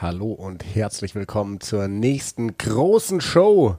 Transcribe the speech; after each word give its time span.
Hallo 0.00 0.32
und 0.32 0.64
herzlich 0.64 1.14
willkommen 1.14 1.60
zur 1.60 1.86
nächsten 1.86 2.58
großen 2.58 3.20
Show. 3.20 3.76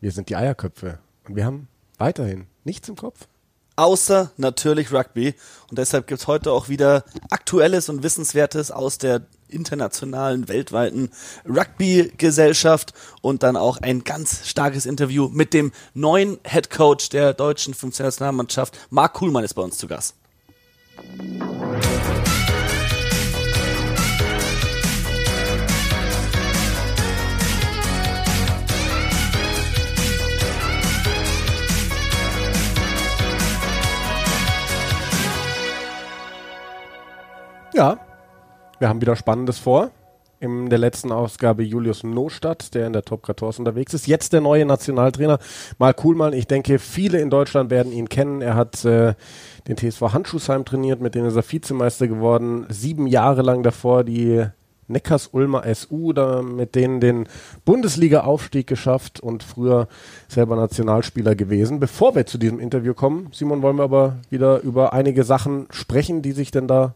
Wir 0.00 0.10
sind 0.10 0.30
die 0.30 0.36
Eierköpfe 0.36 1.00
und 1.26 1.36
wir 1.36 1.44
haben 1.44 1.68
weiterhin 1.98 2.46
nichts 2.64 2.88
im 2.88 2.96
Kopf. 2.96 3.28
Außer 3.76 4.32
natürlich 4.38 4.90
Rugby. 4.90 5.34
Und 5.68 5.78
deshalb 5.78 6.06
gibt 6.06 6.22
es 6.22 6.26
heute 6.26 6.50
auch 6.50 6.68
wieder 6.68 7.04
Aktuelles 7.30 7.90
und 7.90 8.02
Wissenswertes 8.02 8.70
aus 8.70 8.96
der 8.96 9.26
internationalen, 9.48 10.48
weltweiten 10.48 11.10
Rugby-Gesellschaft 11.46 12.94
und 13.20 13.42
dann 13.42 13.56
auch 13.56 13.76
ein 13.76 14.04
ganz 14.04 14.48
starkes 14.48 14.86
Interview 14.86 15.28
mit 15.28 15.52
dem 15.52 15.72
neuen 15.92 16.38
Head 16.44 16.70
Coach 16.70 17.10
der 17.10 17.34
deutschen 17.34 17.74
15 17.74 18.04
Nationalmannschaft. 18.06 18.78
Marc 18.90 19.12
Kuhlmann 19.12 19.44
ist 19.44 19.54
bei 19.54 19.62
uns 19.62 19.76
zu 19.76 19.86
Gast. 19.86 20.14
Ja, 37.78 37.96
wir 38.80 38.88
haben 38.88 39.00
wieder 39.00 39.14
Spannendes 39.14 39.60
vor. 39.60 39.92
In 40.40 40.68
der 40.68 40.80
letzten 40.80 41.12
Ausgabe 41.12 41.62
Julius 41.62 42.02
Nostadt, 42.02 42.74
der 42.74 42.88
in 42.88 42.92
der 42.92 43.04
Top 43.04 43.24
14 43.24 43.60
unterwegs 43.60 43.94
ist. 43.94 44.08
Jetzt 44.08 44.32
der 44.32 44.40
neue 44.40 44.66
Nationaltrainer, 44.66 45.38
Mal 45.78 45.94
Kuhlmann. 45.94 46.32
Ich 46.32 46.48
denke, 46.48 46.80
viele 46.80 47.20
in 47.20 47.30
Deutschland 47.30 47.70
werden 47.70 47.92
ihn 47.92 48.08
kennen. 48.08 48.42
Er 48.42 48.56
hat 48.56 48.84
äh, 48.84 49.14
den 49.68 49.76
TSV 49.76 50.12
Handschuhsheim 50.12 50.64
trainiert, 50.64 51.00
mit 51.00 51.14
dem 51.14 51.24
ist 51.24 51.36
er 51.36 51.48
Vizemeister 51.48 52.08
geworden. 52.08 52.66
Sieben 52.68 53.06
Jahre 53.06 53.42
lang 53.42 53.62
davor 53.62 54.02
die 54.02 54.44
Neckars-Ulmer 54.88 55.62
SU, 55.72 56.12
da 56.12 56.42
mit 56.42 56.74
denen 56.74 56.98
den 56.98 57.28
Bundesliga-Aufstieg 57.64 58.66
geschafft 58.66 59.20
und 59.20 59.44
früher 59.44 59.86
selber 60.26 60.56
Nationalspieler 60.56 61.36
gewesen. 61.36 61.78
Bevor 61.78 62.16
wir 62.16 62.26
zu 62.26 62.38
diesem 62.38 62.58
Interview 62.58 62.94
kommen, 62.94 63.28
Simon, 63.32 63.62
wollen 63.62 63.76
wir 63.76 63.84
aber 63.84 64.16
wieder 64.30 64.62
über 64.62 64.92
einige 64.92 65.22
Sachen 65.22 65.68
sprechen, 65.70 66.22
die 66.22 66.32
sich 66.32 66.50
denn 66.50 66.66
da 66.66 66.94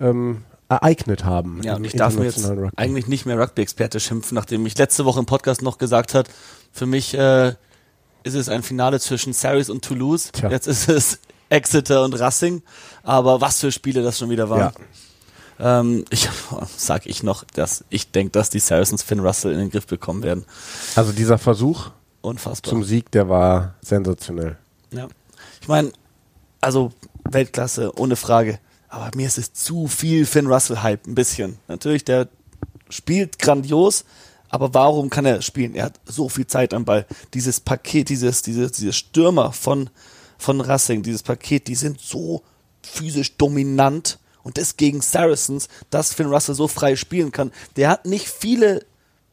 ähm, 0.00 0.42
ereignet 0.68 1.24
haben. 1.24 1.60
Ja, 1.62 1.76
und 1.76 1.84
ich 1.84 1.92
darf 1.92 2.14
mir 2.14 2.24
jetzt 2.24 2.48
Rugby. 2.48 2.70
eigentlich 2.76 3.06
nicht 3.06 3.26
mehr 3.26 3.38
Rugby-Experte 3.38 4.00
schimpfen, 4.00 4.34
nachdem 4.34 4.64
ich 4.66 4.78
letzte 4.78 5.04
Woche 5.04 5.20
im 5.20 5.26
Podcast 5.26 5.62
noch 5.62 5.78
gesagt 5.78 6.14
hat, 6.14 6.28
für 6.72 6.86
mich 6.86 7.14
äh, 7.14 7.48
ist 8.22 8.34
es 8.34 8.48
ein 8.48 8.62
Finale 8.62 9.00
zwischen 9.00 9.32
Saris 9.32 9.70
und 9.70 9.84
Toulouse. 9.84 10.30
Tja. 10.32 10.50
Jetzt 10.50 10.66
ist 10.66 10.88
es 10.88 11.18
Exeter 11.48 12.04
und 12.04 12.18
Racing. 12.18 12.62
Aber 13.02 13.40
was 13.40 13.60
für 13.60 13.72
Spiele 13.72 14.02
das 14.02 14.18
schon 14.18 14.30
wieder 14.30 14.48
waren. 14.48 14.72
Ja. 15.58 15.80
Ähm, 15.80 16.04
ich 16.10 16.28
sag 16.76 17.06
ich 17.06 17.22
noch, 17.22 17.44
dass 17.44 17.84
ich 17.90 18.12
denke, 18.12 18.32
dass 18.32 18.50
die 18.50 18.60
Saracens 18.60 19.02
Finn 19.02 19.20
Russell 19.20 19.52
in 19.52 19.58
den 19.58 19.70
Griff 19.70 19.86
bekommen 19.86 20.22
werden. 20.22 20.44
Also 20.94 21.12
dieser 21.12 21.38
Versuch 21.38 21.90
Unfassbar. 22.22 22.70
zum 22.70 22.84
Sieg, 22.84 23.10
der 23.10 23.28
war 23.28 23.74
sensationell. 23.82 24.56
Ja. 24.92 25.08
Ich 25.60 25.68
meine, 25.68 25.92
also 26.60 26.92
Weltklasse, 27.28 27.92
ohne 27.98 28.16
Frage. 28.16 28.58
Aber 28.90 29.10
mir 29.16 29.28
ist 29.28 29.38
es 29.38 29.52
zu 29.52 29.86
viel 29.86 30.26
Finn 30.26 30.48
Russell-Hype, 30.48 31.06
ein 31.06 31.14
bisschen. 31.14 31.58
Natürlich, 31.68 32.04
der 32.04 32.28
spielt 32.88 33.38
grandios, 33.38 34.04
aber 34.48 34.74
warum 34.74 35.10
kann 35.10 35.24
er 35.24 35.42
spielen? 35.42 35.76
Er 35.76 35.86
hat 35.86 36.00
so 36.04 36.28
viel 36.28 36.46
Zeit 36.46 36.74
am 36.74 36.84
Ball. 36.84 37.06
Dieses 37.32 37.60
Paket, 37.60 38.08
dieses, 38.08 38.42
dieses, 38.42 38.72
dieses 38.72 38.96
Stürmer 38.96 39.52
von, 39.52 39.90
von 40.38 40.60
Racing, 40.60 41.04
dieses 41.04 41.22
Paket, 41.22 41.68
die 41.68 41.76
sind 41.76 42.00
so 42.00 42.42
physisch 42.82 43.36
dominant. 43.36 44.18
Und 44.42 44.58
das 44.58 44.76
gegen 44.76 45.02
Saracens, 45.02 45.68
dass 45.90 46.14
Finn 46.14 46.26
Russell 46.26 46.54
so 46.54 46.66
frei 46.66 46.96
spielen 46.96 47.30
kann. 47.30 47.52
Der 47.76 47.90
hat 47.90 48.06
nicht 48.06 48.26
viele 48.26 48.84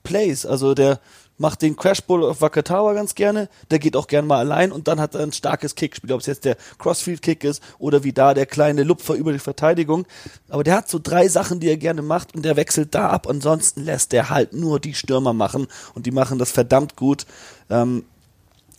Plays. 0.04 0.46
Also 0.46 0.76
der, 0.76 1.00
macht 1.38 1.62
den 1.62 1.76
Crashball 1.76 2.24
auf 2.24 2.42
Wakatawa 2.42 2.94
ganz 2.94 3.16
gerne, 3.16 3.50
der 3.70 3.80
geht 3.80 3.96
auch 3.96 4.08
gerne 4.08 4.28
mal 4.28 4.40
allein 4.40 4.72
und 4.72 4.88
dann 4.88 5.00
hat 5.00 5.16
er 5.16 5.22
ein 5.22 5.32
starkes 5.32 5.76
Kickspiel, 5.76 6.12
ob 6.12 6.22
es 6.22 6.26
jetzt 6.26 6.46
der 6.46 6.58
Crossfield-Kick 6.80 7.44
ist 7.44 7.62
oder 7.80 8.04
wie 8.04 8.14
da 8.14 8.34
der 8.34 8.46
kleine 8.46 8.84
Lupfer 8.84 9.14
über 9.14 9.32
die 9.32 9.40
Verteidigung. 9.40 10.06
Aber 10.50 10.64
der 10.64 10.76
hat 10.76 10.90
so 10.90 11.00
drei 11.02 11.28
Sachen, 11.28 11.60
die 11.60 11.70
er 11.70 11.78
gerne 11.78 12.02
macht 12.02 12.36
und 12.36 12.44
der 12.44 12.56
wechselt 12.56 12.96
da 12.96 13.10
ab. 13.10 13.28
Ansonsten 13.28 13.84
lässt 13.84 14.12
der 14.12 14.30
halt 14.30 14.54
nur 14.54 14.80
die 14.80 14.94
Stürmer 14.94 15.34
machen 15.34 15.68
und 15.94 16.06
die 16.06 16.12
machen 16.12 16.40
das 16.40 16.52
verdammt 16.52 16.96
gut. 16.96 17.26
Ähm, 17.70 18.06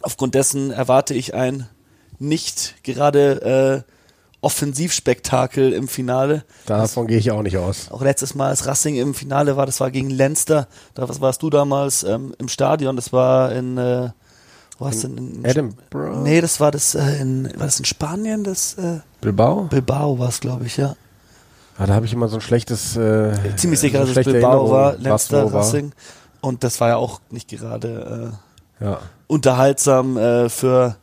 aufgrund 0.03 0.35
dessen 0.35 0.71
erwarte 0.71 1.15
ich 1.15 1.35
ein 1.35 1.69
nicht 2.19 2.83
gerade 2.83 3.85
äh, 3.87 3.98
Offensivspektakel 4.49 5.75
im 5.75 5.89
Finale. 5.89 6.43
Davon 6.65 7.07
gehe 7.07 7.19
ich 7.19 7.31
auch 7.31 7.43
nicht 7.43 7.59
aus. 7.59 7.91
Auch 7.91 8.01
letztes 8.01 8.35
Mal, 8.35 8.49
als 8.49 8.67
Racing 8.67 8.95
im 8.97 9.13
Finale 9.13 9.59
war, 9.59 9.67
das 9.67 9.79
war 9.79 9.91
gegen 9.91 10.09
Leinster. 10.09 10.69
Da 10.95 11.07
was 11.07 11.21
warst 11.21 11.43
du 11.43 11.51
damals 11.51 12.03
ähm, 12.03 12.35
im 12.39 12.49
Stadion? 12.49 12.97
Das 12.97 13.13
war 13.13 13.53
in 13.53 13.77
äh, 13.77 14.09
wo 14.79 14.87
warst 14.87 15.05
in, 15.05 15.19
in, 15.19 15.35
in 15.35 15.45
Edinburgh? 15.45 16.23
Nee, 16.23 16.41
das 16.41 16.61
war 16.61 16.71
das 16.71 16.95
äh, 16.95 17.21
in 17.21 17.45
war 17.59 17.67
das 17.67 17.79
in 17.79 17.85
Spanien, 17.85 18.43
das 18.43 18.73
äh, 18.79 19.01
Bilbao? 19.21 19.65
Bilbao 19.65 20.19
war 20.19 20.31
es, 20.31 20.41
glaube 20.41 20.65
ich, 20.65 20.79
ja. 20.79 20.97
Ah, 21.77 21.85
da 21.85 21.93
habe 21.93 22.07
ich 22.07 22.15
immer 22.15 22.29
so 22.29 22.37
ein 22.37 22.41
schlechtes 22.41 22.97
äh, 22.97 23.35
ziemlich 23.57 23.81
sicher, 23.81 23.99
dass 23.99 24.17
es 24.17 24.25
Bilbao 24.25 24.71
war, 24.71 24.97
Leinster 24.97 25.53
Racing 25.53 25.93
und 26.41 26.65
das 26.65 26.81
war 26.81 26.89
ja 26.89 26.97
auch 26.97 27.21
nicht 27.31 27.51
gerade 27.51 28.33
äh, 28.81 28.85
ja. 28.85 29.01
unterhaltsam 29.27 30.17
äh, 30.17 30.49
für 30.49 30.97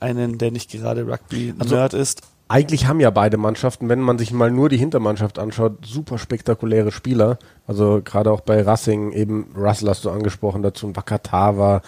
einen, 0.00 0.38
der 0.38 0.50
nicht 0.50 0.72
gerade 0.72 1.06
Rugby 1.06 1.54
Nerd 1.56 1.94
also, 1.94 1.96
ist 1.96 2.22
eigentlich 2.48 2.86
haben 2.86 2.98
ja 2.98 3.10
beide 3.10 3.36
Mannschaften, 3.36 3.90
wenn 3.90 4.00
man 4.00 4.18
sich 4.18 4.32
mal 4.32 4.50
nur 4.50 4.70
die 4.70 4.78
Hintermannschaft 4.78 5.38
anschaut, 5.38 5.84
super 5.84 6.16
spektakuläre 6.16 6.90
Spieler. 6.90 7.38
Also 7.66 8.00
gerade 8.02 8.32
auch 8.32 8.40
bei 8.40 8.62
Racing, 8.62 9.12
eben 9.12 9.52
Russell 9.54 9.88
hast 9.88 10.06
du 10.06 10.10
angesprochen, 10.10 10.62
dazu 10.62 10.96
Wakatawa, 10.96 11.82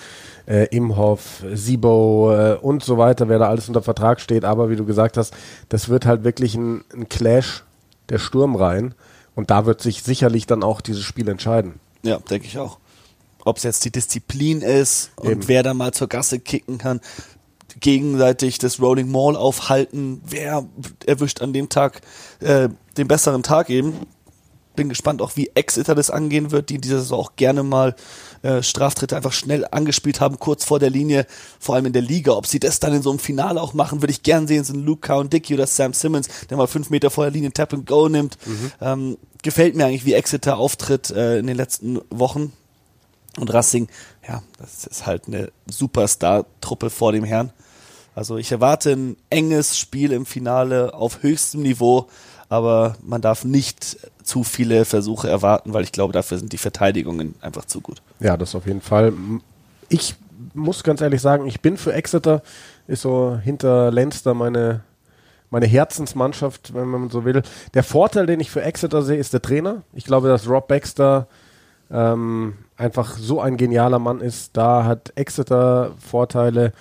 äh, 0.46 0.66
Imhoff, 0.66 1.42
Sibo 1.54 2.32
äh, 2.34 2.56
und 2.60 2.84
so 2.84 2.98
weiter, 2.98 3.28
wer 3.30 3.38
da 3.38 3.48
alles 3.48 3.68
unter 3.68 3.82
Vertrag 3.82 4.20
steht. 4.20 4.44
Aber 4.44 4.68
wie 4.68 4.76
du 4.76 4.84
gesagt 4.84 5.16
hast, 5.16 5.34
das 5.70 5.88
wird 5.88 6.04
halt 6.04 6.24
wirklich 6.24 6.54
ein, 6.54 6.84
ein 6.92 7.08
Clash 7.08 7.64
der 8.10 8.18
Sturmreihen. 8.18 8.94
Und 9.34 9.50
da 9.50 9.64
wird 9.64 9.80
sich 9.80 10.02
sicherlich 10.02 10.46
dann 10.46 10.62
auch 10.62 10.82
dieses 10.82 11.02
Spiel 11.04 11.28
entscheiden. 11.28 11.80
Ja, 12.02 12.18
denke 12.18 12.46
ich 12.46 12.58
auch 12.58 12.78
ob 13.42 13.56
es 13.56 13.62
jetzt 13.62 13.84
die 13.86 13.90
Disziplin 13.90 14.60
ist 14.60 15.12
und 15.16 15.30
Eben. 15.30 15.48
wer 15.48 15.62
da 15.62 15.72
mal 15.72 15.92
zur 15.92 16.08
Gasse 16.08 16.40
kicken 16.40 16.76
kann 16.76 17.00
gegenseitig 17.80 18.58
das 18.58 18.80
Rolling 18.80 19.10
Mall 19.10 19.36
aufhalten. 19.36 20.20
Wer 20.24 20.66
erwischt 21.06 21.40
an 21.40 21.52
dem 21.52 21.68
Tag 21.68 22.02
äh, 22.40 22.68
den 22.96 23.08
besseren 23.08 23.42
Tag 23.42 23.70
eben? 23.70 23.94
Bin 24.76 24.88
gespannt 24.88 25.20
auch, 25.20 25.36
wie 25.36 25.50
Exeter 25.54 25.94
das 25.94 26.10
angehen 26.10 26.52
wird, 26.52 26.70
die 26.70 26.76
in 26.76 26.80
dieser 26.80 27.00
Saison 27.00 27.18
auch 27.18 27.36
gerne 27.36 27.62
mal 27.62 27.96
äh, 28.42 28.62
Straftritte 28.62 29.16
einfach 29.16 29.32
schnell 29.32 29.66
angespielt 29.70 30.20
haben, 30.20 30.38
kurz 30.38 30.64
vor 30.64 30.78
der 30.78 30.90
Linie, 30.90 31.26
vor 31.58 31.74
allem 31.74 31.86
in 31.86 31.92
der 31.92 32.02
Liga. 32.02 32.32
Ob 32.32 32.46
sie 32.46 32.60
das 32.60 32.78
dann 32.80 32.94
in 32.94 33.02
so 33.02 33.10
einem 33.10 33.18
Finale 33.18 33.60
auch 33.60 33.74
machen, 33.74 34.00
würde 34.00 34.12
ich 34.12 34.22
gern 34.22 34.46
sehen, 34.46 34.64
sind 34.64 34.84
Luke 34.84 35.14
und 35.14 35.32
Dickey 35.32 35.54
oder 35.54 35.66
Sam 35.66 35.92
Simmons, 35.92 36.28
der 36.48 36.56
mal 36.56 36.66
fünf 36.66 36.90
Meter 36.90 37.10
vor 37.10 37.24
der 37.24 37.32
Linie 37.32 37.52
Tap 37.52 37.74
and 37.74 37.86
Go 37.86 38.08
nimmt. 38.08 38.38
Mhm. 38.46 38.72
Ähm, 38.80 39.18
gefällt 39.42 39.74
mir 39.74 39.86
eigentlich, 39.86 40.04
wie 40.04 40.14
Exeter 40.14 40.56
auftritt 40.56 41.10
äh, 41.10 41.38
in 41.38 41.46
den 41.46 41.56
letzten 41.56 42.00
Wochen. 42.10 42.52
Und 43.38 43.52
Racing, 43.52 43.88
ja, 44.26 44.42
das 44.58 44.86
ist 44.86 45.06
halt 45.06 45.26
eine 45.26 45.52
Superstar-Truppe 45.68 46.90
vor 46.90 47.12
dem 47.12 47.24
Herrn. 47.24 47.52
Also 48.20 48.36
ich 48.36 48.52
erwarte 48.52 48.90
ein 48.90 49.16
enges 49.30 49.78
Spiel 49.78 50.12
im 50.12 50.26
Finale 50.26 50.92
auf 50.92 51.22
höchstem 51.22 51.62
Niveau, 51.62 52.06
aber 52.50 52.96
man 53.02 53.22
darf 53.22 53.46
nicht 53.46 53.96
zu 54.22 54.44
viele 54.44 54.84
Versuche 54.84 55.26
erwarten, 55.26 55.72
weil 55.72 55.84
ich 55.84 55.92
glaube, 55.92 56.12
dafür 56.12 56.36
sind 56.36 56.52
die 56.52 56.58
Verteidigungen 56.58 57.34
einfach 57.40 57.64
zu 57.64 57.80
gut. 57.80 58.02
Ja, 58.18 58.36
das 58.36 58.54
auf 58.54 58.66
jeden 58.66 58.82
Fall. 58.82 59.14
Ich 59.88 60.16
muss 60.52 60.84
ganz 60.84 61.00
ehrlich 61.00 61.22
sagen, 61.22 61.46
ich 61.46 61.62
bin 61.62 61.78
für 61.78 61.94
Exeter, 61.94 62.42
ist 62.86 63.00
so 63.00 63.38
hinter 63.42 63.90
Leinster 63.90 64.34
meine 64.34 64.82
meine 65.48 65.66
Herzensmannschaft, 65.66 66.74
wenn 66.74 66.88
man 66.88 67.08
so 67.08 67.24
will. 67.24 67.42
Der 67.72 67.82
Vorteil, 67.82 68.26
den 68.26 68.38
ich 68.38 68.50
für 68.50 68.60
Exeter 68.60 69.00
sehe, 69.00 69.16
ist 69.16 69.32
der 69.32 69.40
Trainer. 69.40 69.80
Ich 69.94 70.04
glaube, 70.04 70.28
dass 70.28 70.46
Rob 70.46 70.68
Baxter 70.68 71.26
ähm, 71.90 72.52
einfach 72.76 73.16
so 73.16 73.40
ein 73.40 73.56
genialer 73.56 73.98
Mann 73.98 74.20
ist. 74.20 74.58
Da 74.58 74.84
hat 74.84 75.10
Exeter 75.16 75.92
Vorteile 75.98 76.74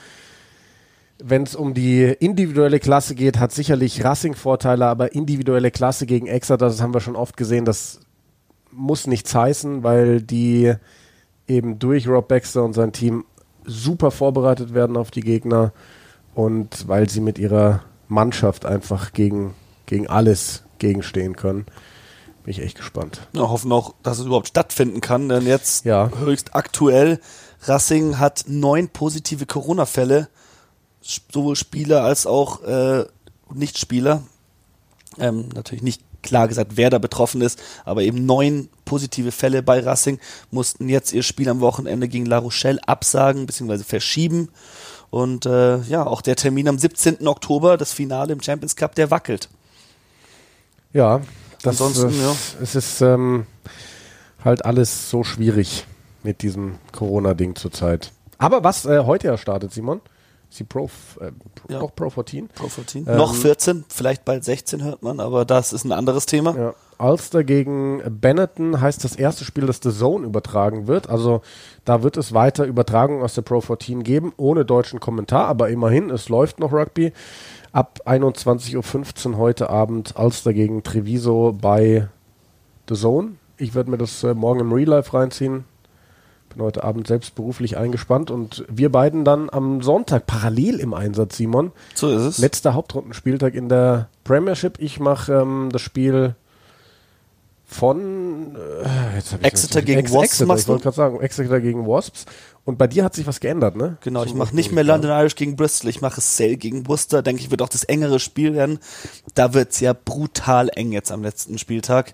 wenn 1.22 1.44
es 1.44 1.56
um 1.56 1.74
die 1.74 2.04
individuelle 2.04 2.80
Klasse 2.80 3.14
geht, 3.16 3.40
hat 3.40 3.52
sicherlich 3.52 4.04
Racing 4.04 4.36
Vorteile, 4.36 4.88
aber 4.88 5.14
individuelle 5.14 5.72
Klasse 5.72 6.06
gegen 6.06 6.28
Exeter, 6.28 6.58
das 6.58 6.82
haben 6.82 6.94
wir 6.94 7.02
schon 7.02 7.16
oft 7.16 7.36
gesehen, 7.38 7.66
das 7.66 8.00
muss 8.72 9.08
nichts 9.08 9.36
heißen, 9.36 9.84
weil 9.84 10.22
die 10.22 10.74
eben 11.48 11.80
durch 11.80 12.08
Rob 12.08 12.28
Baxter 12.28 12.64
und 12.64 12.74
sein 12.74 12.94
Team 12.94 13.26
super 13.66 14.12
vorbereitet 14.12 14.74
werden 14.74 14.96
auf 14.96 15.12
die 15.12 15.22
Gegner 15.22 15.74
und 16.36 16.88
weil 16.88 17.10
sie 17.10 17.22
mit 17.22 17.38
ihrer 17.38 17.84
Mannschaft 18.08 18.66
einfach 18.66 19.12
gegen, 19.12 19.54
gegen 19.86 20.08
alles 20.08 20.64
gegenstehen 20.78 21.36
können. 21.36 21.66
Bin 22.44 22.52
ich 22.52 22.62
echt 22.62 22.78
gespannt. 22.78 23.28
Ja, 23.34 23.50
hoffen 23.50 23.72
auch, 23.72 23.94
dass 24.04 24.20
es 24.20 24.26
überhaupt 24.26 24.48
stattfinden 24.48 25.02
kann, 25.02 25.28
denn 25.28 25.46
jetzt 25.46 25.86
ja. 25.86 26.10
höchst 26.20 26.56
aktuell, 26.56 27.20
Racing 27.64 28.20
hat 28.20 28.46
neun 28.48 28.88
positive 28.88 29.46
Corona-Fälle 29.46 30.30
sowohl 31.02 31.56
Spieler 31.56 32.04
als 32.04 32.26
auch 32.26 32.64
äh, 32.64 33.06
Nichtspieler. 33.54 34.24
Ähm, 35.18 35.50
natürlich 35.54 35.84
nicht 35.84 36.02
klar 36.22 36.48
gesagt, 36.48 36.74
wer 36.76 36.90
da 36.90 36.98
betroffen 36.98 37.42
ist, 37.42 37.60
aber 37.86 38.04
eben 38.04 38.26
neun 38.26 38.70
positive 38.86 39.32
Fälle 39.32 39.64
bei 39.64 39.80
Racing 39.80 40.20
mussten 40.52 40.90
jetzt 40.90 41.14
ihr 41.14 41.24
Spiel 41.24 41.50
am 41.50 41.62
Wochenende 41.62 42.08
gegen 42.08 42.26
La 42.26 42.38
Rochelle 42.38 42.80
absagen 42.88 43.46
bzw. 43.46 43.80
verschieben. 43.80 44.50
Und 45.10 45.46
äh, 45.46 45.78
ja, 45.84 46.06
auch 46.06 46.22
der 46.22 46.36
Termin 46.36 46.68
am 46.68 46.78
17. 46.78 47.28
Oktober, 47.28 47.78
das 47.78 47.94
Finale 47.94 48.34
im 48.34 48.42
Champions 48.42 48.76
Cup, 48.76 48.96
der 48.96 49.10
wackelt. 49.10 49.50
Ja, 50.94 51.22
das 51.62 51.82
Ansonsten, 51.82 52.10
äh, 52.20 52.24
ja. 52.24 52.36
es 52.62 52.76
ist 52.76 53.02
ähm, 53.02 53.46
halt 54.44 54.66
alles 54.66 55.10
so 55.10 55.24
schwierig 55.24 55.86
mit 56.24 56.42
diesem 56.42 56.76
Corona-Ding 56.92 57.56
zurzeit. 57.56 58.12
Aber 58.38 58.64
was 58.64 58.86
äh, 58.86 59.04
heute 59.06 59.28
ja 59.28 59.38
startet, 59.38 59.74
Simon, 59.74 59.98
ist 59.98 60.10
die 60.58 60.64
Pro, 60.64 60.90
äh, 61.20 61.32
Pro, 61.32 61.74
Ja. 61.74 61.80
doch 61.80 61.96
Pro 61.96 62.10
14. 62.10 62.48
Pro 62.50 62.68
14. 62.68 63.06
Ähm, 63.08 63.18
Noch 63.18 63.34
14, 63.36 63.86
vielleicht 63.88 64.26
bald 64.26 64.44
16 64.44 64.84
hört 64.84 65.04
man, 65.04 65.20
aber 65.20 65.46
das 65.46 65.74
ist 65.74 65.86
ein 65.86 65.92
anderes 65.92 66.26
Thema. 66.26 66.56
Ja. 66.58 66.74
Ulster 66.98 67.44
gegen 67.46 68.02
Benetton 68.20 68.82
heißt 68.82 69.04
das 69.04 69.16
erste 69.16 69.46
Spiel, 69.46 69.66
das 69.68 69.80
The 69.82 69.92
Zone 69.92 70.26
übertragen 70.26 70.88
wird. 70.88 71.10
Also 71.10 71.42
da 71.86 72.04
wird 72.04 72.18
es 72.18 72.34
weiter 72.34 72.66
Übertragungen 72.66 73.24
aus 73.24 73.36
der 73.36 73.42
Pro 73.44 73.62
14 73.62 74.04
geben, 74.04 74.34
ohne 74.38 74.66
deutschen 74.66 75.00
Kommentar, 75.00 75.48
aber 75.48 75.70
immerhin, 75.70 76.10
es 76.10 76.28
läuft 76.28 76.60
noch 76.60 76.74
Rugby. 76.74 77.14
Ab 77.72 78.00
21.15 78.06 79.32
Uhr 79.32 79.38
heute 79.38 79.70
Abend 79.70 80.16
Ulster 80.18 80.54
gegen 80.54 80.84
Treviso 80.84 81.56
bei 81.60 82.08
The 82.90 82.96
Zone. 82.96 83.34
Ich 83.58 83.76
werde 83.76 83.92
mir 83.92 83.98
das 83.98 84.24
äh, 84.24 84.34
morgen 84.34 84.60
im 84.60 84.74
Real 84.74 84.90
Life 84.90 85.14
reinziehen. 85.14 85.66
Bin 86.60 86.66
heute 86.66 86.84
Abend 86.84 87.08
selbst 87.08 87.36
beruflich 87.36 87.78
eingespannt 87.78 88.32
und 88.32 88.66
wir 88.68 88.92
beiden 88.92 89.24
dann 89.24 89.50
am 89.50 89.82
Sonntag 89.82 90.28
parallel 90.28 90.82
im 90.82 90.94
Einsatz, 90.94 91.38
Simon. 91.38 91.72
So 91.96 92.10
ist 92.10 92.22
es. 92.22 92.38
Letzter 92.38 92.74
Hauptrundenspieltag 92.74 93.54
in 93.54 93.70
der 93.70 94.10
Premiership. 94.26 94.78
Ich 94.78 95.00
mache 95.00 95.32
ähm, 95.32 95.70
das 95.72 95.82
Spiel 95.82 96.36
von 97.66 98.58
äh, 98.84 99.48
Exeter 99.48 99.82
gegen 99.82 100.02
Ex 100.02 100.12
Wasps 100.12 100.42
Exeter, 100.42 100.56
ich 100.58 100.68
wollte 100.68 100.84
gerade 100.84 100.96
sagen, 100.98 101.22
Exeter 101.22 101.62
gegen 101.62 101.88
Wasps. 101.88 102.26
Und 102.66 102.78
bei 102.78 102.88
dir 102.88 103.06
hat 103.06 103.16
sich 103.16 103.26
was 103.26 103.40
geändert, 103.40 103.78
ne? 103.78 103.96
Genau, 104.02 104.26
ich 104.26 104.34
mache 104.34 104.54
nicht 104.54 104.74
mehr 104.74 104.84
London 104.84 105.12
Irish 105.12 105.36
gegen 105.36 105.56
Bristol, 105.56 105.90
ich 105.90 106.02
mache 106.02 106.20
Sale 106.20 106.58
gegen 106.58 106.90
Worcester. 106.90 107.22
Denke 107.22 107.42
ich, 107.42 107.52
wird 107.52 107.62
auch 107.62 107.70
das 107.70 107.86
engere 107.86 108.20
Spiel 108.20 108.54
werden. 108.54 108.80
Da 109.34 109.54
wird's 109.54 109.80
ja 109.80 109.94
brutal 109.94 110.70
eng 110.76 110.92
jetzt 110.92 111.14
am 111.14 111.24
letzten 111.24 111.58
Spieltag. 111.58 112.14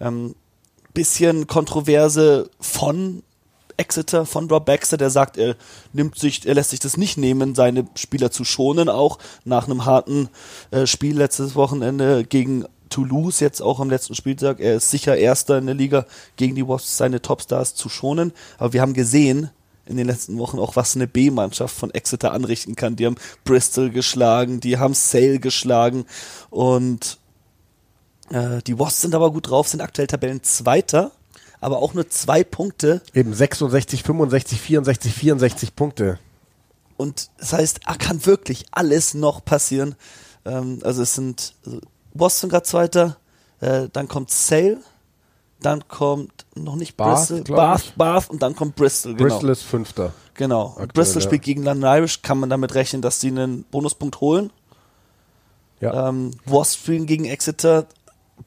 Ähm, 0.00 0.34
bisschen 0.94 1.46
Kontroverse 1.46 2.50
von 2.58 3.22
Exeter, 3.76 4.26
von 4.26 4.48
Rob 4.50 4.66
Baxter, 4.66 4.96
der 4.96 5.10
sagt, 5.10 5.36
er 5.36 5.56
nimmt 5.92 6.18
sich, 6.18 6.46
er 6.46 6.54
lässt 6.54 6.70
sich 6.70 6.80
das 6.80 6.96
nicht 6.96 7.16
nehmen, 7.16 7.54
seine 7.54 7.86
Spieler 7.96 8.30
zu 8.30 8.44
schonen, 8.44 8.88
auch 8.88 9.18
nach 9.44 9.66
einem 9.66 9.84
harten 9.84 10.28
äh, 10.70 10.86
Spiel 10.86 11.16
letztes 11.16 11.54
Wochenende 11.54 12.24
gegen 12.24 12.64
Toulouse, 12.90 13.40
jetzt 13.40 13.60
auch 13.60 13.80
am 13.80 13.90
letzten 13.90 14.14
Spieltag. 14.14 14.60
Er 14.60 14.76
ist 14.76 14.90
sicher 14.90 15.16
Erster 15.16 15.58
in 15.58 15.66
der 15.66 15.74
Liga, 15.74 16.06
gegen 16.36 16.54
die 16.54 16.66
Wasps 16.66 16.96
seine 16.96 17.20
Topstars 17.20 17.74
zu 17.74 17.88
schonen. 17.88 18.32
Aber 18.58 18.72
wir 18.72 18.82
haben 18.82 18.94
gesehen, 18.94 19.50
in 19.86 19.96
den 19.96 20.06
letzten 20.06 20.38
Wochen 20.38 20.58
auch, 20.58 20.76
was 20.76 20.94
eine 20.94 21.06
B-Mannschaft 21.06 21.74
von 21.74 21.90
Exeter 21.92 22.32
anrichten 22.32 22.76
kann. 22.76 22.96
Die 22.96 23.06
haben 23.06 23.16
Bristol 23.44 23.90
geschlagen, 23.90 24.60
die 24.60 24.78
haben 24.78 24.94
Sale 24.94 25.38
geschlagen 25.38 26.06
und 26.50 27.18
äh, 28.30 28.62
die 28.66 28.78
Wasps 28.78 29.02
sind 29.02 29.14
aber 29.14 29.30
gut 29.30 29.50
drauf, 29.50 29.68
sind 29.68 29.80
aktuell 29.80 30.06
Tabellenzweiter, 30.06 31.12
aber 31.64 31.78
auch 31.78 31.94
nur 31.94 32.10
zwei 32.10 32.44
Punkte. 32.44 33.00
Eben 33.14 33.32
66, 33.32 34.02
65, 34.02 34.60
64, 34.60 35.14
64 35.14 35.74
Punkte. 35.74 36.18
Und 36.98 37.30
das 37.38 37.54
heißt, 37.54 37.80
ah, 37.86 37.96
kann 37.96 38.26
wirklich 38.26 38.66
alles 38.70 39.14
noch 39.14 39.44
passieren. 39.44 39.94
Ähm, 40.44 40.80
also 40.84 41.02
es 41.02 41.14
sind 41.14 41.54
also 42.14 42.28
sind 42.28 42.50
gerade 42.50 42.64
Zweiter, 42.64 43.16
äh, 43.60 43.88
dann 43.92 44.08
kommt 44.08 44.30
Sale, 44.30 44.78
dann 45.60 45.88
kommt 45.88 46.44
noch 46.54 46.76
nicht 46.76 46.96
Bath, 46.98 47.28
Bristol, 47.28 47.56
Bath. 47.56 47.94
Bath 47.96 48.30
und 48.30 48.42
dann 48.42 48.54
kommt 48.54 48.76
Bristol. 48.76 49.14
Genau. 49.14 49.28
Bristol 49.30 49.50
ist 49.50 49.62
Fünfter. 49.62 50.12
Genau. 50.34 50.66
Aktuell, 50.68 50.88
Bristol 50.88 51.22
ja. 51.22 51.28
spielt 51.28 51.42
gegen 51.42 51.62
London 51.62 51.96
Irish, 51.96 52.20
kann 52.20 52.38
man 52.38 52.50
damit 52.50 52.74
rechnen, 52.74 53.00
dass 53.00 53.20
die 53.20 53.28
einen 53.28 53.64
Bonuspunkt 53.64 54.20
holen. 54.20 54.50
Ja. 55.80 56.10
Ähm, 56.10 56.32
Wasps 56.44 56.76
spielen 56.76 57.06
gegen 57.06 57.24
Exeter. 57.24 57.86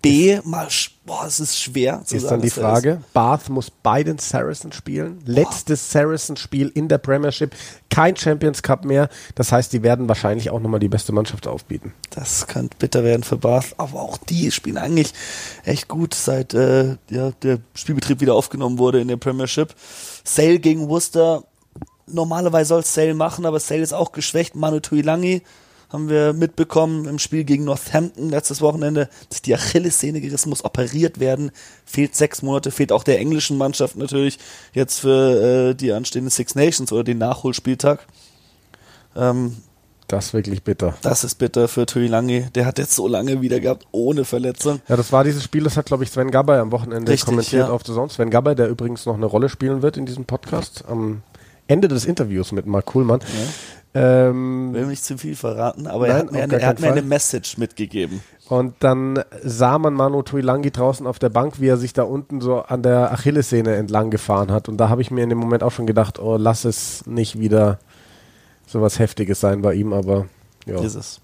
B, 0.01 0.39
mal, 0.43 0.67
boah, 1.07 1.25
es 1.25 1.39
ist 1.39 1.59
schwer 1.59 2.03
zu 2.05 2.15
ist 2.15 2.23
sagen. 2.23 2.33
dann 2.35 2.41
die 2.41 2.49
Frage. 2.51 3.01
Bath 3.13 3.49
muss 3.49 3.71
bei 3.71 4.03
den 4.03 4.19
Saracens 4.19 4.75
spielen. 4.75 5.19
Letztes 5.25 5.91
Saracens-Spiel 5.91 6.69
in 6.75 6.89
der 6.89 6.99
Premiership. 6.99 7.55
Kein 7.89 8.15
Champions 8.15 8.61
Cup 8.61 8.85
mehr. 8.85 9.09
Das 9.33 9.51
heißt, 9.51 9.73
die 9.73 9.81
werden 9.81 10.07
wahrscheinlich 10.07 10.51
auch 10.51 10.59
nochmal 10.59 10.81
die 10.81 10.89
beste 10.89 11.13
Mannschaft 11.13 11.47
aufbieten. 11.47 11.93
Das 12.11 12.45
kann 12.45 12.69
bitter 12.77 13.03
werden 13.03 13.23
für 13.23 13.37
Bath, 13.37 13.73
aber 13.77 14.01
auch 14.01 14.17
die 14.17 14.51
spielen 14.51 14.77
eigentlich 14.77 15.13
echt 15.63 15.87
gut, 15.87 16.13
seit 16.13 16.53
äh, 16.53 16.97
ja, 17.09 17.31
der 17.41 17.59
Spielbetrieb 17.73 18.19
wieder 18.19 18.35
aufgenommen 18.35 18.77
wurde 18.77 18.99
in 18.99 19.07
der 19.07 19.17
Premiership. 19.17 19.73
Sale 20.23 20.59
gegen 20.59 20.89
Worcester, 20.89 21.45
normalerweise 22.05 22.67
soll 22.67 22.83
Sale 22.83 23.13
machen, 23.13 23.45
aber 23.45 23.59
Sale 23.61 23.81
ist 23.81 23.93
auch 23.93 24.11
geschwächt. 24.11 24.55
Manu 24.55 24.81
Tuilangi 24.81 25.41
haben 25.89 26.09
wir 26.09 26.33
mitbekommen 26.33 27.05
im 27.05 27.17
Spiel 27.19 27.43
gegen 27.43 27.63
Northampton 27.63 28.29
letztes 28.29 28.61
Wochenende, 28.61 29.09
dass 29.29 29.41
die 29.41 29.55
Achillessehne 29.55 30.19
gerissen 30.19 30.49
muss, 30.49 30.65
operiert 30.65 31.19
werden, 31.19 31.51
fehlt 31.85 32.15
sechs 32.15 32.41
Monate, 32.41 32.71
fehlt 32.71 32.91
auch 32.91 33.03
der 33.03 33.19
englischen 33.19 33.57
Mannschaft 33.57 33.95
natürlich 33.95 34.37
jetzt 34.73 34.99
für 34.99 35.69
äh, 35.69 35.75
die 35.75 35.93
anstehende 35.93 36.29
Six 36.29 36.55
Nations 36.55 36.91
oder 36.91 37.03
den 37.05 37.17
Nachholspieltag. 37.19 38.05
Ähm, 39.15 39.57
Das 40.09 40.27
ist 40.27 40.33
wirklich 40.33 40.63
bitter. 40.63 40.95
das 41.01 41.23
ist 41.23 41.35
bitter 41.35 41.67
für 41.67 41.85
Tuilangi. 41.85 42.47
Der 42.53 42.65
hat 42.65 42.77
jetzt 42.79 42.95
so 42.95 43.07
lange 43.07 43.41
wieder 43.41 43.59
gehabt, 43.59 43.85
ohne 43.91 44.25
Verletzung. 44.25 44.81
Ja, 44.87 44.95
das 44.97 45.11
war 45.11 45.23
dieses 45.23 45.43
Spiel, 45.43 45.63
das 45.63 45.77
hat, 45.77 45.85
glaube 45.85 46.03
ich, 46.03 46.11
Sven 46.11 46.31
Gabay 46.31 46.59
am 46.59 46.71
Wochenende 46.71 47.11
Richtig, 47.11 47.25
kommentiert 47.25 47.67
ja. 47.67 47.73
auf 47.73 47.83
The 47.85 47.93
Zone. 47.93 48.09
Sven 48.09 48.29
Gabay, 48.29 48.55
der 48.55 48.67
übrigens 48.67 49.05
noch 49.05 49.15
eine 49.15 49.25
Rolle 49.25 49.47
spielen 49.49 49.81
wird 49.81 49.95
in 49.97 50.05
diesem 50.05 50.25
Podcast, 50.25 50.83
am 50.87 51.23
Ende 51.67 51.87
des 51.87 52.05
Interviews 52.05 52.51
mit 52.51 52.65
Mark 52.65 52.85
Kuhlmann. 52.85 53.19
Ähm, 53.97 54.73
Will 54.73 54.85
nicht 54.87 55.03
zu 55.03 55.17
viel 55.17 55.35
verraten, 55.35 55.87
aber 55.87 56.07
Nein, 56.07 56.15
er 56.15 56.19
hat 56.19 56.31
mir, 56.31 56.43
eine, 56.43 56.59
er 56.59 56.67
hat 56.67 56.79
mir 56.79 56.91
eine. 56.91 57.01
Message 57.01 57.57
mitgegeben. 57.57 58.21
Und 58.49 58.75
dann 58.79 59.23
sah 59.43 59.77
man 59.77 59.93
Manu 59.93 60.21
Tuilangi 60.21 60.71
draußen 60.71 61.05
auf 61.05 61.19
der 61.19 61.29
Bank, 61.29 61.59
wie 61.59 61.67
er 61.67 61.77
sich 61.77 61.93
da 61.93 62.03
unten 62.03 62.39
so 62.39 62.61
an 62.61 62.81
der 62.81 63.11
Achillessehne 63.11 63.75
entlang 63.75 64.09
gefahren 64.09 64.51
hat. 64.51 64.69
Und 64.69 64.77
da 64.77 64.89
habe 64.89 65.01
ich 65.01 65.11
mir 65.11 65.23
in 65.23 65.29
dem 65.29 65.37
Moment 65.37 65.63
auch 65.63 65.71
schon 65.71 65.85
gedacht, 65.85 66.19
oh, 66.19 66.37
lass 66.37 66.63
es 66.63 67.05
nicht 67.05 67.39
wieder 67.39 67.79
sowas 68.65 68.99
Heftiges 68.99 69.39
sein 69.39 69.61
bei 69.61 69.73
ihm, 69.73 69.93
aber 69.93 70.27
ja. 70.65 70.81
Ist 70.81 70.95
es. 70.95 71.21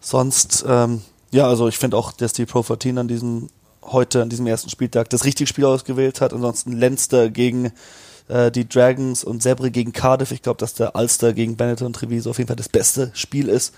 Sonst, 0.00 0.64
ähm, 0.68 1.02
ja, 1.30 1.46
also 1.46 1.68
ich 1.68 1.78
finde 1.78 1.96
auch, 1.96 2.12
dass 2.12 2.32
die 2.32 2.44
Pro 2.44 2.62
14 2.62 2.98
an 2.98 3.08
diesem, 3.08 3.48
heute, 3.82 4.20
an 4.20 4.28
diesem 4.28 4.46
ersten 4.46 4.68
Spieltag, 4.68 5.10
das 5.10 5.24
richtige 5.24 5.46
Spiel 5.46 5.64
ausgewählt 5.64 6.20
hat. 6.20 6.32
Ansonsten 6.32 6.72
Leinster 6.72 7.30
gegen 7.30 7.72
äh, 8.28 8.50
die 8.50 8.68
Dragons 8.68 9.24
und 9.24 9.42
Sebre 9.42 9.70
gegen 9.70 9.92
Cardiff. 9.92 10.32
Ich 10.32 10.42
glaube, 10.42 10.58
dass 10.58 10.74
der 10.74 10.94
Ulster 10.94 11.32
gegen 11.32 11.56
Benetton 11.56 11.92
Treviso 11.92 12.30
auf 12.30 12.38
jeden 12.38 12.48
Fall 12.48 12.56
das 12.56 12.68
beste 12.68 13.10
Spiel 13.14 13.48
ist. 13.48 13.74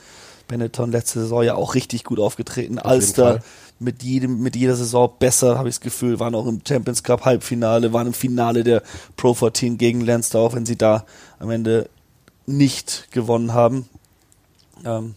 Benetton 0.48 0.92
letzte 0.92 1.20
Saison 1.20 1.42
ja 1.42 1.54
auch 1.54 1.74
richtig 1.74 2.04
gut 2.04 2.20
aufgetreten. 2.20 2.74
jeden 2.74 2.86
Ulster 2.86 3.40
mit 3.78 4.02
jedem, 4.02 4.40
mit 4.40 4.56
jeder 4.56 4.76
Saison 4.76 5.10
besser, 5.18 5.58
habe 5.58 5.68
ich 5.68 5.76
das 5.76 5.80
Gefühl, 5.80 6.20
waren 6.20 6.34
auch 6.34 6.46
im 6.46 6.60
Champions 6.66 7.02
Cup 7.02 7.24
Halbfinale, 7.24 7.92
waren 7.92 8.08
im 8.08 8.14
Finale 8.14 8.64
der 8.64 8.82
Pro 9.16 9.34
14 9.34 9.78
gegen 9.78 10.00
Leinster, 10.00 10.38
auch 10.38 10.54
wenn 10.54 10.66
sie 10.66 10.76
da 10.76 11.04
am 11.38 11.50
Ende 11.50 11.88
nicht 12.46 13.08
gewonnen 13.10 13.52
haben. 13.52 13.88
Ähm, 14.84 15.14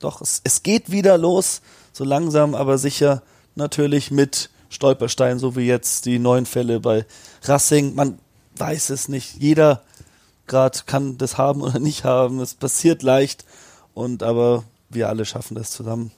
doch, 0.00 0.20
es, 0.20 0.40
es 0.44 0.62
geht 0.62 0.90
wieder 0.90 1.18
los, 1.18 1.60
so 1.92 2.04
langsam, 2.04 2.54
aber 2.54 2.78
sicher, 2.78 3.22
natürlich 3.54 4.10
mit 4.10 4.50
Stolpersteinen, 4.70 5.38
so 5.38 5.54
wie 5.54 5.66
jetzt 5.66 6.06
die 6.06 6.18
neuen 6.18 6.46
Fälle 6.46 6.80
bei 6.80 7.04
Racing. 7.44 7.94
Man 7.94 8.18
weiß 8.56 8.90
es 8.90 9.08
nicht. 9.08 9.36
Jeder 9.38 9.82
gerade 10.46 10.80
kann 10.86 11.18
das 11.18 11.38
haben 11.38 11.62
oder 11.62 11.78
nicht 11.78 12.04
haben. 12.04 12.40
Es 12.40 12.54
passiert 12.54 13.02
leicht. 13.02 13.44
Und 13.94 14.22
aber 14.22 14.64
wir 14.90 15.08
alle 15.08 15.24
schaffen 15.24 15.54
das 15.54 15.70
zusammen. 15.70 16.10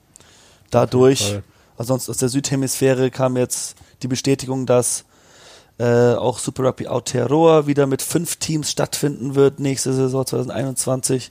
Dadurch, 0.70 1.28
Fall. 1.28 1.44
ansonsten 1.78 2.10
aus 2.10 2.16
der 2.18 2.28
Südhemisphäre 2.28 3.10
kam 3.10 3.36
jetzt 3.36 3.76
die 4.02 4.08
Bestätigung, 4.08 4.66
dass 4.66 5.04
äh, 5.78 6.14
auch 6.14 6.38
Super 6.38 6.64
Rugby 6.64 6.86
Aotearoa 6.86 7.66
wieder 7.66 7.86
mit 7.86 8.00
fünf 8.02 8.36
Teams 8.36 8.70
stattfinden 8.70 9.34
wird 9.34 9.58
nächste 9.60 9.92
Saison 9.92 10.24
2021. 10.26 11.30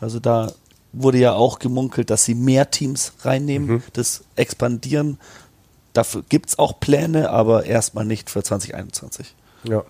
Also 0.00 0.18
da 0.18 0.52
wurde 0.94 1.18
ja 1.18 1.32
auch 1.34 1.58
gemunkelt, 1.58 2.10
dass 2.10 2.24
sie 2.24 2.34
mehr 2.34 2.70
Teams 2.70 3.12
reinnehmen, 3.22 3.68
Mhm. 3.68 3.82
das 3.94 4.24
expandieren. 4.36 5.18
Dafür 5.92 6.22
gibt 6.28 6.48
es 6.50 6.58
auch 6.58 6.80
Pläne, 6.80 7.30
aber 7.30 7.64
erstmal 7.66 8.04
nicht 8.06 8.30
für 8.30 8.42
2021. 8.42 9.34
Ja. 9.64 9.84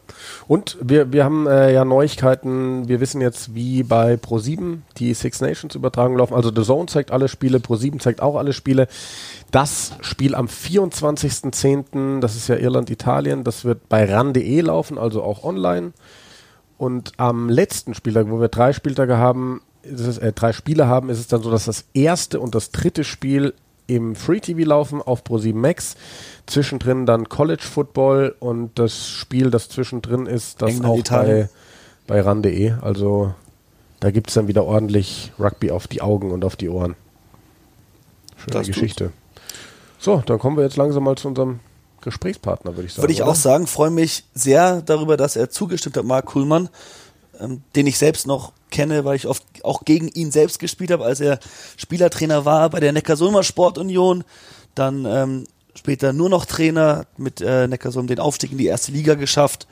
Und 0.48 0.76
wir, 0.82 1.12
wir 1.12 1.24
haben 1.24 1.46
äh, 1.46 1.72
ja 1.72 1.84
Neuigkeiten. 1.84 2.88
Wir 2.88 3.00
wissen 3.00 3.20
jetzt, 3.20 3.54
wie 3.54 3.82
bei 3.82 4.14
Pro7 4.14 4.78
die 4.98 5.14
Six 5.14 5.40
Nations 5.40 5.74
Übertragung 5.74 6.16
laufen. 6.18 6.34
Also 6.34 6.52
The 6.54 6.62
Zone 6.62 6.86
zeigt 6.86 7.10
alle 7.10 7.28
Spiele, 7.28 7.58
Pro7 7.58 7.98
zeigt 7.98 8.20
auch 8.20 8.36
alle 8.36 8.52
Spiele. 8.52 8.86
Das 9.50 9.92
Spiel 10.00 10.34
am 10.34 10.46
24.10., 10.46 12.20
das 12.20 12.36
ist 12.36 12.48
ja 12.48 12.56
Irland, 12.56 12.90
Italien, 12.90 13.44
das 13.44 13.64
wird 13.64 13.88
bei 13.88 14.04
ran.de 14.04 14.60
laufen, 14.60 14.98
also 14.98 15.22
auch 15.22 15.44
online. 15.44 15.92
Und 16.76 17.12
am 17.16 17.48
letzten 17.48 17.94
Spieltag, 17.94 18.28
wo 18.28 18.40
wir 18.40 18.48
drei 18.48 18.72
Spieltage 18.72 19.16
haben, 19.16 19.62
es, 19.82 20.18
äh, 20.18 20.32
drei 20.32 20.52
Spiele 20.52 20.86
haben, 20.86 21.08
ist 21.08 21.18
es 21.18 21.28
dann 21.28 21.42
so, 21.42 21.50
dass 21.50 21.64
das 21.64 21.84
erste 21.94 22.40
und 22.40 22.54
das 22.54 22.72
dritte 22.72 23.04
Spiel 23.04 23.54
im 23.86 24.14
Free 24.14 24.40
TV 24.40 24.66
laufen 24.68 25.02
auf 25.02 25.22
Pro7 25.22 25.54
Max. 25.54 25.96
Zwischendrin 26.46 27.06
dann 27.06 27.28
College 27.28 27.62
Football 27.62 28.34
und 28.40 28.78
das 28.78 29.08
Spiel, 29.08 29.50
das 29.50 29.68
zwischendrin 29.68 30.26
ist, 30.26 30.62
das 30.62 30.70
England, 30.70 30.86
auch 30.86 30.94
bei, 30.94 31.00
Italien. 31.00 31.48
bei 32.06 32.20
ran.de. 32.20 32.72
Also 32.80 33.34
da 34.00 34.10
gibt 34.10 34.28
es 34.28 34.34
dann 34.34 34.48
wieder 34.48 34.64
ordentlich 34.64 35.32
Rugby 35.38 35.70
auf 35.70 35.86
die 35.86 36.02
Augen 36.02 36.30
und 36.32 36.44
auf 36.44 36.56
die 36.56 36.68
Ohren. 36.68 36.96
Schöne 38.36 38.52
Das 38.52 38.66
tut's. 38.66 38.74
Geschichte. 38.74 39.12
So, 39.98 40.22
dann 40.26 40.38
kommen 40.40 40.56
wir 40.56 40.64
jetzt 40.64 40.76
langsam 40.76 41.04
mal 41.04 41.16
zu 41.16 41.28
unserem 41.28 41.60
Gesprächspartner, 42.00 42.76
würde 42.76 42.86
ich 42.86 42.94
sagen. 42.94 43.04
Würde 43.04 43.12
ich 43.12 43.22
oder? 43.22 43.30
auch 43.30 43.36
sagen, 43.36 43.68
freue 43.68 43.90
mich 43.90 44.24
sehr 44.34 44.82
darüber, 44.82 45.16
dass 45.16 45.36
er 45.36 45.50
zugestimmt 45.50 45.96
hat, 45.96 46.04
Marc 46.04 46.26
Kuhlmann, 46.26 46.68
ähm, 47.42 47.62
den 47.76 47.86
ich 47.86 47.98
selbst 47.98 48.26
noch 48.26 48.52
kenne, 48.70 49.04
weil 49.04 49.16
ich 49.16 49.26
oft 49.26 49.44
auch 49.64 49.84
gegen 49.84 50.08
ihn 50.08 50.30
selbst 50.30 50.58
gespielt 50.58 50.90
habe, 50.90 51.04
als 51.04 51.20
er 51.20 51.38
Spielertrainer 51.76 52.44
war 52.44 52.70
bei 52.70 52.80
der 52.80 52.92
Neckarsulmer 52.92 53.42
Sportunion, 53.42 54.24
dann 54.74 55.04
ähm, 55.04 55.44
später 55.74 56.12
nur 56.12 56.28
noch 56.28 56.46
Trainer 56.46 57.06
mit 57.16 57.40
äh, 57.40 57.68
Neckarsulm 57.68 58.06
den 58.06 58.18
Aufstieg 58.20 58.52
in 58.52 58.58
die 58.58 58.66
erste 58.66 58.92
Liga 58.92 59.14
geschafft, 59.14 59.66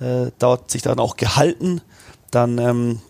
äh, 0.00 0.30
dort 0.38 0.70
sich 0.70 0.82
dann 0.82 0.98
auch 0.98 1.16
gehalten, 1.16 1.80
dann 2.30 2.58
ähm, 2.58 3.00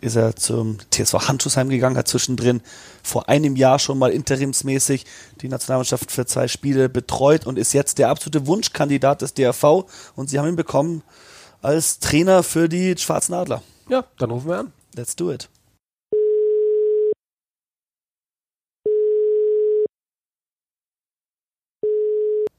ist 0.00 0.16
er 0.16 0.36
zum 0.36 0.78
TSV 0.90 1.28
Handschussheim 1.28 1.68
gegangen, 1.68 1.96
hat 1.96 2.08
zwischendrin 2.08 2.60
vor 3.02 3.28
einem 3.28 3.56
Jahr 3.56 3.78
schon 3.78 3.98
mal 3.98 4.12
interimsmäßig 4.12 5.06
die 5.40 5.48
Nationalmannschaft 5.48 6.12
für 6.12 6.24
zwei 6.26 6.46
Spiele 6.46 6.88
betreut 6.88 7.46
und 7.46 7.58
ist 7.58 7.72
jetzt 7.72 7.98
der 7.98 8.08
absolute 8.08 8.46
Wunschkandidat 8.46 9.22
des 9.22 9.34
DRV 9.34 9.86
und 10.14 10.30
sie 10.30 10.38
haben 10.38 10.48
ihn 10.48 10.56
bekommen 10.56 11.02
als 11.62 11.98
Trainer 11.98 12.42
für 12.42 12.68
die 12.68 12.96
Schwarzen 12.96 13.34
Adler. 13.34 13.62
Ja, 13.88 14.04
dann 14.18 14.30
rufen 14.30 14.48
wir 14.48 14.58
an. 14.58 14.72
Let's 14.94 15.16
do 15.16 15.32
it. 15.32 15.48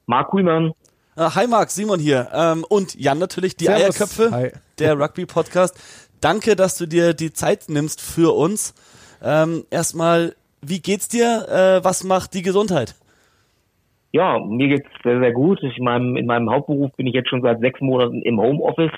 Marc 0.06 0.30
Kuhlmann. 0.30 0.74
Ah, 1.16 1.36
hi 1.36 1.46
Marc, 1.46 1.70
Simon 1.70 2.00
hier 2.00 2.30
ähm, 2.34 2.66
und 2.68 2.96
Jan 2.96 3.20
natürlich, 3.20 3.56
die 3.56 3.66
Servus. 3.66 3.84
Eierköpfe, 3.84 4.32
Hi. 4.32 4.52
der 4.80 4.98
Rugby-Podcast. 4.98 5.76
Danke, 6.22 6.56
dass 6.56 6.78
du 6.78 6.88
dir 6.88 7.14
die 7.14 7.32
Zeit 7.32 7.70
nimmst 7.70 8.02
für 8.02 8.36
uns. 8.36 8.74
Ähm, 9.22 9.66
erstmal, 9.70 10.36
wie 10.62 10.80
geht's 10.80 11.10
dir? 11.10 11.48
Äh, 11.48 11.84
was 11.84 12.04
macht 12.04 12.34
die 12.34 12.42
Gesundheit? 12.42 12.96
Ja, 14.12 14.40
mir 14.40 14.70
geht's 14.70 14.90
sehr, 15.04 15.20
sehr 15.20 15.32
gut. 15.32 15.62
Ich 15.62 15.78
meinem, 15.80 16.18
in 16.18 16.26
meinem 16.26 16.50
Hauptberuf 16.50 16.92
bin 16.94 17.06
ich 17.06 17.14
jetzt 17.14 17.30
schon 17.30 17.44
seit 17.44 17.60
sechs 17.60 17.80
Monaten 17.80 18.24
im 18.24 18.42
Homeoffice. 18.42 18.92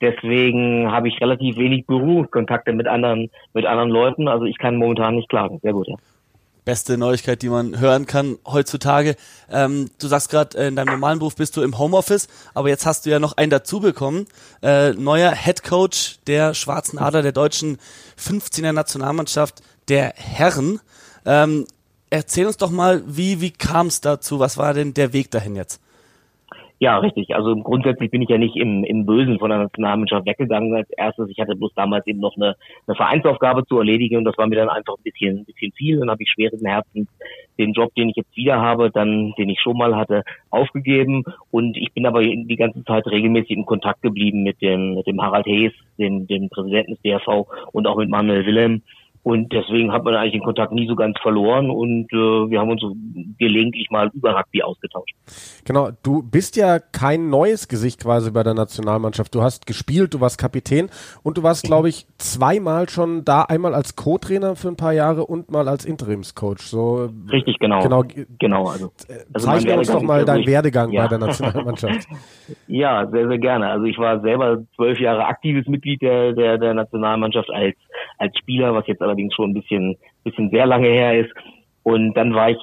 Deswegen 0.00 0.90
habe 0.90 1.08
ich 1.08 1.20
relativ 1.20 1.56
wenig 1.56 1.86
Berufskontakte 1.86 2.72
mit 2.72 2.88
anderen, 2.88 3.30
mit 3.54 3.64
anderen 3.64 3.90
Leuten. 3.90 4.26
Also 4.26 4.44
ich 4.44 4.58
kann 4.58 4.76
momentan 4.76 5.14
nicht 5.14 5.28
klagen. 5.28 5.60
Sehr 5.62 5.72
gut, 5.72 5.86
ja. 5.86 5.94
beste 6.64 6.98
Neuigkeit, 6.98 7.42
die 7.42 7.48
man 7.48 7.78
hören 7.78 8.06
kann 8.06 8.38
heutzutage. 8.44 9.14
Ähm, 9.52 9.88
du 10.00 10.08
sagst 10.08 10.30
gerade, 10.30 10.58
in 10.58 10.74
deinem 10.74 10.94
normalen 10.94 11.20
Beruf 11.20 11.36
bist 11.36 11.56
du 11.56 11.62
im 11.62 11.78
Homeoffice, 11.78 12.26
aber 12.52 12.68
jetzt 12.68 12.86
hast 12.86 13.06
du 13.06 13.10
ja 13.10 13.20
noch 13.20 13.36
einen 13.36 13.50
dazu 13.50 13.78
bekommen. 13.78 14.26
Äh, 14.62 14.94
neuer 14.94 15.30
Head 15.30 15.62
Coach 15.62 16.18
der 16.26 16.54
Schwarzen 16.54 16.98
Adler 16.98 17.22
der 17.22 17.30
deutschen 17.30 17.78
15er 18.18 18.72
Nationalmannschaft 18.72 19.62
der 19.88 20.12
Herren. 20.16 20.80
Ähm, 21.24 21.66
erzähl 22.10 22.46
uns 22.46 22.56
doch 22.56 22.70
mal, 22.70 23.02
wie, 23.06 23.40
wie 23.40 23.50
kam 23.50 23.86
es 23.86 24.00
dazu? 24.00 24.38
Was 24.38 24.58
war 24.58 24.74
denn 24.74 24.94
der 24.94 25.12
Weg 25.12 25.30
dahin 25.30 25.56
jetzt? 25.56 25.80
Ja, 26.78 26.98
richtig. 26.98 27.34
Also 27.34 27.56
grundsätzlich 27.56 28.10
bin 28.10 28.20
ich 28.20 28.28
ja 28.28 28.36
nicht 28.36 28.54
im, 28.54 28.84
im 28.84 29.06
Bösen 29.06 29.38
von 29.38 29.48
der 29.48 29.60
Nationalmannschaft 29.60 30.26
weggegangen 30.26 30.74
als 30.74 30.90
erstes. 30.90 31.30
Ich 31.30 31.38
hatte 31.38 31.56
bloß 31.56 31.72
damals 31.74 32.06
eben 32.06 32.20
noch 32.20 32.36
eine, 32.36 32.54
eine 32.86 32.94
Vereinsaufgabe 32.94 33.64
zu 33.64 33.78
erledigen 33.78 34.18
und 34.18 34.24
das 34.24 34.36
war 34.36 34.46
mir 34.46 34.56
dann 34.56 34.68
einfach 34.68 34.94
ein 34.98 35.02
bisschen, 35.02 35.38
ein 35.38 35.44
bisschen 35.46 35.72
viel. 35.72 36.00
Dann 36.00 36.10
habe 36.10 36.22
ich 36.22 36.30
schweren 36.30 36.66
Herzens 36.66 37.08
den 37.58 37.72
Job, 37.72 37.94
den 37.94 38.10
ich 38.10 38.16
jetzt 38.16 38.36
wieder 38.36 38.60
habe, 38.60 38.90
dann, 38.90 39.32
den 39.38 39.48
ich 39.48 39.58
schon 39.60 39.78
mal 39.78 39.96
hatte, 39.96 40.22
aufgegeben. 40.50 41.24
Und 41.50 41.78
ich 41.78 41.94
bin 41.94 42.04
aber 42.04 42.20
die 42.22 42.56
ganze 42.56 42.84
Zeit 42.84 43.06
regelmäßig 43.06 43.52
in 43.52 43.64
Kontakt 43.64 44.02
geblieben 44.02 44.42
mit 44.42 44.60
dem, 44.60 44.96
mit 44.96 45.06
dem 45.06 45.22
Harald 45.22 45.46
Hees, 45.46 45.72
dem, 45.98 46.26
dem 46.26 46.50
Präsidenten 46.50 46.92
des 46.92 47.02
DRV 47.02 47.46
und 47.72 47.86
auch 47.86 47.96
mit 47.96 48.10
Manuel 48.10 48.44
Wilhelm. 48.44 48.82
Und 49.26 49.52
deswegen 49.52 49.90
hat 49.90 50.04
man 50.04 50.14
eigentlich 50.14 50.34
den 50.34 50.44
Kontakt 50.44 50.70
nie 50.70 50.86
so 50.86 50.94
ganz 50.94 51.18
verloren 51.20 51.68
und 51.68 52.06
äh, 52.12 52.16
wir 52.16 52.60
haben 52.60 52.70
uns 52.70 52.80
so 52.80 52.94
gelegentlich 53.40 53.90
mal 53.90 54.08
über 54.14 54.36
Rugby 54.38 54.62
ausgetauscht. 54.62 55.16
Genau, 55.64 55.88
du 56.04 56.22
bist 56.22 56.54
ja 56.54 56.78
kein 56.78 57.28
neues 57.28 57.66
Gesicht 57.66 58.04
quasi 58.04 58.30
bei 58.30 58.44
der 58.44 58.54
Nationalmannschaft. 58.54 59.34
Du 59.34 59.42
hast 59.42 59.66
gespielt, 59.66 60.14
du 60.14 60.20
warst 60.20 60.38
Kapitän 60.38 60.90
und 61.24 61.38
du 61.38 61.42
warst, 61.42 61.64
glaube 61.64 61.88
ich, 61.88 62.06
zweimal 62.18 62.88
schon 62.88 63.24
da, 63.24 63.42
einmal 63.42 63.74
als 63.74 63.96
Co-Trainer 63.96 64.54
für 64.54 64.68
ein 64.68 64.76
paar 64.76 64.92
Jahre 64.92 65.26
und 65.26 65.50
mal 65.50 65.66
als 65.66 65.84
Interimscoach. 65.84 66.60
So 66.60 67.10
Richtig, 67.32 67.58
genau. 67.58 67.82
Genau, 67.82 68.04
Genau, 68.38 68.68
also. 68.68 68.92
also 69.34 69.48
mein 69.48 69.58
zeichne 69.58 69.78
uns 69.78 69.90
doch 69.90 70.02
mal 70.02 70.20
ja 70.20 70.24
deinen. 70.24 70.46
Werdegang 70.46 70.92
Ja. 70.92 71.02
bei 71.02 71.08
der 71.08 71.18
Nationalmannschaft. 71.18 72.06
Ja, 72.68 73.08
sehr, 73.10 73.26
sehr 73.26 73.38
gerne. 73.38 73.68
Also 73.68 73.86
ich 73.86 73.98
war 73.98 74.20
selber 74.20 74.62
zwölf 74.76 75.00
Jahre 75.00 75.24
aktives 75.24 75.66
Mitglied 75.66 76.00
der, 76.02 76.32
der, 76.32 76.58
der 76.58 76.74
Nationalmannschaft 76.74 77.50
als, 77.50 77.74
als 78.18 78.36
Spieler, 78.38 78.74
was 78.74 78.86
jetzt 78.86 79.02
allerdings 79.02 79.34
schon 79.34 79.50
ein 79.50 79.54
bisschen, 79.54 79.96
bisschen 80.24 80.50
sehr 80.50 80.66
lange 80.66 80.88
her 80.88 81.20
ist. 81.20 81.32
Und 81.82 82.14
dann 82.14 82.34
war 82.34 82.50
ich 82.50 82.58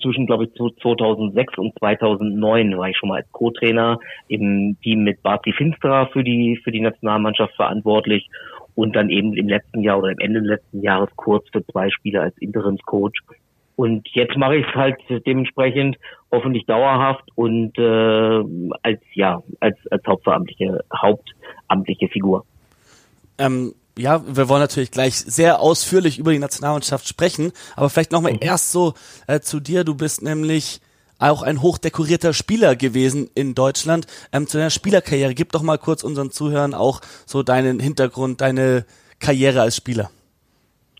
zwischen, 0.00 0.26
glaube 0.26 0.44
ich, 0.44 0.52
zu 0.54 0.70
2006 0.70 1.58
und 1.58 1.76
2009 1.78 2.78
war 2.78 2.88
ich 2.88 2.96
schon 2.96 3.08
mal 3.08 3.16
als 3.16 3.32
Co-Trainer 3.32 3.98
im 4.28 4.76
Team 4.82 5.02
mit 5.02 5.22
Barty 5.22 5.52
Finsterer 5.52 6.08
für 6.12 6.22
die, 6.22 6.60
für 6.62 6.70
die 6.70 6.80
Nationalmannschaft 6.80 7.56
verantwortlich. 7.56 8.28
Und 8.74 8.94
dann 8.94 9.10
eben 9.10 9.36
im 9.36 9.48
letzten 9.48 9.82
Jahr 9.82 9.98
oder 9.98 10.10
am 10.10 10.18
Ende 10.18 10.38
letzten 10.38 10.82
Jahres 10.82 11.10
kurz 11.16 11.48
für 11.50 11.66
zwei 11.66 11.90
Spiele 11.90 12.20
als 12.20 12.38
Interimscoach. 12.38 13.14
Und 13.74 14.08
jetzt 14.12 14.36
mache 14.36 14.56
ich 14.56 14.66
es 14.66 14.74
halt 14.74 14.96
dementsprechend 15.26 15.96
hoffentlich 16.32 16.64
dauerhaft 16.66 17.24
und 17.36 17.78
äh, 17.78 18.44
als 18.82 19.00
ja 19.14 19.40
als 19.60 19.76
als 19.90 20.04
hauptamtliche 20.04 20.80
hauptamtliche 20.92 22.08
Figur. 22.08 22.44
Ähm, 23.38 23.72
ja, 23.98 24.22
wir 24.26 24.48
wollen 24.48 24.60
natürlich 24.60 24.90
gleich 24.90 25.14
sehr 25.16 25.60
ausführlich 25.60 26.18
über 26.18 26.32
die 26.32 26.38
Nationalmannschaft 26.38 27.06
sprechen, 27.08 27.52
aber 27.76 27.90
vielleicht 27.90 28.12
nochmal 28.12 28.32
Mhm. 28.32 28.38
erst 28.40 28.72
so 28.72 28.94
äh, 29.26 29.40
zu 29.40 29.60
dir. 29.60 29.84
Du 29.84 29.94
bist 29.94 30.22
nämlich 30.22 30.80
auch 31.18 31.42
ein 31.42 31.62
hochdekorierter 31.62 32.32
Spieler 32.32 32.76
gewesen 32.76 33.28
in 33.34 33.54
Deutschland. 33.54 34.06
Ähm, 34.32 34.46
zu 34.46 34.58
deiner 34.58 34.70
Spielerkarriere, 34.70 35.34
gib 35.34 35.52
doch 35.52 35.62
mal 35.62 35.78
kurz 35.78 36.04
unseren 36.04 36.30
Zuhörern 36.30 36.74
auch 36.74 37.00
so 37.26 37.42
deinen 37.42 37.80
Hintergrund, 37.80 38.40
deine 38.40 38.84
Karriere 39.18 39.60
als 39.62 39.76
Spieler. 39.76 40.10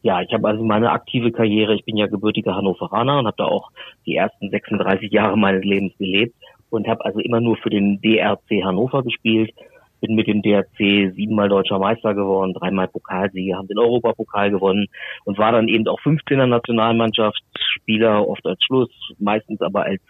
Ja, 0.02 0.20
ich 0.22 0.32
habe 0.32 0.46
also 0.48 0.64
meine 0.64 0.90
aktive 0.90 1.32
Karriere, 1.32 1.74
ich 1.74 1.84
bin 1.84 1.96
ja 1.96 2.06
gebürtiger 2.06 2.54
Hannoveraner 2.54 3.18
und 3.18 3.26
habe 3.26 3.36
da 3.36 3.44
auch 3.44 3.70
die 4.06 4.16
ersten 4.16 4.50
36 4.50 5.10
Jahre 5.10 5.36
meines 5.36 5.64
Lebens 5.64 5.92
gelebt 5.98 6.34
und 6.70 6.86
habe 6.86 7.04
also 7.04 7.18
immer 7.20 7.40
nur 7.40 7.56
für 7.56 7.70
den 7.70 8.00
DRC 8.00 8.64
Hannover 8.64 9.02
gespielt. 9.02 9.52
Bin 10.00 10.14
mit 10.14 10.26
dem 10.26 10.42
DRC 10.42 11.14
siebenmal 11.14 11.48
deutscher 11.48 11.78
Meister 11.78 12.14
geworden, 12.14 12.54
dreimal 12.54 12.88
Pokalsieger, 12.88 13.56
haben 13.56 13.68
den 13.68 13.78
Europapokal 13.78 14.50
gewonnen 14.50 14.86
und 15.24 15.38
war 15.38 15.52
dann 15.52 15.68
eben 15.68 15.86
auch 15.88 16.00
15er 16.00 16.46
Nationalmannschaftsspieler, 16.46 18.28
oft 18.28 18.46
als 18.46 18.62
Schluss, 18.64 18.90
meistens 19.18 19.60
aber 19.60 19.84
als 19.84 20.00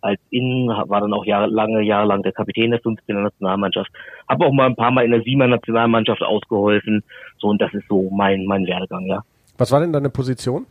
als 0.00 0.20
Innen, 0.30 0.68
war 0.68 1.00
dann 1.00 1.14
auch 1.14 1.24
Jahre, 1.24 1.46
lange 1.46 1.82
Jahre 1.82 2.06
lang 2.06 2.22
der 2.22 2.32
Kapitän 2.32 2.70
der 2.70 2.80
15er 2.80 3.22
Nationalmannschaft. 3.22 3.90
Habe 4.28 4.46
auch 4.46 4.52
mal 4.52 4.66
ein 4.66 4.76
paar 4.76 4.90
Mal 4.90 5.04
in 5.04 5.12
der 5.12 5.22
7er 5.22 5.46
Nationalmannschaft 5.46 6.22
ausgeholfen. 6.22 7.02
So 7.38 7.48
und 7.48 7.60
das 7.60 7.72
ist 7.72 7.88
so 7.88 8.10
mein 8.10 8.44
mein 8.44 8.66
Werdegang, 8.66 9.06
ja. 9.06 9.22
Was 9.56 9.72
war 9.72 9.80
denn 9.80 9.92
deine 9.92 10.10
Position? 10.10 10.66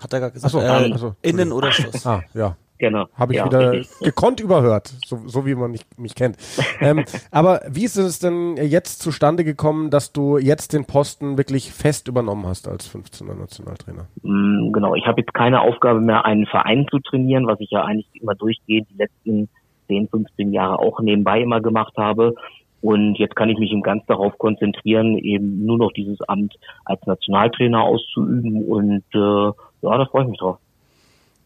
Hat 0.00 0.12
er 0.12 0.20
gerade 0.20 0.32
gesagt. 0.32 0.52
So, 0.52 0.60
äh, 0.60 0.90
ach 0.92 0.98
so, 0.98 1.14
innen 1.22 1.52
oder 1.52 1.72
Schluss. 1.72 2.06
Ah, 2.06 2.22
ja. 2.34 2.56
Genau. 2.78 3.06
Habe 3.14 3.32
ich 3.32 3.38
ja, 3.38 3.46
wieder 3.46 3.72
richtig. 3.72 3.98
gekonnt 4.00 4.40
überhört, 4.40 4.92
so, 5.04 5.20
so 5.26 5.46
wie 5.46 5.54
man 5.54 5.70
mich, 5.70 5.82
mich 5.96 6.14
kennt. 6.14 6.36
ähm, 6.80 7.04
aber 7.30 7.60
wie 7.68 7.84
ist 7.84 7.96
es 7.96 8.18
denn 8.18 8.56
jetzt 8.56 9.02
zustande 9.02 9.44
gekommen, 9.44 9.90
dass 9.90 10.12
du 10.12 10.38
jetzt 10.38 10.72
den 10.72 10.84
Posten 10.84 11.36
wirklich 11.38 11.72
fest 11.72 12.08
übernommen 12.08 12.46
hast 12.46 12.68
als 12.68 12.92
15er 12.94 13.34
Nationaltrainer? 13.34 14.06
Mm, 14.22 14.72
Genau, 14.72 14.94
ich 14.94 15.06
habe 15.06 15.20
jetzt 15.20 15.34
keine 15.34 15.60
Aufgabe 15.60 16.00
mehr, 16.00 16.24
einen 16.24 16.46
Verein 16.46 16.86
zu 16.90 16.98
trainieren, 17.00 17.46
was 17.46 17.58
ich 17.60 17.70
ja 17.70 17.82
eigentlich 17.82 18.08
immer 18.20 18.34
durchgehend 18.34 18.88
die 18.90 18.98
letzten 18.98 19.48
10, 19.88 20.08
15 20.08 20.52
Jahre 20.52 20.78
auch 20.78 21.00
nebenbei 21.00 21.40
immer 21.40 21.60
gemacht 21.60 21.94
habe. 21.96 22.34
Und 22.80 23.16
jetzt 23.16 23.34
kann 23.34 23.48
ich 23.48 23.58
mich 23.58 23.74
ganz 23.82 24.06
darauf 24.06 24.38
konzentrieren, 24.38 25.18
eben 25.18 25.64
nur 25.66 25.78
noch 25.78 25.92
dieses 25.92 26.20
Amt 26.28 26.54
als 26.84 27.04
Nationaltrainer 27.06 27.82
auszuüben. 27.82 28.64
Und 28.64 29.02
äh, 29.14 29.18
ja, 29.82 29.98
da 29.98 30.06
freue 30.06 30.24
ich 30.24 30.30
mich 30.30 30.38
drauf. 30.38 30.58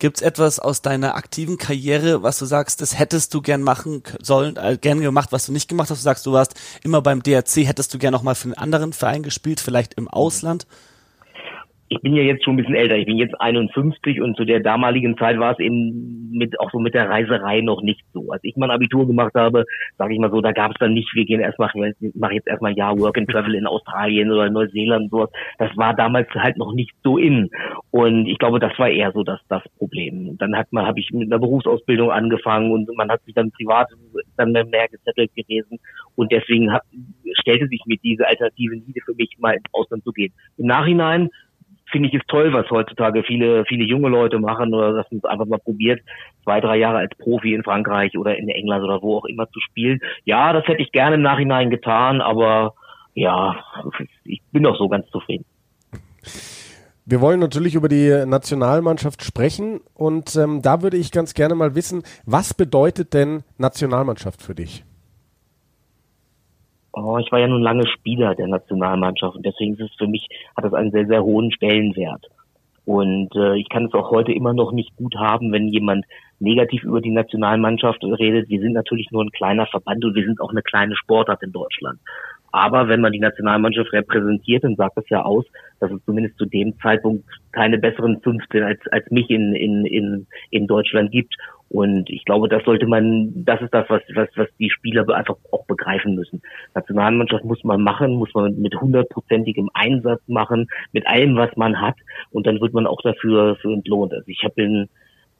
Gibt's 0.03 0.21
etwas 0.21 0.59
aus 0.59 0.83
deiner 0.83 1.15
aktiven 1.15 1.59
Karriere, 1.59 2.25
was 2.25 2.37
du 2.37 2.45
sagst, 2.45 2.81
das 2.81 2.99
hättest 2.99 3.33
du 3.35 3.41
gern 3.41 3.63
machen 3.63 4.03
sollen, 4.21 4.57
äh, 4.57 4.77
gern 4.77 5.01
gemacht, 5.01 5.31
was 5.31 5.47
du 5.47 5.53
nicht 5.53 5.69
gemacht 5.69 5.91
hast? 5.91 6.01
Du 6.01 6.03
sagst, 6.03 6.27
du 6.27 6.33
warst 6.33 6.55
immer 6.83 7.01
beim 7.03 7.23
DRC, 7.23 7.65
hättest 7.65 7.95
du 7.95 7.99
gern 7.99 8.11
noch 8.11 8.25
mal 8.25 8.35
für 8.35 8.47
einen 8.47 8.55
anderen 8.55 8.93
Verein 8.93 9.23
gespielt, 9.23 9.61
vielleicht 9.61 9.95
im 9.95 10.09
Ausland? 10.09 10.67
Ich 11.93 12.01
bin 12.01 12.15
ja 12.15 12.23
jetzt 12.23 12.43
schon 12.43 12.55
ein 12.55 12.57
bisschen 12.57 12.75
älter, 12.75 12.97
ich 12.97 13.05
bin 13.05 13.19
jetzt 13.19 13.39
51 13.39 14.23
und 14.23 14.35
zu 14.35 14.47
der 14.47 14.61
damaligen 14.61 15.17
Zeit 15.19 15.39
war 15.39 15.53
es 15.53 15.59
eben 15.59 16.31
mit 16.33 16.59
auch 16.59 16.71
so 16.71 16.79
mit 16.79 16.95
der 16.95 17.11
Reiserei 17.11 17.61
noch 17.61 17.83
nicht 17.83 18.01
so. 18.15 18.31
Als 18.31 18.43
ich 18.45 18.57
mein 18.57 18.71
Abitur 18.71 19.07
gemacht 19.07 19.35
habe, 19.35 19.65
sage 19.99 20.15
ich 20.15 20.19
mal 20.19 20.31
so, 20.31 20.41
da 20.41 20.53
gab 20.53 20.71
es 20.71 20.79
dann 20.81 20.95
nicht, 20.95 21.15
wir 21.15 21.27
gehen 21.27 21.41
erstmal, 21.41 21.71
ich 22.01 22.15
mache 22.15 22.35
jetzt 22.35 22.49
erstmal 22.49 22.73
ein 22.73 22.79
Jahr 22.79 22.99
Work 22.99 23.19
and 23.19 23.29
Travel 23.29 23.55
in 23.55 23.67
Australien 23.67 24.31
oder 24.31 24.49
Neuseeland 24.49 25.05
und 25.05 25.11
sowas. 25.11 25.31
Das 25.59 25.71
war 25.77 25.95
damals 25.95 26.29
halt 26.31 26.57
noch 26.57 26.73
nicht 26.73 26.93
so 27.05 27.19
in. 27.19 27.51
Und 27.91 28.27
ich 28.27 28.39
glaube, 28.39 28.59
das 28.59 28.79
war 28.79 28.89
eher 28.89 29.13
so 29.13 29.23
das, 29.23 29.41
das 29.49 29.63
Problem. 29.77 30.39
Dann 30.39 30.57
hat 30.57 30.73
man, 30.73 30.87
habe 30.87 30.99
ich 30.99 31.11
mit 31.13 31.31
einer 31.31 31.41
Berufsausbildung 31.41 32.11
angefangen 32.11 32.73
und 32.73 32.89
man 32.97 33.11
hat 33.11 33.23
sich 33.25 33.35
dann 33.35 33.51
privat 33.51 33.89
dann 34.39 34.53
mehr 34.53 34.89
gesettelt 34.89 35.31
gewesen. 35.35 35.79
Und 36.15 36.33
deswegen 36.33 36.73
hat, 36.73 36.83
stellte 37.41 37.69
sich 37.69 37.83
mir 37.85 37.99
diese 38.03 38.27
Alternative 38.27 38.77
nie 38.77 39.01
für 39.05 39.15
mich 39.15 39.37
mal 39.39 39.53
ins 39.53 39.69
Ausland 39.73 40.05
zu 40.05 40.13
gehen. 40.13 40.33
Im 40.57 40.67
Nachhinein 40.67 41.29
finde 41.93 42.09
ich 42.09 42.15
es 42.15 42.27
toll, 42.27 42.53
was 42.53 42.69
heutzutage 42.71 43.23
viele, 43.23 43.65
viele 43.67 43.85
junge 43.85 44.09
Leute 44.09 44.39
machen 44.39 44.75
oder 44.75 44.95
dass 44.95 45.11
man 45.11 45.19
es 45.19 45.25
einfach 45.25 45.47
mal 45.47 45.59
probiert, 45.59 46.01
zwei, 46.43 46.61
drei 46.61 46.79
Jahre 46.79 46.99
als 46.99 47.15
Profi 47.17 47.55
in 47.55 47.63
Frankreich 47.63 48.19
oder 48.19 48.37
in 48.37 48.49
England 48.49 48.83
oder 48.83 49.01
wo 49.03 49.19
auch 49.19 49.27
immer 49.27 49.49
zu 49.51 49.61
spielen. 49.61 50.01
Ja, 50.25 50.53
das 50.53 50.67
hätte 50.67 50.83
ich 50.83 50.91
gerne 50.91 51.17
im 51.17 51.23
Nachhinein 51.23 51.71
getan, 51.71 52.21
aber 52.21 52.75
ja, 53.15 53.63
ich 54.25 54.41
bin 54.51 54.63
doch 54.63 54.77
so 54.77 54.89
ganz 54.89 55.09
zufrieden. 55.11 55.45
Wir 57.05 57.21
wollen 57.21 57.41
natürlich 57.41 57.75
über 57.75 57.89
die 57.89 58.25
Nationalmannschaft 58.27 59.25
sprechen 59.25 59.81
und 59.93 60.37
ähm, 60.37 60.63
da 60.63 60.83
würde 60.83 60.97
ich 60.97 61.11
ganz 61.11 61.35
gerne 61.35 61.55
mal 61.55 61.75
wissen, 61.75 62.05
was 62.25 62.55
bedeutet 62.55 63.13
denn 63.13 63.43
Nationalmannschaft 63.59 64.41
für 64.41 64.55
dich? 64.55 64.85
Oh, 66.93 67.19
ich 67.19 67.33
war 67.33 67.41
ja 67.41 67.49
nun 67.49 67.63
lange 67.63 67.87
Spieler 67.87 68.35
der 68.35 68.49
Nationalmannschaft 68.49 69.37
und 69.37 69.47
deswegen 69.47 69.75
ist 69.75 69.91
es 69.91 69.97
für 69.97 70.07
mich, 70.07 70.29
hat 70.57 70.65
es 70.65 70.75
einen 70.75 70.91
sehr, 70.91 71.07
sehr 71.07 71.23
hohen 71.23 71.51
Stellenwert. 71.51 72.27
Und 72.85 73.35
äh, 73.37 73.57
ich 73.57 73.69
kann 73.69 73.87
es 73.87 73.95
auch 73.95 74.11
heute 74.11 74.33
immer 74.33 74.53
noch 74.53 74.73
nicht 74.73 74.95
gut 74.97 75.15
haben, 75.17 75.53
wenn 75.53 75.69
jemand 75.69 76.05
negativ 76.41 76.83
über 76.83 77.01
die 77.01 77.13
Nationalmannschaft 77.13 78.03
redet. 78.03 78.49
Wir 78.49 78.61
sind 78.61 78.73
natürlich 78.73 79.11
nur 79.13 79.23
ein 79.23 79.31
kleiner 79.31 79.67
Verband 79.67 80.05
und 80.05 80.15
wir 80.15 80.25
sind 80.25 80.41
auch 80.41 80.51
eine 80.51 80.63
kleine 80.63 80.97
Sportart 80.97 81.43
in 81.43 81.53
Deutschland. 81.53 82.01
Aber 82.53 82.89
wenn 82.89 83.01
man 83.01 83.13
die 83.13 83.19
Nationalmannschaft 83.19 83.93
repräsentiert, 83.93 84.63
dann 84.63 84.77
sagt 84.77 84.97
das 84.97 85.09
ja 85.09 85.23
aus, 85.23 85.45
dass 85.81 85.91
es 85.91 86.05
zumindest 86.05 86.39
zu 86.39 86.45
dem 86.45 86.79
Zeitpunkt 86.81 87.25
keine 87.51 87.79
besseren 87.79 88.21
15 88.21 88.63
als, 88.63 88.81
als 88.91 89.11
mich 89.11 89.31
in, 89.31 89.55
in, 89.55 89.87
in, 89.87 90.27
in 90.51 90.67
Deutschland 90.67 91.11
gibt. 91.11 91.35
Und 91.71 92.11
ich 92.11 92.27
glaube, 92.27 92.51
das 92.51 92.63
sollte 92.65 92.87
man, 92.87 93.33
das 93.47 93.63
ist 93.63 93.73
das, 93.73 93.89
was, 93.89 94.03
was, 94.15 94.29
was 94.37 94.49
die 94.59 94.69
Spieler 94.69 95.09
einfach 95.09 95.37
auch 95.51 95.65
begreifen 95.67 96.15
müssen. 96.15 96.43
Nationalmannschaft 96.75 97.45
muss 97.45 97.65
man 97.65 97.83
machen, 97.83 98.17
muss 98.17 98.33
man 98.35 98.61
mit 98.61 98.79
hundertprozentigem 98.79 99.71
Einsatz 99.73 100.21
machen, 100.27 100.69
mit 100.93 101.07
allem, 101.07 101.35
was 101.37 101.57
man 101.57 101.81
hat. 101.81 101.97
Und 102.31 102.47
dann 102.47 102.61
wird 102.61 102.75
man 102.75 102.87
auch 102.87 103.01
dafür, 103.01 103.57
für 103.57 103.73
entlohnt. 103.73 104.13
Also 104.13 104.29
ich 104.29 104.45
habe 104.45 104.63
in, 104.63 104.89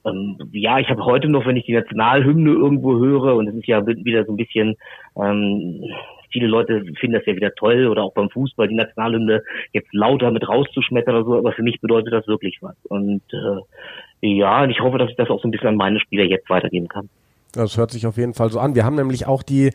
ähm, 0.05 0.37
ja, 0.51 0.79
ich 0.79 0.89
habe 0.89 1.05
heute 1.05 1.29
noch, 1.29 1.45
wenn 1.45 1.57
ich 1.57 1.65
die 1.65 1.73
Nationalhymne 1.73 2.49
irgendwo 2.49 2.97
höre, 2.97 3.35
und 3.35 3.47
es 3.47 3.55
ist 3.55 3.67
ja 3.67 3.85
wieder 3.85 4.25
so 4.25 4.33
ein 4.33 4.37
bisschen, 4.37 4.75
ähm, 5.15 5.83
viele 6.33 6.47
Leute 6.47 6.83
finden 6.99 7.13
das 7.13 7.25
ja 7.25 7.35
wieder 7.35 7.55
toll 7.55 7.87
oder 7.87 8.03
auch 8.03 8.13
beim 8.13 8.29
Fußball 8.29 8.67
die 8.67 8.75
Nationalhymne 8.75 9.43
jetzt 9.71 9.93
lauter 9.93 10.31
mit 10.31 10.47
rauszuschmettern 10.49 11.15
oder 11.15 11.25
so, 11.25 11.37
aber 11.37 11.53
für 11.53 11.63
mich 11.63 11.79
bedeutet 11.79 12.11
das 12.11 12.27
wirklich 12.27 12.57
was. 12.61 12.75
Und 12.89 13.21
äh, 13.31 14.27
ja, 14.27 14.63
und 14.63 14.71
ich 14.71 14.81
hoffe, 14.81 14.97
dass 14.97 15.09
ich 15.09 15.15
das 15.15 15.29
auch 15.29 15.41
so 15.41 15.47
ein 15.47 15.51
bisschen 15.51 15.69
an 15.69 15.77
meine 15.77 15.99
Spieler 15.99 16.23
jetzt 16.23 16.49
weitergeben 16.49 16.87
kann. 16.87 17.09
Das 17.53 17.77
hört 17.77 17.91
sich 17.91 18.07
auf 18.07 18.17
jeden 18.17 18.33
Fall 18.33 18.49
so 18.49 18.59
an. 18.59 18.73
Wir 18.73 18.83
haben 18.83 18.95
nämlich 18.95 19.27
auch 19.27 19.43
die, 19.43 19.69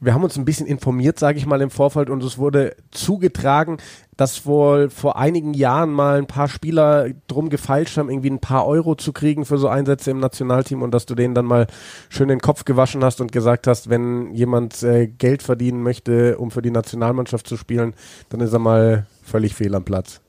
wir 0.00 0.14
haben 0.14 0.24
uns 0.24 0.36
ein 0.36 0.44
bisschen 0.44 0.66
informiert, 0.66 1.16
sage 1.16 1.38
ich 1.38 1.46
mal, 1.46 1.60
im 1.60 1.70
Vorfeld 1.70 2.10
und 2.10 2.24
es 2.24 2.38
wurde 2.38 2.74
zugetragen, 2.90 3.78
dass 4.16 4.46
wohl 4.46 4.90
vor 4.90 5.16
einigen 5.16 5.54
Jahren 5.54 5.92
mal 5.92 6.18
ein 6.18 6.26
paar 6.26 6.48
Spieler 6.48 7.06
drum 7.28 7.48
gefeilscht 7.48 7.96
haben, 7.96 8.10
irgendwie 8.10 8.30
ein 8.30 8.40
paar 8.40 8.66
Euro 8.66 8.96
zu 8.96 9.12
kriegen 9.12 9.44
für 9.44 9.58
so 9.58 9.68
Einsätze 9.68 10.10
im 10.10 10.18
Nationalteam 10.18 10.82
und 10.82 10.92
dass 10.92 11.06
du 11.06 11.14
denen 11.14 11.36
dann 11.36 11.44
mal 11.44 11.68
schön 12.08 12.26
den 12.26 12.40
Kopf 12.40 12.64
gewaschen 12.64 13.04
hast 13.04 13.20
und 13.20 13.30
gesagt 13.30 13.68
hast, 13.68 13.88
wenn 13.88 14.34
jemand 14.34 14.82
äh, 14.82 15.06
Geld 15.06 15.44
verdienen 15.44 15.84
möchte, 15.84 16.36
um 16.36 16.50
für 16.50 16.62
die 16.62 16.72
Nationalmannschaft 16.72 17.46
zu 17.46 17.56
spielen, 17.56 17.94
dann 18.30 18.40
ist 18.40 18.52
er 18.52 18.58
mal 18.58 19.06
völlig 19.22 19.54
fehl 19.54 19.76
am 19.76 19.84
Platz. 19.84 20.20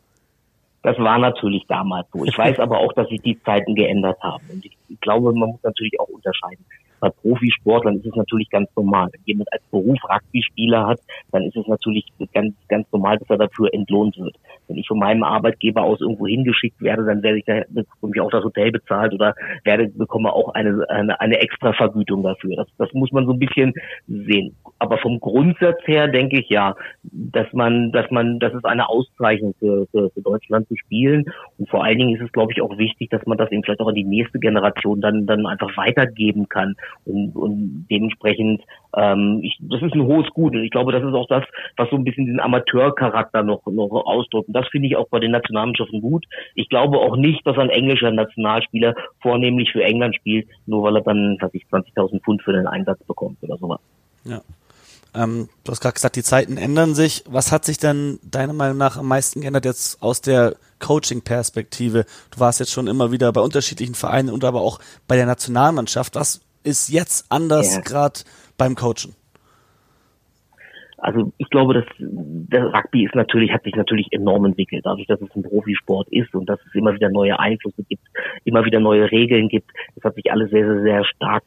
Das 0.83 0.97
war 0.99 1.17
natürlich 1.17 1.65
damals 1.67 2.07
so. 2.13 2.25
Ich 2.25 2.37
weiß 2.37 2.59
aber 2.59 2.77
auch, 2.77 2.93
dass 2.93 3.09
sich 3.09 3.21
die 3.21 3.41
Zeiten 3.41 3.73
geändert 3.73 4.21
haben. 4.21 4.43
Und 4.51 4.63
ich 4.63 5.01
glaube, 5.01 5.33
man 5.33 5.49
muss 5.49 5.63
natürlich 5.63 5.99
auch 5.99 6.07
unterscheiden 6.07 6.63
bei 7.01 7.09
Profisportlern 7.09 7.97
ist 7.97 8.05
es 8.05 8.15
natürlich 8.15 8.49
ganz 8.49 8.69
normal. 8.75 9.09
Wenn 9.11 9.21
jemand 9.25 9.51
als 9.51 9.63
Beruf 9.71 9.97
Rugby-Spieler 10.03 10.87
hat, 10.87 10.99
dann 11.31 11.43
ist 11.43 11.57
es 11.57 11.67
natürlich 11.67 12.05
ganz, 12.33 12.53
ganz 12.69 12.87
normal, 12.91 13.17
dass 13.17 13.29
er 13.29 13.39
dafür 13.39 13.73
entlohnt 13.73 14.17
wird. 14.17 14.35
Wenn 14.67 14.77
ich 14.77 14.87
von 14.87 14.99
meinem 14.99 15.23
Arbeitgeber 15.23 15.81
aus 15.81 15.99
irgendwo 15.99 16.27
hingeschickt 16.27 16.79
werde, 16.79 17.03
dann 17.03 17.23
werde 17.23 17.39
ich 17.39 17.45
da 17.45 17.61
bekomme 17.69 18.13
ich 18.15 18.21
auch 18.21 18.29
das 18.29 18.43
Hotel 18.43 18.71
bezahlt 18.71 19.13
oder 19.13 19.33
werde 19.63 19.87
bekomme 19.87 20.31
auch 20.31 20.53
eine, 20.53 20.85
eine, 20.89 21.19
eine 21.19 21.39
extra 21.39 21.73
Vergütung 21.73 22.23
dafür. 22.23 22.55
Das, 22.55 22.67
das 22.77 22.93
muss 22.93 23.11
man 23.11 23.25
so 23.25 23.33
ein 23.33 23.39
bisschen 23.39 23.73
sehen. 24.07 24.55
Aber 24.77 24.99
vom 24.99 25.19
Grundsatz 25.19 25.79
her 25.85 26.07
denke 26.07 26.39
ich 26.39 26.49
ja, 26.49 26.75
dass 27.03 27.51
man, 27.53 27.91
dass 27.91 28.09
man, 28.11 28.39
das 28.39 28.53
ist 28.53 28.65
eine 28.65 28.89
Auszeichnung 28.89 29.55
für, 29.59 29.87
für, 29.87 30.11
für 30.11 30.21
Deutschland 30.21 30.67
zu 30.67 30.75
spielen. 30.75 31.25
Und 31.57 31.67
vor 31.69 31.83
allen 31.83 31.97
Dingen 31.97 32.15
ist 32.15 32.21
es, 32.21 32.31
glaube 32.31 32.51
ich, 32.51 32.61
auch 32.61 32.77
wichtig, 32.77 33.09
dass 33.09 33.25
man 33.25 33.37
das 33.37 33.51
eben 33.51 33.63
vielleicht 33.63 33.81
auch 33.81 33.87
an 33.87 33.95
die 33.95 34.03
nächste 34.03 34.39
Generation 34.39 35.01
dann, 35.01 35.25
dann 35.25 35.47
einfach 35.47 35.75
weitergeben 35.77 36.47
kann 36.47 36.75
und, 37.05 37.35
und 37.35 37.87
dementsprechend, 37.89 38.61
ähm, 38.95 39.41
ich, 39.43 39.57
das 39.61 39.81
ist 39.81 39.93
ein 39.93 40.05
hohes 40.05 40.29
Gut. 40.31 40.53
Und 40.53 40.63
ich 40.63 40.71
glaube, 40.71 40.91
das 40.91 41.03
ist 41.03 41.13
auch 41.13 41.27
das, 41.27 41.43
was 41.77 41.89
so 41.89 41.95
ein 41.95 42.03
bisschen 42.03 42.25
den 42.25 42.39
Amateurcharakter 42.39 43.43
noch, 43.43 43.65
noch 43.65 43.89
ausdrückt. 44.05 44.47
Und 44.47 44.53
das 44.53 44.67
finde 44.69 44.87
ich 44.87 44.95
auch 44.95 45.07
bei 45.09 45.19
den 45.19 45.31
Nationalmannschaften 45.31 46.01
gut. 46.01 46.25
Ich 46.55 46.69
glaube 46.69 46.99
auch 46.99 47.15
nicht, 47.15 47.45
dass 47.45 47.57
ein 47.57 47.69
englischer 47.69 48.11
Nationalspieler 48.11 48.95
vornehmlich 49.21 49.71
für 49.71 49.83
England 49.83 50.15
spielt, 50.15 50.47
nur 50.65 50.83
weil 50.83 50.97
er 50.97 51.01
dann, 51.01 51.37
was 51.39 51.53
ich, 51.53 51.63
20.000 51.65 52.21
Pfund 52.21 52.41
für 52.43 52.53
den 52.53 52.67
Einsatz 52.67 53.03
bekommt 53.03 53.37
oder 53.41 53.57
sowas. 53.57 53.79
Ja. 54.23 54.41
Ähm, 55.13 55.49
du 55.63 55.71
hast 55.71 55.81
gerade 55.81 55.93
gesagt, 55.93 56.15
die 56.15 56.23
Zeiten 56.23 56.57
ändern 56.57 56.95
sich. 56.95 57.23
Was 57.27 57.51
hat 57.51 57.65
sich 57.65 57.77
denn 57.77 58.19
deiner 58.23 58.53
Meinung 58.53 58.77
nach 58.77 58.97
am 58.97 59.07
meisten 59.07 59.41
geändert 59.41 59.65
jetzt 59.65 60.01
aus 60.01 60.21
der 60.21 60.55
Coaching-Perspektive? 60.79 62.05
Du 62.31 62.39
warst 62.39 62.59
jetzt 62.59 62.71
schon 62.71 62.87
immer 62.87 63.11
wieder 63.11 63.31
bei 63.33 63.41
unterschiedlichen 63.41 63.95
Vereinen 63.95 64.29
und 64.29 64.45
aber 64.45 64.61
auch 64.61 64.79
bei 65.07 65.17
der 65.17 65.25
Nationalmannschaft. 65.25 66.15
Was 66.15 66.41
ist 66.63 66.89
jetzt 66.89 67.25
anders 67.29 67.75
ja. 67.75 67.81
gerade 67.81 68.19
beim 68.57 68.75
Coachen? 68.75 69.15
Also 71.01 71.33
ich 71.39 71.49
glaube, 71.49 71.73
dass 71.73 71.85
der 71.97 72.71
Rugby 72.71 73.05
ist 73.05 73.15
natürlich, 73.15 73.51
hat 73.51 73.63
sich 73.63 73.75
natürlich 73.75 74.07
enorm 74.11 74.45
entwickelt, 74.45 74.85
dadurch, 74.85 75.07
dass 75.07 75.19
es 75.19 75.35
ein 75.35 75.41
Profisport 75.41 76.07
ist 76.09 76.33
und 76.35 76.47
dass 76.47 76.59
es 76.67 76.75
immer 76.75 76.93
wieder 76.93 77.09
neue 77.09 77.39
Einflüsse 77.39 77.83
gibt, 77.89 78.05
immer 78.43 78.63
wieder 78.65 78.79
neue 78.79 79.11
Regeln 79.11 79.49
gibt. 79.49 79.71
Das 79.95 80.03
hat 80.03 80.15
sich 80.15 80.31
alles 80.31 80.51
sehr, 80.51 80.67
sehr, 80.67 80.83
sehr 80.83 81.05
stark 81.05 81.43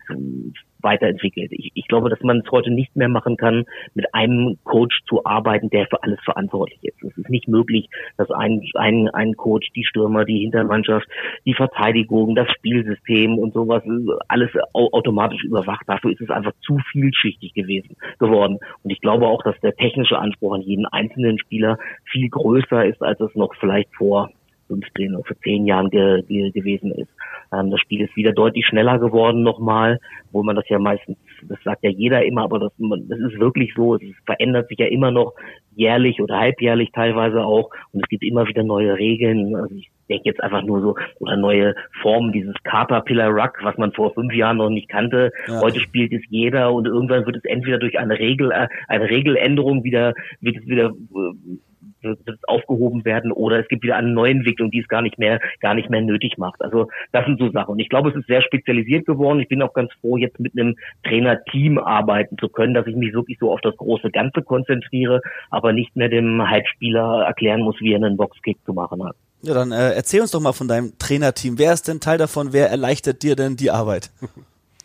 weiterentwickelt. 0.84 1.50
Ich, 1.52 1.72
ich 1.74 1.88
glaube, 1.88 2.10
dass 2.10 2.20
man 2.20 2.42
es 2.44 2.50
heute 2.50 2.70
nicht 2.70 2.94
mehr 2.94 3.08
machen 3.08 3.36
kann, 3.36 3.64
mit 3.94 4.14
einem 4.14 4.58
Coach 4.64 5.00
zu 5.08 5.24
arbeiten, 5.24 5.70
der 5.70 5.86
für 5.86 6.02
alles 6.02 6.20
verantwortlich 6.24 6.78
ist. 6.82 7.02
Es 7.02 7.16
ist 7.16 7.30
nicht 7.30 7.48
möglich, 7.48 7.88
dass 8.16 8.30
ein, 8.30 8.62
ein, 8.74 9.08
ein 9.08 9.34
Coach 9.36 9.68
die 9.74 9.84
Stürmer, 9.84 10.24
die 10.24 10.40
Hintermannschaft, 10.40 11.08
die 11.44 11.54
Verteidigung, 11.54 12.34
das 12.34 12.50
Spielsystem 12.52 13.38
und 13.38 13.54
sowas 13.54 13.82
alles 14.28 14.50
automatisch 14.72 15.42
überwacht. 15.44 15.84
Dafür 15.86 16.12
ist 16.12 16.20
es 16.20 16.30
einfach 16.30 16.52
zu 16.62 16.78
vielschichtig 16.92 17.54
gewesen 17.54 17.96
geworden. 18.18 18.58
Und 18.82 18.90
ich 18.90 19.00
glaube 19.00 19.26
auch, 19.26 19.42
dass 19.42 19.58
der 19.60 19.74
technische 19.74 20.18
Anspruch 20.18 20.54
an 20.54 20.62
jeden 20.62 20.86
einzelnen 20.86 21.38
Spieler 21.38 21.78
viel 22.04 22.28
größer 22.28 22.84
ist, 22.84 23.02
als 23.02 23.20
es 23.20 23.34
noch 23.34 23.54
vielleicht 23.58 23.94
vor 23.94 24.30
15 24.68 25.14
oder 25.14 25.24
für 25.24 25.38
10 25.38 25.66
Jahren 25.66 25.90
ge, 25.90 26.22
ge, 26.22 26.50
gewesen 26.50 26.92
ist. 26.92 27.10
Ähm, 27.52 27.70
das 27.70 27.80
Spiel 27.80 28.02
ist 28.02 28.16
wieder 28.16 28.32
deutlich 28.32 28.66
schneller 28.66 28.98
geworden 28.98 29.42
nochmal, 29.42 29.98
wo 30.32 30.42
man 30.42 30.56
das 30.56 30.68
ja 30.68 30.78
meistens, 30.78 31.18
das 31.42 31.58
sagt 31.62 31.84
ja 31.84 31.90
jeder 31.90 32.24
immer, 32.24 32.42
aber 32.42 32.58
das, 32.58 32.72
das 32.78 33.18
ist 33.18 33.38
wirklich 33.38 33.72
so, 33.74 33.96
es 33.96 34.02
verändert 34.24 34.68
sich 34.68 34.78
ja 34.78 34.86
immer 34.86 35.10
noch 35.10 35.34
jährlich 35.76 36.20
oder 36.20 36.38
halbjährlich 36.38 36.90
teilweise 36.92 37.44
auch 37.44 37.70
und 37.92 38.02
es 38.02 38.08
gibt 38.08 38.24
immer 38.24 38.46
wieder 38.46 38.62
neue 38.62 38.96
Regeln. 38.96 39.56
Also 39.56 39.74
ich 39.74 39.90
denke 40.08 40.24
jetzt 40.26 40.42
einfach 40.42 40.62
nur 40.62 40.80
so, 40.80 40.96
oder 41.20 41.36
neue 41.36 41.74
Formen, 42.02 42.32
dieses 42.32 42.54
Caterpillar 42.62 43.30
Ruck, 43.30 43.58
was 43.62 43.76
man 43.76 43.92
vor 43.92 44.12
fünf 44.14 44.32
Jahren 44.34 44.58
noch 44.58 44.70
nicht 44.70 44.88
kannte. 44.88 45.32
Ja. 45.48 45.60
Heute 45.60 45.80
spielt 45.80 46.12
es 46.12 46.22
jeder 46.28 46.72
und 46.72 46.86
irgendwann 46.86 47.26
wird 47.26 47.36
es 47.36 47.44
entweder 47.44 47.78
durch 47.78 47.98
eine 47.98 48.18
Regel, 48.18 48.52
äh, 48.52 48.68
eine 48.88 49.08
Regeländerung 49.08 49.84
wieder, 49.84 50.14
wird 50.40 50.56
es 50.56 50.66
wieder 50.66 50.86
äh, 50.90 51.58
wird 52.04 52.20
es 52.26 52.44
aufgehoben 52.48 53.04
werden 53.04 53.32
oder 53.32 53.58
es 53.58 53.68
gibt 53.68 53.82
wieder 53.82 53.96
eine 53.96 54.10
Neuentwicklung, 54.10 54.70
die 54.70 54.80
es 54.80 54.88
gar 54.88 55.02
nicht 55.02 55.18
mehr, 55.18 55.40
gar 55.60 55.74
nicht 55.74 55.90
mehr 55.90 56.00
nötig 56.00 56.38
macht. 56.38 56.62
Also 56.62 56.88
das 57.12 57.24
sind 57.24 57.38
so 57.38 57.50
Sachen. 57.50 57.72
Und 57.72 57.78
ich 57.78 57.88
glaube, 57.88 58.10
es 58.10 58.16
ist 58.16 58.26
sehr 58.26 58.42
spezialisiert 58.42 59.06
geworden. 59.06 59.40
Ich 59.40 59.48
bin 59.48 59.62
auch 59.62 59.74
ganz 59.74 59.90
froh, 60.00 60.16
jetzt 60.16 60.38
mit 60.40 60.58
einem 60.58 60.76
Trainerteam 61.04 61.78
arbeiten 61.78 62.36
zu 62.38 62.48
können, 62.48 62.74
dass 62.74 62.86
ich 62.86 62.96
mich 62.96 63.12
wirklich 63.12 63.38
so 63.38 63.52
auf 63.52 63.60
das 63.60 63.76
große 63.76 64.10
Ganze 64.10 64.42
konzentriere, 64.42 65.20
aber 65.50 65.72
nicht 65.72 65.96
mehr 65.96 66.08
dem 66.08 66.48
Halbspieler 66.48 67.24
erklären 67.26 67.62
muss, 67.62 67.80
wie 67.80 67.92
er 67.92 67.96
einen 67.96 68.16
Boxkick 68.16 68.58
zu 68.64 68.72
machen 68.72 69.04
hat. 69.04 69.16
Ja, 69.42 69.52
dann 69.52 69.72
äh, 69.72 69.92
erzähl 69.92 70.22
uns 70.22 70.30
doch 70.30 70.40
mal 70.40 70.52
von 70.52 70.68
deinem 70.68 70.92
Trainerteam. 70.98 71.58
Wer 71.58 71.74
ist 71.74 71.86
denn 71.86 72.00
Teil 72.00 72.16
davon? 72.16 72.52
Wer 72.52 72.70
erleichtert 72.70 73.22
dir 73.22 73.36
denn 73.36 73.56
die 73.56 73.70
Arbeit? 73.70 74.10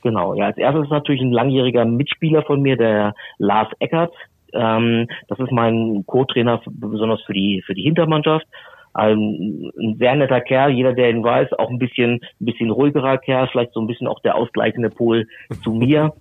Genau, 0.01 0.34
ja, 0.34 0.45
als 0.45 0.58
erstes 0.58 0.84
ist 0.86 0.91
natürlich 0.91 1.21
ein 1.21 1.34
langjähriger 1.34 1.84
Mitspieler 1.84 2.43
von 2.43 2.62
mir, 2.62 2.77
der 2.77 3.13
Lars 3.38 3.67
Eckert, 3.79 4.13
ähm, 4.54 5.08
das 5.28 5.40
ist 5.40 5.52
mein 5.52 6.04
Co-Trainer 6.06 6.62
besonders 6.66 7.22
für 7.24 7.34
die 7.34 7.62
für 7.66 7.74
die 7.74 7.84
Hintermannschaft. 7.84 8.46
ein, 8.94 9.72
ein 9.80 9.98
sehr 10.00 10.16
netter 10.16 10.42
Kerl, 10.42 10.72
jeder, 10.72 10.94
der 10.94 11.10
ihn 11.10 11.24
weiß, 11.24 11.54
auch 11.54 11.70
ein 11.70 11.80
bisschen, 11.80 12.22
ein 12.42 12.46
bisschen 12.46 12.72
ruhigerer 12.72 13.18
Kerl, 13.18 13.48
vielleicht 13.52 13.74
so 13.74 13.82
ein 13.82 13.88
bisschen 13.88 14.08
auch 14.08 14.20
der 14.22 14.36
ausgleichende 14.36 14.90
Pol 14.90 15.28
zu 15.64 15.72
mir. 15.72 16.14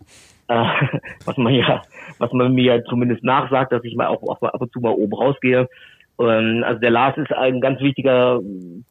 Äh, 0.49 0.65
was 1.25 1.37
man 1.37 1.55
ja, 1.55 1.83
was 2.19 2.33
man 2.33 2.55
mir 2.55 2.85
zumindest 2.85 3.25
nachsagt, 3.25 3.73
dass 3.73 3.85
ich 3.85 3.95
mal 3.95 4.09
auch, 4.09 4.23
auch 4.23 4.41
mal 4.41 4.51
ab 4.51 4.61
und 4.61 4.73
zu 4.73 4.81
mal 4.81 4.93
oben 4.93 5.15
rausgehe. 5.15 5.69
Ähm, 6.21 6.65
also 6.65 6.81
der 6.81 6.91
Lars 6.91 7.17
ist 7.17 7.33
ein 7.33 7.61
ganz 7.61 7.81
wichtiger 7.81 8.41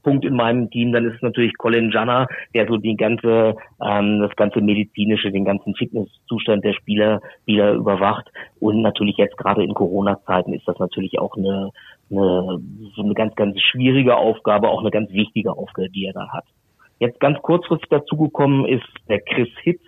Punkt 0.04 0.26
in 0.26 0.36
meinem 0.36 0.70
Team. 0.70 0.92
Dann 0.92 1.06
ist 1.06 1.16
es 1.16 1.22
natürlich 1.22 1.58
Colin 1.58 1.92
Janner, 1.92 2.28
der 2.54 2.68
so 2.68 2.78
die 2.78 2.96
ganze, 2.96 3.56
ähm, 3.84 4.20
das 4.20 4.36
ganze 4.36 4.62
medizinische, 4.62 5.32
den 5.32 5.46
ganzen 5.46 5.76
Fitnesszustand 5.76 6.64
der 6.64 6.74
Spieler 6.74 7.22
wieder 7.46 7.74
überwacht. 7.74 8.30
Und 8.60 8.82
natürlich 8.82 9.18
jetzt 9.18 9.38
gerade 9.38 9.64
in 9.64 9.74
Corona-Zeiten 9.74 10.54
ist 10.54 10.68
das 10.68 10.80
natürlich 10.80 11.20
auch 11.20 11.36
eine, 11.36 11.72
eine, 12.10 12.60
so 12.96 13.04
eine 13.04 13.14
ganz, 13.14 13.36
ganz 13.36 13.60
schwierige 13.62 14.18
Aufgabe, 14.18 14.70
auch 14.70 14.82
eine 14.82 14.92
ganz 14.92 15.12
wichtige 15.12 15.52
Aufgabe, 15.52 15.90
die 15.90 16.06
er 16.06 16.14
da 16.14 16.30
hat. 16.32 16.46
Jetzt 17.00 17.20
ganz 17.20 17.40
kurzfristig 17.42 17.90
dazugekommen 17.90 18.66
ist 18.66 18.88
der 19.08 19.20
Chris 19.20 19.50
Hitz, 19.62 19.82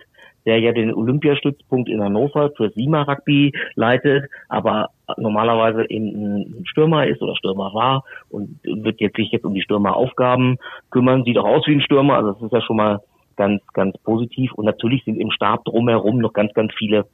der 0.46 0.58
ja 0.58 0.72
den 0.72 0.94
Olympiastützpunkt 0.94 1.88
in 1.88 2.02
Hannover 2.02 2.50
für 2.56 2.70
Sima 2.70 3.02
Rugby 3.02 3.52
leitet, 3.74 4.30
aber 4.48 4.88
normalerweise 5.16 5.88
eben 5.90 6.06
ein 6.06 6.66
Stürmer 6.66 7.06
ist 7.06 7.22
oder 7.22 7.36
Stürmer 7.36 7.74
war 7.74 8.04
und 8.28 8.60
wird 8.64 9.00
jetzt 9.00 9.16
sich 9.16 9.30
jetzt 9.30 9.44
um 9.44 9.54
die 9.54 9.62
Stürmeraufgaben 9.62 10.58
kümmern. 10.90 11.24
Sieht 11.24 11.38
auch 11.38 11.44
aus 11.44 11.66
wie 11.66 11.74
ein 11.74 11.82
Stürmer, 11.82 12.14
also 12.14 12.32
das 12.32 12.42
ist 12.42 12.52
ja 12.52 12.62
schon 12.62 12.76
mal 12.76 13.00
ganz, 13.36 13.62
ganz 13.72 13.96
positiv. 13.98 14.52
Und 14.52 14.66
natürlich 14.66 15.04
sind 15.04 15.18
im 15.18 15.30
Stab 15.30 15.64
drumherum 15.64 16.18
noch 16.18 16.32
ganz, 16.32 16.52
ganz 16.54 16.72
viele 16.76 17.06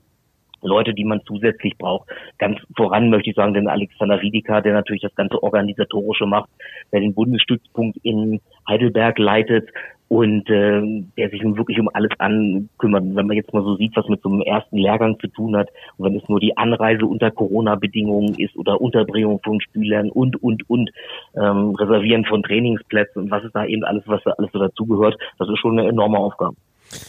Leute, 0.62 0.94
die 0.94 1.04
man 1.04 1.20
zusätzlich 1.26 1.76
braucht. 1.78 2.08
Ganz 2.38 2.58
voran 2.76 3.10
möchte 3.10 3.30
ich 3.30 3.36
sagen, 3.36 3.54
den 3.54 3.68
Alexander 3.68 4.20
Wiedika, 4.20 4.60
der 4.60 4.72
natürlich 4.72 5.02
das 5.02 5.14
ganze 5.14 5.42
Organisatorische 5.42 6.26
macht, 6.26 6.50
der 6.92 7.00
den 7.00 7.14
Bundesstützpunkt 7.14 7.98
in 8.02 8.40
Heidelberg 8.68 9.18
leitet 9.18 9.68
und 10.08 10.48
äh, 10.48 11.04
der 11.16 11.30
sich 11.30 11.42
nun 11.42 11.56
wirklich 11.56 11.80
um 11.80 11.88
alles 11.92 12.10
ankümmert. 12.18 13.04
Wenn 13.04 13.26
man 13.26 13.36
jetzt 13.36 13.52
mal 13.52 13.64
so 13.64 13.76
sieht, 13.76 13.96
was 13.96 14.08
mit 14.08 14.22
so 14.22 14.28
einem 14.28 14.42
ersten 14.42 14.76
Lehrgang 14.76 15.18
zu 15.18 15.26
tun 15.28 15.56
hat, 15.56 15.68
und 15.96 16.06
wenn 16.06 16.16
es 16.16 16.28
nur 16.28 16.38
die 16.38 16.56
Anreise 16.56 17.06
unter 17.06 17.30
Corona-Bedingungen 17.30 18.34
ist 18.38 18.56
oder 18.56 18.80
Unterbringung 18.80 19.40
von 19.42 19.60
Spielern 19.60 20.10
und, 20.10 20.42
und, 20.42 20.68
und, 20.70 20.90
ähm, 21.34 21.74
Reservieren 21.74 22.24
von 22.24 22.42
Trainingsplätzen 22.42 23.22
und 23.22 23.30
was 23.30 23.44
ist 23.44 23.54
da 23.54 23.64
eben 23.64 23.84
alles, 23.84 24.04
was 24.06 24.22
da 24.24 24.32
alles 24.32 24.52
so 24.52 24.58
dazugehört, 24.58 25.16
das 25.38 25.48
ist 25.48 25.58
schon 25.58 25.78
eine 25.78 25.88
enorme 25.88 26.18
Aufgabe. 26.18 26.56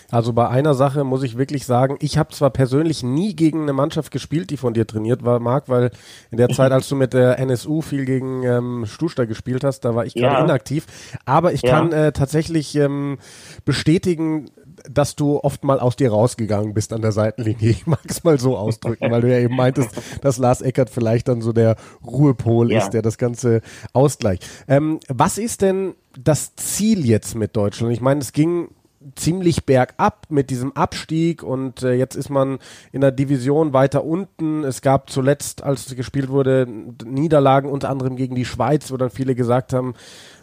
Also 0.09 0.33
bei 0.33 0.47
einer 0.47 0.73
Sache 0.73 1.03
muss 1.03 1.23
ich 1.23 1.37
wirklich 1.37 1.65
sagen, 1.65 1.97
ich 1.99 2.17
habe 2.17 2.33
zwar 2.33 2.49
persönlich 2.49 3.03
nie 3.03 3.35
gegen 3.35 3.63
eine 3.63 3.73
Mannschaft 3.73 4.11
gespielt, 4.11 4.49
die 4.49 4.57
von 4.57 4.73
dir 4.73 4.87
trainiert 4.87 5.23
war, 5.23 5.39
Marc, 5.39 5.69
weil 5.69 5.91
in 6.31 6.37
der 6.37 6.49
Zeit, 6.49 6.71
als 6.73 6.87
du 6.89 6.95
mit 6.95 7.13
der 7.13 7.39
NSU 7.39 7.81
viel 7.81 8.05
gegen 8.05 8.43
ähm, 8.43 8.85
Stuster 8.85 9.25
gespielt 9.27 9.63
hast, 9.63 9.81
da 9.81 9.95
war 9.95 10.05
ich 10.05 10.13
gerade 10.13 10.35
ja. 10.35 10.43
inaktiv. 10.43 10.85
Aber 11.25 11.53
ich 11.53 11.61
ja. 11.61 11.71
kann 11.71 11.91
äh, 11.91 12.11
tatsächlich 12.11 12.75
ähm, 12.75 13.17
bestätigen, 13.65 14.49
dass 14.89 15.15
du 15.15 15.39
oft 15.39 15.63
mal 15.63 15.79
aus 15.79 15.95
dir 15.95 16.11
rausgegangen 16.11 16.73
bist 16.73 16.93
an 16.93 17.01
der 17.01 17.11
Seitenlinie. 17.11 17.57
Ich 17.77 17.85
mag 17.85 17.99
es 18.07 18.23
mal 18.23 18.39
so 18.39 18.57
ausdrücken, 18.57 19.11
weil 19.11 19.21
du 19.21 19.31
ja 19.31 19.39
eben 19.39 19.55
meintest, 19.55 19.89
dass 20.21 20.37
Lars 20.37 20.61
Eckert 20.61 20.89
vielleicht 20.89 21.27
dann 21.27 21.41
so 21.41 21.53
der 21.53 21.75
Ruhepol 22.05 22.71
ja. 22.71 22.79
ist, 22.79 22.91
der 22.91 23.01
das 23.01 23.17
Ganze 23.17 23.61
ausgleicht. 23.93 24.45
Ähm, 24.67 24.99
was 25.07 25.37
ist 25.37 25.61
denn 25.61 25.95
das 26.17 26.55
Ziel 26.55 27.05
jetzt 27.05 27.35
mit 27.35 27.55
Deutschland? 27.55 27.93
Ich 27.93 28.01
meine, 28.01 28.21
es 28.21 28.31
ging 28.31 28.69
ziemlich 29.15 29.65
bergab 29.65 30.25
mit 30.29 30.49
diesem 30.49 30.73
Abstieg 30.73 31.43
und 31.43 31.83
äh, 31.83 31.93
jetzt 31.93 32.15
ist 32.15 32.29
man 32.29 32.59
in 32.91 33.01
der 33.01 33.11
Division 33.11 33.73
weiter 33.73 34.03
unten. 34.03 34.63
Es 34.63 34.81
gab 34.81 35.09
zuletzt, 35.09 35.63
als 35.63 35.87
es 35.87 35.95
gespielt 35.95 36.29
wurde, 36.29 36.67
Niederlagen 37.05 37.69
unter 37.69 37.89
anderem 37.89 38.15
gegen 38.15 38.35
die 38.35 38.45
Schweiz, 38.45 38.91
wo 38.91 38.97
dann 38.97 39.09
viele 39.09 39.35
gesagt 39.35 39.73
haben, 39.73 39.93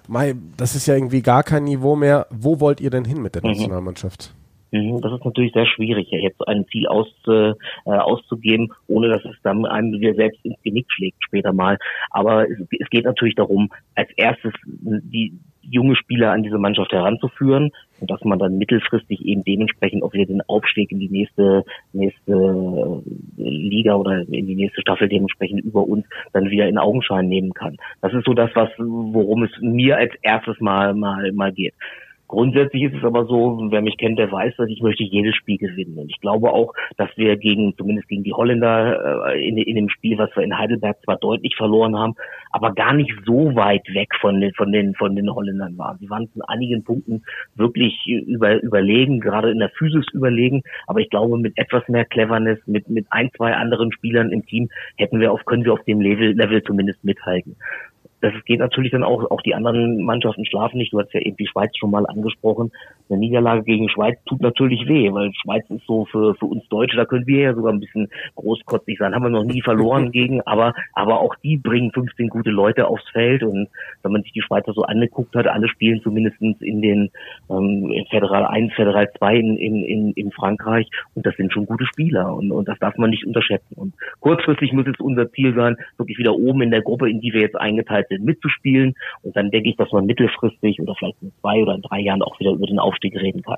Mai, 0.07 0.35
das 0.57 0.77
ist 0.77 0.87
ja 0.87 0.95
irgendwie 0.95 1.23
gar 1.23 1.43
kein 1.43 1.65
Niveau 1.65 1.97
mehr. 1.97 2.27
Wo 2.31 2.61
wollt 2.61 2.81
ihr 2.81 2.91
denn 2.91 3.05
hin 3.05 3.23
mit 3.23 3.35
der 3.35 3.43
mhm. 3.43 3.53
Nationalmannschaft? 3.53 4.35
Mhm, 4.71 5.01
das 5.01 5.13
ist 5.13 5.25
natürlich 5.25 5.53
sehr 5.53 5.67
schwierig, 5.67 6.09
jetzt 6.11 6.47
ein 6.47 6.67
Ziel 6.67 6.87
aus, 6.87 7.09
äh, 7.27 7.53
auszugeben, 7.87 8.73
ohne 8.87 9.09
dass 9.09 9.25
es 9.25 9.37
dann 9.43 9.65
einem 9.65 10.01
wieder 10.01 10.15
selbst 10.15 10.45
ins 10.45 10.61
Genick 10.63 10.87
schlägt 10.91 11.23
später 11.25 11.53
mal. 11.53 11.79
Aber 12.11 12.49
es, 12.49 12.59
es 12.81 12.91
geht 12.91 13.05
natürlich 13.05 13.37
darum, 13.37 13.71
als 13.95 14.11
erstes 14.17 14.53
die, 14.65 15.39
junge 15.71 15.97
Spieler 15.97 16.33
an 16.33 16.43
diese 16.43 16.59
Mannschaft 16.59 16.93
heranzuführen 16.93 17.71
und 18.05 18.11
dass 18.11 18.23
man 18.25 18.39
dann 18.39 18.59
mittelfristig 18.59 19.25
eben 19.25 19.45
dementsprechend 19.45 20.03
auch 20.03 20.13
wieder 20.13 20.27
den 20.27 20.43
Aufstieg 20.47 20.93
in 20.93 21.01
die 21.01 21.09
nächste 21.09 21.65
nächste 21.95 22.33
äh, 22.33 23.43
Liga 23.43 23.95
oder 23.95 24.29
in 24.29 24.47
die 24.47 24.55
nächste 24.55 24.83
Staffel 24.83 25.09
dementsprechend 25.09 25.65
über 25.65 25.89
uns 25.89 26.05
dann 26.35 26.51
wieder 26.51 26.69
in 26.69 26.77
Augenschein 26.77 27.29
nehmen 27.29 27.55
kann. 27.55 27.79
Das 28.03 28.13
ist 28.13 28.27
so 28.27 28.35
das, 28.35 28.51
was 28.55 28.69
worum 28.79 29.45
es 29.45 29.51
mir 29.61 29.97
als 29.97 30.13
erstes 30.21 30.61
mal 30.61 30.93
mal 30.93 31.33
mal 31.33 31.53
geht. 31.53 31.73
Grundsätzlich 32.35 32.83
ist 32.83 32.97
es 32.97 33.05
aber 33.05 33.27
so, 33.27 33.59
wer 33.71 33.81
mich 33.81 33.97
kennt, 33.97 34.19
der 34.19 34.33
weiß, 34.33 34.57
dass 34.57 34.69
ich 34.69 34.83
möchte 34.83 35.05
jedes 35.05 35.37
Spiel 35.37 35.57
gewinnen. 35.57 35.97
Und 35.99 36.11
ich 36.11 36.21
glaube 36.21 36.53
auch, 36.53 36.75
dass 36.97 37.09
wir 37.17 37.37
gegen, 37.37 37.77
zumindest 37.77 38.09
gegen 38.09 38.25
die 38.25 38.33
Holländer 38.33 39.29
äh, 39.29 39.49
in, 39.49 39.57
in 39.57 39.77
dem 39.77 39.89
Spiel, 39.89 40.19
was 40.19 40.35
wir 40.35 40.43
in 40.43 40.59
Heidelberg 40.59 41.01
zwar 41.05 41.17
deutlich 41.17 41.55
verloren 41.55 41.97
haben, 41.97 42.15
aber 42.51 42.73
gar 42.73 42.93
nicht 42.93 43.13
so 43.25 43.55
weit 43.55 43.87
weg 43.95 44.09
von 44.21 44.41
den, 44.41 44.53
von 44.55 44.73
den, 44.73 44.95
von 44.95 45.15
den 45.15 45.33
Holländern 45.33 45.79
waren. 45.79 45.99
Sie 46.01 46.11
waren 46.11 46.29
in 46.35 46.43
einigen 46.43 46.83
Punkten 46.83 47.23
wirklich 47.55 47.95
über, 48.07 48.61
überlegen, 48.61 49.21
gerade 49.21 49.53
in 49.53 49.61
der 49.61 49.71
Physis 49.71 50.07
überlegen. 50.13 50.63
Aber 50.89 50.99
ich 50.99 51.11
glaube, 51.11 51.39
mit 51.39 51.57
etwas 51.57 51.87
mehr 51.89 52.05
Cleverness, 52.05 52.59
mit, 52.67 52.89
mit 52.89 53.07
ein, 53.11 53.31
zwei 53.37 53.55
anderen 53.55 53.93
Spielern 53.93 54.33
im 54.33 54.45
Team 54.45 54.71
hätten 54.97 55.21
wir 55.21 55.31
auf, 55.31 55.45
können 55.45 55.65
wir 55.65 55.73
auf 55.73 55.85
dem 55.85 56.01
Level, 56.01 56.33
Level 56.33 56.65
zumindest 56.65 57.05
mithalten. 57.05 57.55
Das 58.25 58.33
geht 58.47 58.61
natürlich 58.61 58.91
dann 58.91 59.05
auch, 59.05 59.31
auch 59.31 59.43
die 59.43 59.55
anderen 59.55 60.03
Mannschaften 60.03 60.47
schlafen 60.47 60.79
nicht. 60.79 60.95
Du 60.95 60.99
hast 60.99 61.13
ja 61.13 61.21
eben 61.21 61.37
die 61.37 61.47
Schweiz 61.47 61.77
schon 61.77 61.91
mal 61.91 62.07
angesprochen. 62.07 62.73
Eine 63.11 63.19
Niederlage 63.19 63.65
gegen 63.65 63.91
Schweiz 63.91 64.17
tut 64.25 64.41
natürlich 64.41 64.89
weh, 64.89 65.13
weil 65.13 65.31
Schweiz 65.35 65.63
ist 65.69 65.85
so 65.87 66.07
für, 66.07 66.35
für 66.37 66.47
uns 66.47 66.67
Deutsche, 66.71 66.97
da 66.97 67.05
können 67.05 67.27
wir 67.27 67.43
ja 67.43 67.55
sogar 67.55 67.71
ein 67.71 67.81
bisschen 67.81 68.09
großkotzig 68.37 68.97
sein. 68.99 69.15
Haben 69.15 69.25
wir 69.25 69.29
noch 69.29 69.45
nie 69.45 69.61
verloren 69.61 70.11
gegen, 70.11 70.41
aber, 70.47 70.73
aber 70.95 71.21
auch 71.21 71.35
die 71.45 71.59
bringen 71.59 71.93
15 71.93 72.29
gute 72.29 72.49
Leute 72.49 72.87
aufs 72.87 73.07
Feld 73.11 73.43
und 73.43 73.69
wenn 74.03 74.13
man 74.13 74.23
sich 74.23 74.33
die 74.33 74.41
Schweizer 74.41 74.73
so 74.73 74.85
angeguckt 74.85 75.37
hat, 75.37 75.47
alle 75.47 75.69
spielen 75.69 76.01
zumindest 76.03 76.41
in 76.41 76.81
den 76.81 77.11
ähm, 77.51 77.91
in 77.93 78.07
Federal 78.07 78.47
1, 78.47 78.73
Federal 78.73 79.11
2 79.19 79.37
in, 79.37 79.57
in, 79.59 80.13
in 80.13 80.33
Frankreich 80.33 80.89
und 81.13 81.27
das 81.27 81.37
sind 81.37 81.53
schon 81.53 81.67
gute 81.67 81.85
Spieler 81.85 82.35
und, 82.35 82.51
und 82.53 82.69
das 82.69 82.79
darf 82.79 82.97
man 82.97 83.11
nicht 83.11 83.27
unterschätzen. 83.27 83.75
Und 83.75 83.93
kurzfristig 84.21 84.73
muss 84.73 84.87
es 84.87 84.99
unser 84.99 85.31
Ziel 85.33 85.55
sein, 85.55 85.77
wirklich 85.99 86.17
wieder 86.17 86.35
oben 86.35 86.63
in 86.63 86.71
der 86.71 86.81
Gruppe, 86.81 87.11
in 87.11 87.21
die 87.21 87.35
wir 87.35 87.43
jetzt 87.43 87.57
eingeteilt 87.57 88.09
sind, 88.09 88.14
mitzuspielen. 88.23 88.95
Und 89.23 89.37
dann 89.37 89.51
denke 89.51 89.71
ich, 89.71 89.77
dass 89.77 89.91
man 89.93 90.07
mittelfristig 90.07 90.81
oder 90.81 90.95
vielleicht 90.95 91.17
in 91.23 91.33
zwei 91.41 91.63
oder 91.63 91.75
in 91.75 91.83
drei 91.83 92.01
Jahren 92.01 92.23
auch 92.23 92.39
wieder 92.41 92.53
über 92.53 92.67
den 92.67 92.79
Aufstieg 92.79 93.15
reden 93.17 93.43
kann. 93.43 93.57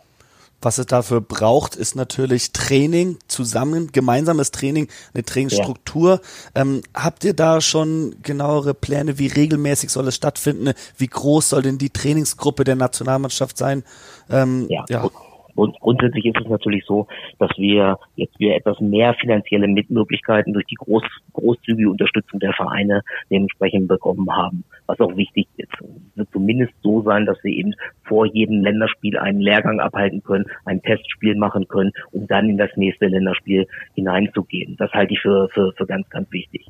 Was 0.62 0.79
es 0.79 0.87
dafür 0.87 1.21
braucht, 1.21 1.77
ist 1.77 1.97
natürlich 1.97 2.53
Training, 2.53 3.19
zusammen, 3.29 3.92
gemeinsames 3.92 4.53
Training, 4.53 4.88
eine 5.12 5.23
Trainingsstruktur. 5.23 6.21
Ja. 6.55 6.62
Ähm, 6.62 6.81
habt 6.95 7.25
ihr 7.25 7.35
da 7.35 7.61
schon 7.61 8.16
genauere 8.23 8.73
Pläne, 8.73 9.19
wie 9.19 9.27
regelmäßig 9.27 9.90
soll 9.90 10.09
es 10.09 10.16
stattfinden? 10.16 10.73
Wie 10.97 11.09
groß 11.09 11.51
soll 11.51 11.62
denn 11.62 11.77
die 11.77 11.90
Trainingsgruppe 11.90 12.64
der 12.64 12.77
Nationalmannschaft 12.77 13.59
sein? 13.59 13.85
Ähm, 14.31 14.66
ja. 14.71 14.85
ja. 14.88 15.11
Und 15.57 15.79
grundsätzlich 15.81 16.27
ist 16.27 16.40
es 16.40 16.49
natürlich 16.49 16.85
so, 16.85 17.09
dass 17.38 17.51
wir 17.57 17.99
jetzt 18.14 18.38
wieder 18.38 18.55
etwas 18.55 18.79
mehr 18.81 19.14
finanzielle 19.14 19.66
Mitmöglichkeiten 19.66 20.53
durch 20.53 20.66
die 20.66 20.77
groß, 20.77 21.03
großzügige 21.33 21.90
Unterstützung 21.90 22.40
der 22.40 22.53
Vereine 22.53 23.03
dementsprechend 23.31 23.88
bekommen 23.88 24.31
haben, 24.31 24.64
was 24.87 25.01
auch 25.01 25.16
wichtig 25.16 25.49
ist. 25.57 25.73
Es 25.81 26.16
wird 26.16 26.29
zumindest 26.33 26.75
so 26.83 27.03
sein, 27.03 27.27
dass 27.27 27.42
wir 27.42 27.53
eben 27.53 27.75
vor 28.05 28.27
jedem 28.27 28.62
Länderspiel 28.62 29.19
einen 29.19 29.40
Lehrgang 29.40 29.81
abhalten 29.81 30.23
können, 30.23 30.45
ein 30.64 30.83
Testspiel 30.83 31.35
machen 31.35 31.66
können, 31.69 31.92
um 32.12 32.27
dann 32.27 32.49
in 32.49 32.59
das 32.59 32.71
nächste 32.77 33.07
Länderspiel 33.07 33.66
hineinzugehen. 33.95 34.77
Das 34.79 34.92
halte 34.92 35.14
ich 35.14 35.21
für, 35.21 35.49
für, 35.49 35.73
für 35.73 35.87
ganz, 35.87 36.09
ganz 36.11 36.31
wichtig 36.31 36.66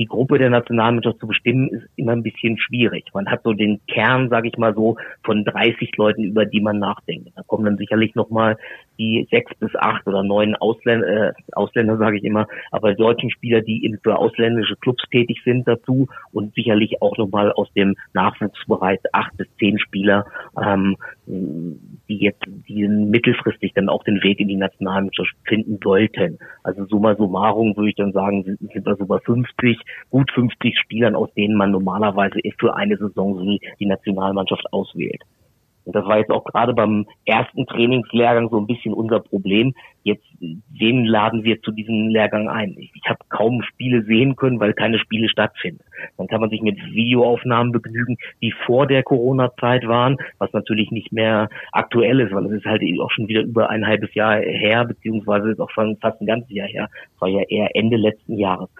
die 0.00 0.06
Gruppe 0.06 0.38
der 0.38 0.48
Nationalmannschaft 0.48 1.18
zu 1.20 1.26
bestimmen, 1.26 1.68
ist 1.68 1.86
immer 1.96 2.12
ein 2.12 2.22
bisschen 2.22 2.56
schwierig. 2.56 3.04
Man 3.12 3.30
hat 3.30 3.42
so 3.44 3.52
den 3.52 3.80
Kern, 3.86 4.30
sage 4.30 4.48
ich 4.48 4.56
mal 4.56 4.74
so, 4.74 4.96
von 5.22 5.44
30 5.44 5.94
Leuten, 5.98 6.24
über 6.24 6.46
die 6.46 6.62
man 6.62 6.78
nachdenkt. 6.78 7.28
Da 7.36 7.42
kommen 7.42 7.66
dann 7.66 7.76
sicherlich 7.76 8.14
nochmal 8.14 8.56
die 8.98 9.26
sechs 9.30 9.54
bis 9.58 9.74
acht 9.76 10.06
oder 10.06 10.22
neun 10.22 10.54
Ausländer, 10.54 11.28
äh, 11.28 11.32
Ausländer 11.52 11.98
sage 11.98 12.16
ich 12.18 12.24
immer, 12.24 12.46
aber 12.70 12.94
deutschen 12.94 13.30
Spieler, 13.30 13.60
die 13.60 13.84
in, 13.84 13.98
für 14.02 14.16
ausländische 14.16 14.76
Clubs 14.76 15.02
tätig 15.10 15.40
sind 15.44 15.68
dazu 15.68 16.08
und 16.32 16.54
sicherlich 16.54 17.00
auch 17.02 17.16
nochmal 17.18 17.52
aus 17.52 17.72
dem 17.74 17.96
Nachwuchsbereich 18.14 19.00
acht 19.12 19.36
bis 19.36 19.48
zehn 19.58 19.78
Spieler, 19.78 20.26
ähm, 20.62 20.96
die 21.26 22.18
jetzt, 22.18 22.42
die 22.68 22.88
mittelfristig 22.88 23.72
dann 23.74 23.88
auch 23.88 24.04
den 24.04 24.22
Weg 24.22 24.40
in 24.40 24.48
die 24.48 24.56
Nationalmannschaft 24.56 25.34
finden 25.44 25.78
sollten. 25.82 26.38
Also 26.62 26.84
summa 26.86 27.14
summarum 27.16 27.76
würde 27.76 27.90
ich 27.90 27.96
dann 27.96 28.12
sagen, 28.12 28.44
sind, 28.44 28.60
wir 28.60 28.96
so 28.96 29.06
bei 29.06 29.18
50, 29.18 29.78
gut 30.10 30.30
50 30.32 30.78
Spielern, 30.78 31.14
aus 31.14 31.32
denen 31.34 31.56
man 31.56 31.70
normalerweise 31.70 32.40
für 32.58 32.74
eine 32.74 32.96
Saison 32.96 33.36
so 33.36 33.58
die 33.78 33.86
Nationalmannschaft 33.86 34.72
auswählt. 34.72 35.22
Und 35.84 35.96
das 35.96 36.04
war 36.04 36.18
jetzt 36.18 36.30
auch 36.30 36.44
gerade 36.44 36.74
beim 36.74 37.06
ersten 37.24 37.66
Trainingslehrgang 37.66 38.48
so 38.50 38.58
ein 38.58 38.66
bisschen 38.66 38.92
unser 38.92 39.20
Problem. 39.20 39.74
Jetzt, 40.02 40.24
wen 40.38 41.04
laden 41.04 41.42
wir 41.42 41.60
zu 41.62 41.72
diesem 41.72 42.08
Lehrgang 42.08 42.48
ein? 42.48 42.76
Ich, 42.78 42.92
ich 42.94 43.08
habe 43.08 43.18
kaum 43.28 43.62
Spiele 43.62 44.02
sehen 44.04 44.36
können, 44.36 44.60
weil 44.60 44.72
keine 44.72 44.98
Spiele 44.98 45.28
stattfinden. 45.28 45.82
Dann 46.16 46.26
kann 46.26 46.40
man 46.40 46.50
sich 46.50 46.62
mit 46.62 46.78
Videoaufnahmen 46.78 47.72
begnügen, 47.72 48.16
die 48.40 48.52
vor 48.66 48.86
der 48.86 49.02
Corona-Zeit 49.02 49.86
waren, 49.88 50.16
was 50.38 50.52
natürlich 50.52 50.90
nicht 50.90 51.12
mehr 51.12 51.48
aktuell 51.72 52.20
ist, 52.20 52.32
weil 52.32 52.46
es 52.46 52.52
ist 52.52 52.66
halt 52.66 52.82
auch 53.00 53.10
schon 53.10 53.28
wieder 53.28 53.42
über 53.42 53.68
ein 53.68 53.86
halbes 53.86 54.14
Jahr 54.14 54.36
her, 54.36 54.84
beziehungsweise 54.84 55.50
ist 55.50 55.60
auch 55.60 55.70
schon 55.70 55.96
fast 55.96 56.20
ein 56.20 56.26
ganzes 56.26 56.50
Jahr 56.50 56.68
her. 56.68 56.88
Das 57.12 57.22
war 57.22 57.28
ja 57.28 57.42
eher 57.48 57.74
Ende 57.74 57.96
letzten 57.96 58.38
Jahres. 58.38 58.70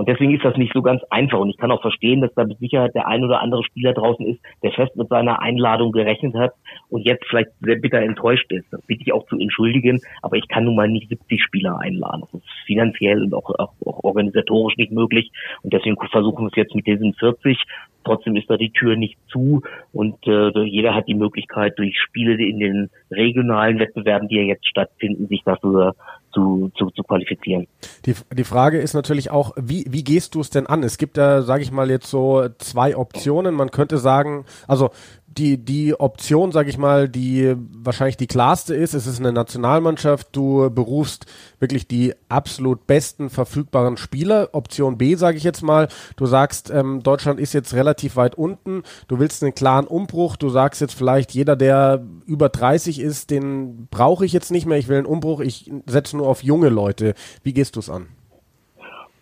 Und 0.00 0.08
deswegen 0.08 0.34
ist 0.34 0.46
das 0.46 0.56
nicht 0.56 0.72
so 0.72 0.80
ganz 0.80 1.02
einfach. 1.10 1.38
Und 1.40 1.50
ich 1.50 1.58
kann 1.58 1.70
auch 1.70 1.82
verstehen, 1.82 2.22
dass 2.22 2.32
da 2.32 2.44
mit 2.44 2.58
Sicherheit 2.58 2.94
der 2.94 3.06
ein 3.06 3.22
oder 3.22 3.42
andere 3.42 3.62
Spieler 3.62 3.92
draußen 3.92 4.24
ist, 4.24 4.40
der 4.62 4.72
fest 4.72 4.96
mit 4.96 5.10
seiner 5.10 5.42
Einladung 5.42 5.92
gerechnet 5.92 6.34
hat 6.36 6.54
und 6.88 7.02
jetzt 7.02 7.26
vielleicht 7.28 7.50
sehr 7.60 7.76
bitter 7.76 7.98
enttäuscht 7.98 8.50
ist. 8.50 8.64
Das 8.70 8.80
bitte 8.86 9.02
ich 9.02 9.12
auch 9.12 9.26
zu 9.26 9.38
entschuldigen. 9.38 10.00
Aber 10.22 10.38
ich 10.38 10.48
kann 10.48 10.64
nun 10.64 10.74
mal 10.74 10.88
nicht 10.88 11.10
70 11.10 11.42
Spieler 11.42 11.78
einladen. 11.80 12.22
Das 12.22 12.40
ist 12.40 12.48
finanziell 12.64 13.24
und 13.24 13.34
auch, 13.34 13.50
auch, 13.58 13.74
auch 13.84 14.02
organisatorisch 14.02 14.78
nicht 14.78 14.90
möglich. 14.90 15.30
Und 15.60 15.74
deswegen 15.74 15.96
versuchen 16.10 16.46
wir 16.46 16.48
es 16.48 16.56
jetzt 16.56 16.74
mit 16.74 16.86
diesen 16.86 17.12
40. 17.12 17.62
Trotzdem 18.02 18.36
ist 18.36 18.48
da 18.48 18.56
die 18.56 18.70
Tür 18.70 18.96
nicht 18.96 19.18
zu 19.28 19.60
und 19.92 20.16
äh, 20.26 20.62
jeder 20.62 20.94
hat 20.94 21.08
die 21.08 21.14
Möglichkeit, 21.14 21.78
durch 21.78 22.00
Spiele 22.00 22.42
in 22.42 22.58
den 22.58 22.90
regionalen 23.10 23.78
Wettbewerben, 23.78 24.28
die 24.28 24.36
ja 24.36 24.42
jetzt 24.44 24.66
stattfinden, 24.66 25.26
sich 25.26 25.42
dafür 25.44 25.94
zu, 26.32 26.70
zu, 26.76 26.90
zu 26.90 27.02
qualifizieren. 27.02 27.66
Die, 28.06 28.14
die 28.32 28.44
Frage 28.44 28.78
ist 28.78 28.94
natürlich 28.94 29.30
auch, 29.30 29.52
wie, 29.56 29.84
wie 29.88 30.04
gehst 30.04 30.34
du 30.34 30.40
es 30.40 30.50
denn 30.50 30.66
an? 30.66 30.82
Es 30.82 30.98
gibt 30.98 31.16
da, 31.16 31.42
sage 31.42 31.62
ich 31.62 31.72
mal, 31.72 31.90
jetzt 31.90 32.08
so 32.08 32.48
zwei 32.58 32.96
Optionen. 32.96 33.54
Man 33.54 33.70
könnte 33.70 33.98
sagen, 33.98 34.44
also 34.66 34.90
die, 35.30 35.58
die 35.58 35.98
Option, 35.98 36.50
sage 36.50 36.70
ich 36.70 36.76
mal, 36.76 37.08
die 37.08 37.54
wahrscheinlich 37.72 38.16
die 38.16 38.26
klarste 38.26 38.74
ist, 38.74 38.94
es 38.94 39.06
ist 39.06 39.20
eine 39.20 39.32
Nationalmannschaft, 39.32 40.28
du 40.32 40.68
berufst 40.70 41.26
wirklich 41.60 41.86
die 41.86 42.14
absolut 42.28 42.88
besten 42.88 43.30
verfügbaren 43.30 43.96
Spieler. 43.96 44.48
Option 44.52 44.98
B, 44.98 45.14
sage 45.14 45.36
ich 45.36 45.44
jetzt 45.44 45.62
mal, 45.62 45.86
du 46.16 46.26
sagst, 46.26 46.70
ähm, 46.70 47.04
Deutschland 47.04 47.38
ist 47.38 47.52
jetzt 47.52 47.74
relativ 47.74 48.16
weit 48.16 48.34
unten, 48.34 48.82
du 49.06 49.20
willst 49.20 49.44
einen 49.44 49.54
klaren 49.54 49.86
Umbruch, 49.86 50.34
du 50.34 50.48
sagst 50.48 50.80
jetzt 50.80 50.94
vielleicht, 50.94 51.32
jeder, 51.32 51.54
der 51.54 52.04
über 52.26 52.48
30 52.48 52.98
ist, 52.98 53.30
den 53.30 53.86
brauche 53.88 54.26
ich 54.26 54.32
jetzt 54.32 54.50
nicht 54.50 54.66
mehr, 54.66 54.78
ich 54.78 54.88
will 54.88 54.98
einen 54.98 55.06
Umbruch, 55.06 55.40
ich 55.40 55.70
setze 55.86 56.16
nur 56.16 56.26
auf 56.26 56.42
junge 56.42 56.70
Leute. 56.70 57.14
Wie 57.44 57.52
gehst 57.52 57.76
du 57.76 57.80
es 57.80 57.88
an? 57.88 58.08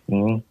Mhm. 0.07 0.41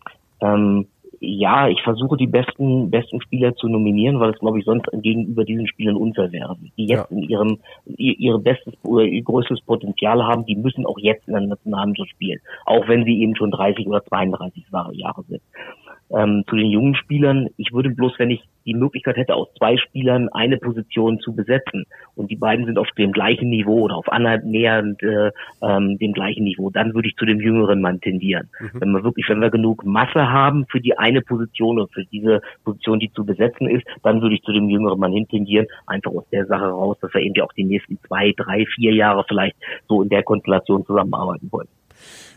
Ähm 0.40 0.86
ja, 1.20 1.68
ich 1.68 1.82
versuche 1.82 2.16
die 2.16 2.26
besten 2.26 2.90
besten 2.90 3.20
Spieler 3.20 3.54
zu 3.56 3.68
nominieren, 3.68 4.20
weil 4.20 4.30
es 4.30 4.38
glaube 4.38 4.58
ich 4.58 4.64
sonst 4.64 4.86
gegenüber 4.92 5.44
diesen 5.44 5.66
Spielern 5.66 5.96
unfair 5.96 6.30
wäre. 6.32 6.56
Die 6.76 6.86
jetzt 6.86 7.10
ja. 7.10 7.16
in 7.16 7.22
ihrem 7.22 7.58
ihr, 7.86 8.38
bestes 8.38 8.74
oder 8.84 9.04
ihr 9.04 9.22
größtes 9.22 9.60
Potenzial 9.62 10.24
haben, 10.24 10.46
die 10.46 10.56
müssen 10.56 10.86
auch 10.86 10.98
jetzt 10.98 11.26
in 11.26 11.34
der 11.34 11.42
Nationalmannschaft 11.42 12.10
spielen, 12.10 12.40
auch 12.66 12.86
wenn 12.88 13.04
sie 13.04 13.20
eben 13.22 13.36
schon 13.36 13.50
30 13.50 13.86
oder 13.86 14.04
32 14.04 14.64
Jahre 14.92 15.24
sind 15.28 15.42
ähm, 16.10 16.44
zu 16.48 16.56
den 16.56 16.70
jungen 16.70 16.94
Spielern. 16.94 17.48
Ich 17.56 17.72
würde 17.72 17.90
bloß, 17.90 18.18
wenn 18.18 18.30
ich 18.30 18.42
die 18.64 18.74
Möglichkeit 18.74 19.16
hätte, 19.16 19.34
aus 19.34 19.48
zwei 19.56 19.76
Spielern 19.78 20.28
eine 20.28 20.58
Position 20.58 21.20
zu 21.20 21.34
besetzen 21.34 21.86
und 22.16 22.30
die 22.30 22.36
beiden 22.36 22.66
sind 22.66 22.78
auf 22.78 22.88
dem 22.98 23.12
gleichen 23.12 23.48
Niveau 23.48 23.80
oder 23.80 23.96
auf 23.96 24.10
annähernd 24.12 25.02
äh, 25.02 25.30
ähm, 25.62 25.98
dem 25.98 26.12
gleichen 26.12 26.44
Niveau, 26.44 26.68
dann 26.70 26.94
würde 26.94 27.08
ich 27.08 27.16
zu 27.16 27.24
dem 27.24 27.40
jüngeren 27.40 27.80
Mann 27.80 28.00
tendieren. 28.00 28.50
Mhm. 28.60 28.80
Wenn 28.80 28.92
wir 28.92 29.04
wirklich, 29.04 29.26
wenn 29.28 29.40
wir 29.40 29.50
genug 29.50 29.84
Masse 29.84 30.30
haben 30.30 30.66
für 30.70 30.80
die 30.80 30.98
eine 30.98 31.22
Position 31.22 31.78
oder 31.78 31.88
für 31.88 32.04
diese 32.04 32.42
Position, 32.64 33.00
die 33.00 33.10
zu 33.12 33.24
besetzen 33.24 33.68
ist, 33.68 33.86
dann 34.02 34.20
würde 34.20 34.34
ich 34.34 34.42
zu 34.42 34.52
dem 34.52 34.68
jüngeren 34.68 34.98
Mann 34.98 35.12
hin 35.12 35.26
tendieren, 35.28 35.66
einfach 35.86 36.12
aus 36.12 36.28
der 36.30 36.46
Sache 36.46 36.66
raus, 36.66 36.98
dass 37.00 37.12
wir 37.14 37.22
eben 37.22 37.34
ja 37.34 37.44
auch 37.44 37.52
die 37.54 37.64
nächsten 37.64 37.98
zwei, 38.06 38.32
drei, 38.36 38.66
vier 38.66 38.92
Jahre 38.92 39.24
vielleicht 39.26 39.56
so 39.88 40.02
in 40.02 40.10
der 40.10 40.22
Konstellation 40.22 40.84
zusammenarbeiten 40.84 41.48
wollen. 41.50 41.68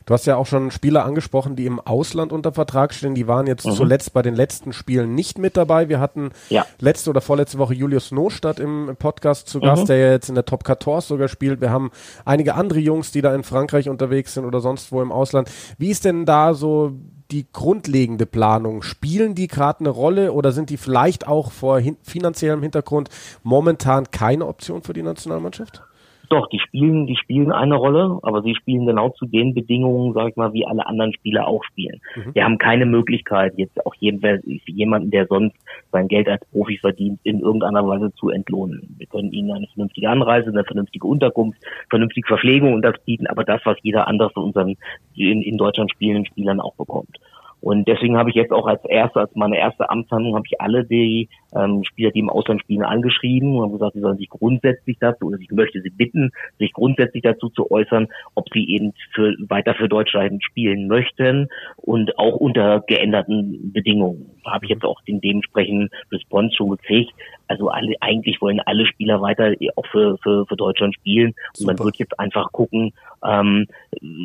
Du 0.05 0.13
hast 0.13 0.25
ja 0.25 0.35
auch 0.35 0.45
schon 0.45 0.71
Spieler 0.71 1.05
angesprochen, 1.05 1.55
die 1.55 1.65
im 1.65 1.79
Ausland 1.79 2.31
unter 2.31 2.51
Vertrag 2.51 2.93
stehen. 2.93 3.15
Die 3.15 3.27
waren 3.27 3.47
jetzt 3.47 3.65
mhm. 3.65 3.71
zuletzt 3.71 4.13
bei 4.13 4.21
den 4.21 4.35
letzten 4.35 4.73
Spielen 4.73 5.15
nicht 5.15 5.37
mit 5.37 5.57
dabei. 5.57 5.89
Wir 5.89 5.99
hatten 5.99 6.31
ja. 6.49 6.65
letzte 6.79 7.09
oder 7.09 7.21
vorletzte 7.21 7.57
Woche 7.57 7.73
Julius 7.73 8.11
Nostadt 8.11 8.59
im 8.59 8.95
Podcast 8.97 9.47
zu 9.47 9.59
Gast, 9.59 9.83
mhm. 9.83 9.87
der 9.87 9.97
ja 9.97 10.11
jetzt 10.11 10.29
in 10.29 10.35
der 10.35 10.45
Top 10.45 10.65
14 10.65 11.01
sogar 11.01 11.27
spielt. 11.27 11.61
Wir 11.61 11.69
haben 11.69 11.91
einige 12.25 12.55
andere 12.55 12.79
Jungs, 12.79 13.11
die 13.11 13.21
da 13.21 13.33
in 13.35 13.43
Frankreich 13.43 13.89
unterwegs 13.89 14.33
sind 14.33 14.45
oder 14.45 14.59
sonst 14.59 14.91
wo 14.91 15.01
im 15.01 15.11
Ausland. 15.11 15.49
Wie 15.77 15.89
ist 15.89 16.05
denn 16.05 16.25
da 16.25 16.53
so 16.53 16.93
die 17.31 17.45
grundlegende 17.51 18.25
Planung? 18.25 18.81
Spielen 18.81 19.35
die 19.35 19.47
gerade 19.47 19.81
eine 19.81 19.89
Rolle 19.89 20.33
oder 20.33 20.51
sind 20.51 20.69
die 20.69 20.77
vielleicht 20.77 21.27
auch 21.27 21.51
vor 21.51 21.79
hin 21.79 21.97
finanziellem 22.03 22.61
Hintergrund 22.61 23.09
momentan 23.43 24.11
keine 24.11 24.47
Option 24.47 24.81
für 24.81 24.93
die 24.93 25.03
Nationalmannschaft? 25.03 25.83
Doch, 26.31 26.47
die 26.47 26.59
spielen, 26.59 27.07
die 27.07 27.17
spielen 27.17 27.51
eine 27.51 27.75
Rolle, 27.75 28.17
aber 28.23 28.41
sie 28.41 28.55
spielen 28.55 28.85
genau 28.85 29.09
zu 29.09 29.25
den 29.25 29.53
Bedingungen, 29.53 30.13
sag 30.13 30.29
ich 30.29 30.37
mal, 30.37 30.53
wie 30.53 30.65
alle 30.65 30.87
anderen 30.87 31.11
Spieler 31.13 31.45
auch 31.45 31.61
spielen. 31.65 31.99
Mhm. 32.15 32.33
Wir 32.33 32.45
haben 32.45 32.57
keine 32.57 32.85
Möglichkeit, 32.85 33.51
jetzt 33.57 33.85
auch 33.85 33.93
jemanden, 33.99 35.11
der 35.11 35.27
sonst 35.27 35.57
sein 35.91 36.07
Geld 36.07 36.29
als 36.29 36.41
Profi 36.51 36.77
verdient, 36.77 37.19
in 37.23 37.41
irgendeiner 37.41 37.85
Weise 37.85 38.13
zu 38.13 38.29
entlohnen. 38.29 38.95
Wir 38.97 39.07
können 39.07 39.33
ihnen 39.33 39.51
eine 39.51 39.67
vernünftige 39.67 40.09
Anreise, 40.09 40.51
eine 40.51 40.63
vernünftige 40.63 41.05
Unterkunft, 41.05 41.59
vernünftige 41.89 42.27
Verpflegung 42.27 42.75
und 42.75 42.81
das 42.81 42.95
bieten, 43.03 43.27
aber 43.27 43.43
das, 43.43 43.59
was 43.65 43.75
jeder 43.81 44.07
andere 44.07 44.29
von 44.29 44.45
unseren 44.45 44.77
in, 45.13 45.41
in 45.41 45.57
Deutschland 45.57 45.91
spielenden 45.91 46.27
Spielern 46.27 46.61
auch 46.61 46.75
bekommt. 46.75 47.17
Und 47.61 47.87
deswegen 47.87 48.17
habe 48.17 48.31
ich 48.31 48.35
jetzt 48.35 48.51
auch 48.51 48.65
als 48.65 48.83
erste, 48.85 49.19
als 49.19 49.35
meine 49.35 49.57
erste 49.57 49.89
Amtshandlung, 49.89 50.35
habe 50.35 50.47
ich 50.47 50.59
alle 50.59 50.83
die 50.83 51.29
ähm, 51.55 51.83
Spieler, 51.83 52.09
die 52.11 52.19
im 52.19 52.29
Ausland 52.29 52.61
spielen, 52.61 52.83
angeschrieben 52.83 53.55
und 53.55 53.61
habe 53.61 53.73
gesagt, 53.73 53.93
sie 53.93 54.01
sollen 54.01 54.17
sich 54.17 54.29
grundsätzlich 54.29 54.97
dazu, 54.99 55.27
oder 55.27 55.37
ich 55.39 55.51
möchte 55.51 55.81
sie 55.81 55.91
bitten, 55.91 56.31
sich 56.57 56.73
grundsätzlich 56.73 57.21
dazu 57.21 57.49
zu 57.49 57.69
äußern, 57.69 58.07
ob 58.33 58.47
sie 58.51 58.67
eben 58.67 58.93
für, 59.13 59.35
weiter 59.47 59.75
für 59.75 59.87
Deutschland 59.87 60.43
spielen 60.43 60.87
möchten 60.87 61.49
und 61.77 62.17
auch 62.17 62.35
unter 62.35 62.81
geänderten 62.87 63.71
Bedingungen. 63.71 64.31
Habe 64.43 64.65
ich 64.65 64.71
jetzt 64.71 64.83
auch 64.83 64.99
den 65.01 65.21
dementsprechenden 65.21 65.89
Response 66.11 66.55
schon 66.55 66.71
gekriegt. 66.71 67.13
Also 67.51 67.69
alle, 67.69 67.95
eigentlich 67.99 68.41
wollen 68.41 68.59
alle 68.61 68.85
Spieler 68.85 69.21
weiter 69.21 69.53
auch 69.75 69.85
für, 69.87 70.17
für, 70.23 70.45
für 70.45 70.55
Deutschland 70.55 70.95
spielen. 70.95 71.33
Und 71.59 71.67
man 71.67 71.79
wird 71.79 71.97
jetzt 71.97 72.19
einfach 72.19 72.51
gucken, 72.51 72.93
ähm, 73.23 73.67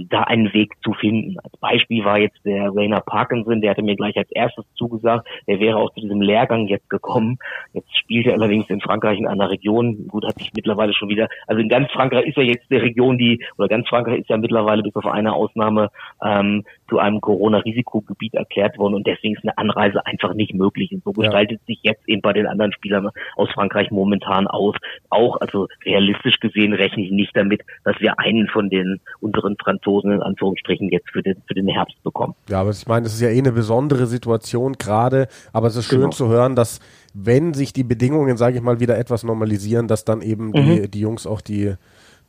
da 0.09 0.23
einen 0.23 0.53
Weg 0.53 0.75
zu 0.83 0.93
finden. 0.93 1.37
Als 1.43 1.57
Beispiel 1.59 2.05
war 2.05 2.19
jetzt 2.19 2.39
der 2.45 2.75
Rainer 2.75 3.01
Parkinson, 3.01 3.61
der 3.61 3.71
hatte 3.71 3.83
mir 3.83 3.97
gleich 3.97 4.17
als 4.17 4.31
erstes 4.31 4.65
zugesagt, 4.77 5.29
der 5.47 5.61
wäre 5.61 5.77
auch 5.77 5.93
zu 5.93 6.01
diesem 6.01 6.21
Lehrgang 6.23 6.67
jetzt 6.67 6.89
gekommen. 6.89 7.39
Jetzt 7.73 7.97
spielt 7.99 8.27
er 8.27 8.35
allerdings 8.35 8.71
in 8.71 8.81
Frankreich 8.81 9.19
in 9.19 9.27
einer 9.27 9.51
Region, 9.51 10.07
gut, 10.09 10.25
hat 10.25 10.39
sich 10.39 10.53
mittlerweile 10.55 10.95
schon 10.95 11.09
wieder, 11.09 11.29
also 11.47 11.61
in 11.61 11.69
ganz 11.69 11.91
Frankreich 11.91 12.27
ist 12.27 12.37
er 12.37 12.45
jetzt 12.45 12.65
eine 12.71 12.83
Region, 12.83 13.19
die, 13.19 13.45
oder 13.59 13.69
ganz 13.69 13.89
Frankreich 13.89 14.21
ist 14.21 14.31
ja 14.31 14.37
mittlerweile 14.37 14.83
bis 14.83 14.95
auf 14.95 15.07
eine 15.07 15.35
Ausnahme 15.35 15.91
ähm, 16.23 16.65
zu 16.89 16.99
einem 16.99 17.21
Corona-Risikogebiet 17.21 18.35
erklärt 18.35 18.79
worden 18.79 18.95
und 18.95 19.07
deswegen 19.07 19.35
ist 19.35 19.43
eine 19.43 19.59
Anreise 19.59 20.07
einfach 20.07 20.35
nicht 20.35 20.55
möglich. 20.55 20.93
Und 20.93 21.05
so 21.05 21.13
gestaltet 21.13 21.61
ja. 21.61 21.67
sich 21.67 21.81
jetzt 21.83 22.09
eben 22.09 22.23
bei 22.23 22.33
den 22.33 22.47
anderen 22.47 22.73
Spielern 22.73 23.11
aus 23.37 23.51
Frankreich 23.53 23.91
momentan 23.91 24.47
aus. 24.47 24.75
Auch, 25.11 25.41
also 25.41 25.69
realistisch 25.85 26.41
gesehen 26.41 26.73
rechne 26.73 27.05
ich 27.05 27.11
nicht 27.11 27.37
damit, 27.37 27.63
dass 27.85 27.99
wir 28.01 28.19
einen 28.19 28.49
von 28.49 28.71
den 28.71 29.01
unseren 29.21 29.57
Franzosen 29.57 30.13
in 30.13 30.23
Anführungsstrichen 30.23 30.91
jetzt 30.91 31.11
für 31.11 31.23
den, 31.23 31.43
für 31.47 31.55
den 31.55 31.69
Herbst 31.69 32.03
bekommen. 32.03 32.35
Ja, 32.49 32.61
aber 32.61 32.71
ich 32.71 32.87
meine, 32.87 33.07
es 33.07 33.15
ist 33.15 33.21
ja 33.21 33.29
eh 33.29 33.39
eine 33.39 33.53
besondere 33.53 34.07
Situation 34.07 34.75
gerade, 34.75 35.29
aber 35.53 35.69
es 35.69 35.77
ist 35.77 35.87
schön 35.87 36.01
genau. 36.01 36.11
zu 36.11 36.29
hören, 36.29 36.57
dass 36.57 36.81
wenn 37.15 37.55
sich 37.55 37.73
die 37.73 37.85
Bedingungen, 37.85 38.37
sage 38.37 38.57
ich 38.57 38.63
mal, 38.63 38.81
wieder 38.81 38.99
etwas 38.99 39.25
normalisieren, 39.25 39.89
dass 39.89 40.05
dann 40.05 40.21
eben 40.21 40.49
mhm. 40.49 40.53
die, 40.53 40.91
die 40.91 41.01
Jungs 41.01 41.27
auch 41.27 41.41
die 41.41 41.75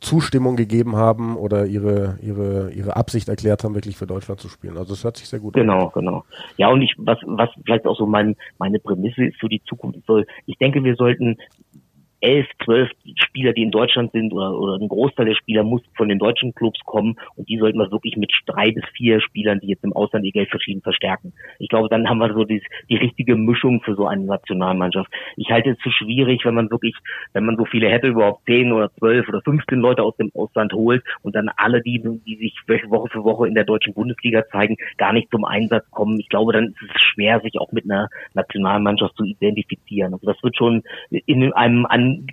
Zustimmung 0.00 0.56
gegeben 0.56 0.96
haben 0.96 1.36
oder 1.36 1.66
ihre, 1.66 2.18
ihre, 2.22 2.70
ihre 2.70 2.96
Absicht 2.96 3.28
erklärt 3.28 3.64
haben, 3.64 3.74
wirklich 3.74 3.96
für 3.96 4.06
Deutschland 4.06 4.40
zu 4.40 4.48
spielen. 4.48 4.78
Also 4.78 4.94
es 4.94 5.02
hört 5.02 5.16
sich 5.16 5.28
sehr 5.28 5.40
gut 5.40 5.54
genau, 5.54 5.72
an. 5.72 5.78
Genau, 5.78 5.90
genau. 5.90 6.24
Ja, 6.56 6.68
und 6.68 6.82
ich, 6.82 6.94
was, 6.98 7.18
was 7.24 7.50
vielleicht 7.64 7.86
auch 7.86 7.96
so 7.96 8.06
mein, 8.06 8.36
meine 8.58 8.78
Prämisse 8.78 9.24
ist 9.24 9.40
für 9.40 9.48
die 9.48 9.62
Zukunft, 9.64 10.00
soll, 10.06 10.26
ich 10.46 10.56
denke, 10.58 10.84
wir 10.84 10.94
sollten 10.94 11.36
elf, 12.20 12.46
zwölf 12.64 12.90
Spieler, 13.16 13.52
die 13.52 13.62
in 13.62 13.70
Deutschland 13.70 14.12
sind 14.12 14.32
oder, 14.32 14.58
oder 14.58 14.74
ein 14.74 14.88
Großteil 14.88 15.26
der 15.26 15.34
Spieler 15.34 15.62
muss 15.62 15.82
von 15.96 16.08
den 16.08 16.18
deutschen 16.18 16.54
Clubs 16.54 16.80
kommen 16.84 17.16
und 17.36 17.48
die 17.48 17.58
sollten 17.58 17.78
wir 17.78 17.90
wirklich 17.90 18.16
mit 18.16 18.32
drei 18.46 18.70
bis 18.72 18.84
vier 18.96 19.20
Spielern, 19.20 19.60
die 19.60 19.68
jetzt 19.68 19.84
im 19.84 19.92
Ausland 19.92 20.24
ihr 20.24 20.32
Geld 20.32 20.50
verschieben, 20.50 20.82
verstärken. 20.82 21.32
Ich 21.58 21.68
glaube, 21.68 21.88
dann 21.88 22.08
haben 22.08 22.18
wir 22.18 22.32
so 22.32 22.44
die, 22.44 22.62
die 22.88 22.96
richtige 22.96 23.36
Mischung 23.36 23.80
für 23.82 23.94
so 23.94 24.06
eine 24.06 24.24
Nationalmannschaft. 24.24 25.10
Ich 25.36 25.50
halte 25.50 25.70
es 25.70 25.78
zu 25.78 25.90
schwierig, 25.90 26.44
wenn 26.44 26.54
man 26.54 26.70
wirklich, 26.70 26.94
wenn 27.32 27.44
man 27.44 27.56
so 27.56 27.64
viele 27.64 27.88
hätte, 27.88 28.08
überhaupt 28.08 28.44
zehn 28.46 28.72
oder 28.72 28.90
zwölf 28.94 29.28
oder 29.28 29.40
15 29.42 29.78
Leute 29.78 30.02
aus 30.02 30.16
dem 30.16 30.30
Ausland 30.34 30.72
holt 30.72 31.04
und 31.22 31.34
dann 31.34 31.50
alle, 31.56 31.82
die, 31.82 32.00
die 32.26 32.36
sich 32.36 32.54
Woche 32.90 33.08
für 33.10 33.24
Woche 33.24 33.48
in 33.48 33.54
der 33.54 33.64
deutschen 33.64 33.94
Bundesliga 33.94 34.44
zeigen, 34.50 34.76
gar 34.96 35.12
nicht 35.12 35.30
zum 35.30 35.44
Einsatz 35.44 35.90
kommen. 35.90 36.18
Ich 36.20 36.28
glaube, 36.28 36.52
dann 36.52 36.66
ist 36.66 36.94
es 36.94 37.00
schwer, 37.00 37.40
sich 37.40 37.58
auch 37.58 37.72
mit 37.72 37.84
einer 37.84 38.08
Nationalmannschaft 38.34 39.16
zu 39.16 39.24
identifizieren. 39.24 40.14
Also 40.14 40.26
das 40.26 40.42
wird 40.42 40.56
schon 40.56 40.82
in 41.10 41.52
einem 41.52 41.86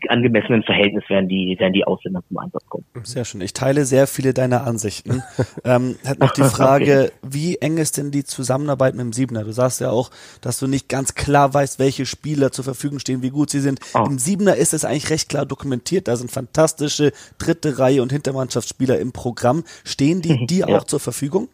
an 0.07 0.25
angemessenen 0.25 0.63
Verhältnis 0.63 1.03
werden 1.09 1.29
die, 1.29 1.55
werden 1.59 1.73
die 1.73 1.85
Ausländer 1.85 2.21
zum 2.27 2.38
Einsatz 2.38 2.65
kommen. 2.67 2.85
Sehr 3.03 3.25
schön. 3.25 3.41
Ich 3.41 3.53
teile 3.53 3.85
sehr 3.85 4.07
viele 4.07 4.33
deiner 4.33 4.65
Ansichten. 4.65 5.23
ähm, 5.63 5.95
hat 6.05 6.19
noch 6.19 6.31
die 6.31 6.43
Frage, 6.43 7.11
okay. 7.13 7.29
wie 7.33 7.57
eng 7.57 7.77
ist 7.77 7.97
denn 7.97 8.11
die 8.11 8.23
Zusammenarbeit 8.23 8.95
mit 8.95 9.03
dem 9.03 9.13
Siebener? 9.13 9.43
Du 9.43 9.51
sagst 9.51 9.81
ja 9.81 9.91
auch, 9.91 10.11
dass 10.41 10.59
du 10.59 10.67
nicht 10.67 10.89
ganz 10.89 11.15
klar 11.15 11.53
weißt, 11.53 11.79
welche 11.79 12.05
Spieler 12.05 12.51
zur 12.51 12.63
Verfügung 12.63 12.99
stehen, 12.99 13.21
wie 13.21 13.29
gut 13.29 13.49
sie 13.49 13.59
sind. 13.59 13.79
Oh. 13.93 14.05
Im 14.05 14.19
Siebener 14.19 14.55
ist 14.55 14.73
es 14.73 14.85
eigentlich 14.85 15.09
recht 15.09 15.29
klar 15.29 15.45
dokumentiert. 15.45 16.07
Da 16.07 16.15
sind 16.15 16.31
fantastische 16.31 17.11
dritte 17.38 17.79
Reihe 17.79 18.01
und 18.01 18.11
Hintermannschaftsspieler 18.11 18.99
im 18.99 19.11
Programm. 19.11 19.63
Stehen 19.83 20.21
die 20.21 20.45
dir 20.47 20.67
ja. 20.67 20.77
auch 20.77 20.83
zur 20.85 20.99
Verfügung? 20.99 21.49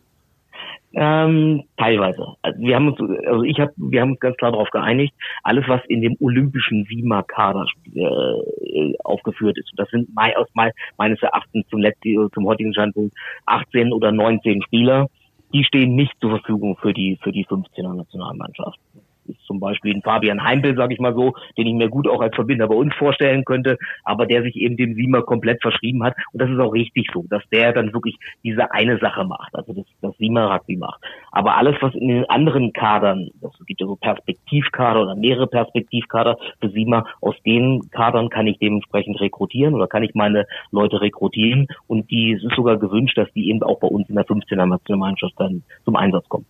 Ähm, 0.93 1.63
teilweise. 1.77 2.35
Also 2.41 2.59
wir 2.59 2.75
haben 2.75 2.89
uns, 2.89 2.99
also 3.25 3.43
ich 3.43 3.59
habe, 3.59 3.71
wir 3.77 4.01
haben 4.01 4.11
uns 4.11 4.19
ganz 4.19 4.35
klar 4.37 4.51
darauf 4.51 4.69
geeinigt, 4.71 5.13
alles 5.43 5.65
was 5.67 5.81
in 5.87 6.01
dem 6.01 6.17
olympischen 6.19 6.85
Sima-Kader 6.85 7.65
äh, 7.95 8.93
aufgeführt 9.03 9.57
ist. 9.57 9.71
Und 9.71 9.79
das 9.79 9.89
sind 9.89 10.13
mai, 10.13 10.35
aus 10.35 10.47
mai, 10.53 10.71
meines 10.97 11.21
Erachtens 11.21 11.65
zum 11.69 11.79
letzten, 11.79 12.29
zum 12.33 12.45
heutigen 12.45 12.73
Standpunkt 12.73 13.15
18 13.45 13.93
oder 13.93 14.11
19 14.11 14.61
Spieler. 14.63 15.07
Die 15.53 15.63
stehen 15.63 15.95
nicht 15.95 16.13
zur 16.19 16.31
Verfügung 16.31 16.77
für 16.81 16.93
die 16.93 17.17
für 17.21 17.31
die 17.31 17.45
15er 17.45 17.93
Nationalmannschaft 17.93 18.79
ist 19.25 19.43
zum 19.45 19.59
Beispiel 19.59 19.93
ein 19.93 20.01
Fabian 20.01 20.43
Heimpel, 20.43 20.75
sage 20.75 20.93
ich 20.93 20.99
mal 20.99 21.13
so, 21.13 21.33
den 21.57 21.67
ich 21.67 21.73
mir 21.73 21.89
gut 21.89 22.07
auch 22.07 22.21
als 22.21 22.35
Verbinder 22.35 22.67
bei 22.67 22.75
uns 22.75 22.93
vorstellen 22.95 23.45
könnte, 23.45 23.77
aber 24.03 24.25
der 24.25 24.43
sich 24.43 24.55
eben 24.55 24.77
dem 24.77 24.95
Siemer 24.95 25.21
komplett 25.21 25.61
verschrieben 25.61 26.03
hat. 26.03 26.15
Und 26.33 26.41
das 26.41 26.49
ist 26.49 26.59
auch 26.59 26.73
richtig 26.73 27.07
so, 27.13 27.25
dass 27.29 27.43
der 27.51 27.73
dann 27.73 27.93
wirklich 27.93 28.17
diese 28.43 28.71
eine 28.71 28.97
Sache 28.99 29.23
macht, 29.25 29.55
also 29.55 29.73
das, 29.73 29.85
das 30.01 30.17
Siemer 30.17 30.51
Rugby 30.51 30.77
macht. 30.77 31.01
Aber 31.31 31.57
alles, 31.57 31.75
was 31.81 31.93
in 31.95 32.07
den 32.07 32.29
anderen 32.29 32.73
Kadern, 32.73 33.29
das 33.41 33.51
gibt 33.65 33.81
ja 33.81 33.87
so 33.87 33.95
Perspektivkader 33.95 35.01
oder 35.01 35.15
mehrere 35.15 35.47
Perspektivkader 35.47 36.37
für 36.59 36.69
Siemer, 36.69 37.05
aus 37.21 37.35
den 37.45 37.89
Kadern 37.91 38.29
kann 38.29 38.47
ich 38.47 38.59
dementsprechend 38.59 39.19
rekrutieren 39.19 39.75
oder 39.75 39.87
kann 39.87 40.03
ich 40.03 40.13
meine 40.13 40.45
Leute 40.71 41.01
rekrutieren. 41.01 41.67
Und 41.87 42.09
die, 42.11 42.33
es 42.33 42.43
ist 42.43 42.55
sogar 42.55 42.77
gewünscht, 42.77 43.17
dass 43.17 43.31
die 43.33 43.49
eben 43.49 43.63
auch 43.63 43.79
bei 43.79 43.87
uns 43.87 44.09
in 44.09 44.15
der 44.15 44.25
15er 44.25 44.65
Nationalmannschaft 44.65 45.33
dann 45.37 45.63
zum 45.85 45.95
Einsatz 45.95 46.27
kommen. 46.29 46.45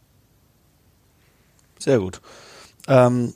Sehr 1.77 1.99
gut. 1.99 2.21
Ähm, 2.91 3.33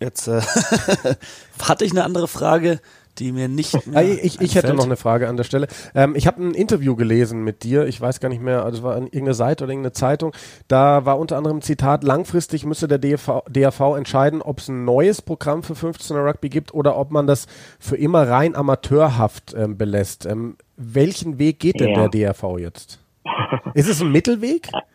jetzt 0.00 0.28
äh, 0.28 0.40
hatte 1.62 1.84
ich 1.84 1.90
eine 1.90 2.04
andere 2.04 2.28
Frage, 2.28 2.80
die 3.18 3.32
mir 3.32 3.48
nicht 3.48 3.86
mehr 3.86 4.24
Ich, 4.24 4.40
ich 4.40 4.54
hätte 4.54 4.72
noch 4.72 4.84
eine 4.84 4.96
Frage 4.96 5.28
an 5.28 5.36
der 5.36 5.44
Stelle. 5.44 5.66
Ähm, 5.94 6.14
ich 6.16 6.26
habe 6.26 6.42
ein 6.42 6.54
Interview 6.54 6.96
gelesen 6.96 7.44
mit 7.44 7.62
dir, 7.62 7.86
ich 7.86 8.00
weiß 8.00 8.20
gar 8.20 8.28
nicht 8.28 8.40
mehr, 8.40 8.64
also 8.64 8.78
es 8.78 8.84
war 8.84 8.96
irgendeine 8.96 9.34
Seite 9.34 9.64
oder 9.64 9.72
irgendeine 9.72 9.92
Zeitung. 9.92 10.32
Da 10.68 11.04
war 11.04 11.18
unter 11.18 11.36
anderem 11.36 11.58
ein 11.58 11.62
Zitat, 11.62 12.04
langfristig 12.04 12.64
müsse 12.64 12.88
der 12.88 12.98
DAV, 12.98 13.42
DAV 13.50 13.96
entscheiden, 13.96 14.40
ob 14.40 14.60
es 14.60 14.68
ein 14.68 14.84
neues 14.84 15.20
Programm 15.20 15.62
für 15.62 15.74
15er 15.74 16.24
Rugby 16.24 16.48
gibt 16.48 16.72
oder 16.72 16.96
ob 16.96 17.10
man 17.10 17.26
das 17.26 17.46
für 17.78 17.96
immer 17.96 18.28
rein 18.28 18.54
amateurhaft 18.54 19.54
ähm, 19.54 19.76
belässt. 19.76 20.24
Ähm, 20.24 20.56
welchen 20.76 21.38
Weg 21.38 21.60
geht 21.60 21.80
denn 21.80 21.90
ja. 21.90 22.08
der 22.08 22.32
DAV 22.32 22.58
jetzt? 22.58 22.98
Ist 23.74 23.88
es 23.88 24.00
ein 24.00 24.10
Mittelweg? 24.12 24.68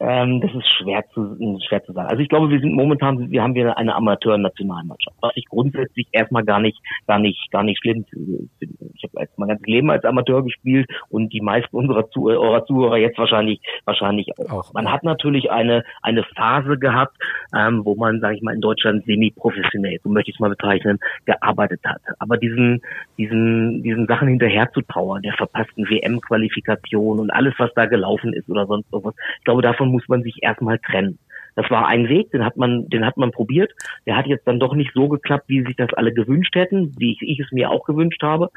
Ähm, 0.00 0.40
das 0.40 0.52
ist 0.52 0.66
schwer 0.78 1.04
zu, 1.14 1.36
schwer 1.66 1.82
zu 1.84 1.92
sagen. 1.92 2.08
Also 2.08 2.20
ich 2.20 2.28
glaube, 2.28 2.50
wir 2.50 2.58
sind 2.58 2.74
momentan, 2.74 3.30
wir 3.30 3.42
haben 3.42 3.54
wir 3.54 3.78
eine 3.78 3.94
Amateur-Nationalmannschaft, 3.94 5.16
was 5.20 5.32
ich 5.36 5.46
grundsätzlich 5.46 6.08
erstmal 6.10 6.44
gar 6.44 6.60
nicht, 6.60 6.78
gar 7.06 7.18
nicht, 7.18 7.50
gar 7.52 7.62
nicht 7.62 7.80
schlimm 7.80 8.04
finde. 8.04 8.48
Ich 8.94 9.04
habe 9.04 9.28
mein 9.36 9.48
ganzes 9.48 9.66
Leben 9.66 9.90
als 9.90 10.04
Amateur 10.04 10.42
gespielt 10.42 10.90
und 11.10 11.32
die 11.32 11.40
meisten 11.40 11.76
unserer 11.76 12.10
Zuhörer, 12.10 12.66
Zuhörer 12.66 12.96
jetzt 12.96 13.18
wahrscheinlich, 13.18 13.60
wahrscheinlich 13.84 14.36
auch. 14.38 14.50
auch. 14.50 14.72
Man 14.74 14.90
hat 14.90 15.04
natürlich 15.04 15.50
eine, 15.50 15.84
eine 16.02 16.24
Phase 16.36 16.76
gehabt, 16.76 17.16
ähm, 17.56 17.82
wo 17.84 17.94
man, 17.94 18.20
sage 18.20 18.36
ich 18.36 18.42
mal, 18.42 18.54
in 18.54 18.60
Deutschland 18.60 19.04
semi-professionell, 19.04 20.00
so 20.02 20.10
möchte 20.10 20.30
ich 20.30 20.36
es 20.36 20.40
mal 20.40 20.50
bezeichnen, 20.50 20.98
gearbeitet 21.24 21.80
hat. 21.84 22.02
Aber 22.18 22.36
diesen, 22.36 22.82
diesen, 23.16 23.82
diesen 23.82 24.06
Sachen 24.06 24.28
hinterher 24.28 24.70
zu 24.72 24.82
trauern, 24.82 25.22
der 25.22 25.34
verpassten 25.34 25.88
WM-Qualifikation 25.88 27.20
und 27.20 27.30
alles, 27.30 27.54
was 27.58 27.72
da 27.74 27.86
gelaufen 27.86 28.32
ist 28.32 28.48
oder 28.48 28.66
sonst 28.66 28.92
irgendwas, 28.92 29.14
ich 29.38 29.44
glaube, 29.44 29.62
davon 29.62 29.83
davon 29.84 29.92
muss 29.92 30.08
man 30.08 30.22
sich 30.22 30.42
erstmal 30.42 30.78
trennen. 30.78 31.18
Das 31.56 31.70
war 31.70 31.86
ein 31.86 32.08
Weg, 32.08 32.32
den 32.32 32.44
hat 32.44 32.56
man, 32.56 32.88
den 32.88 33.06
hat 33.06 33.16
man 33.16 33.30
probiert. 33.30 33.70
Der 34.06 34.16
hat 34.16 34.26
jetzt 34.26 34.46
dann 34.46 34.58
doch 34.58 34.74
nicht 34.74 34.90
so 34.92 35.08
geklappt, 35.08 35.44
wie 35.46 35.62
sich 35.62 35.76
das 35.76 35.92
alle 35.94 36.12
gewünscht 36.12 36.54
hätten, 36.56 36.92
wie 36.98 37.12
ich, 37.12 37.22
ich 37.22 37.38
es 37.38 37.52
mir 37.52 37.70
auch 37.70 37.84
gewünscht 37.84 38.22
habe. 38.22 38.50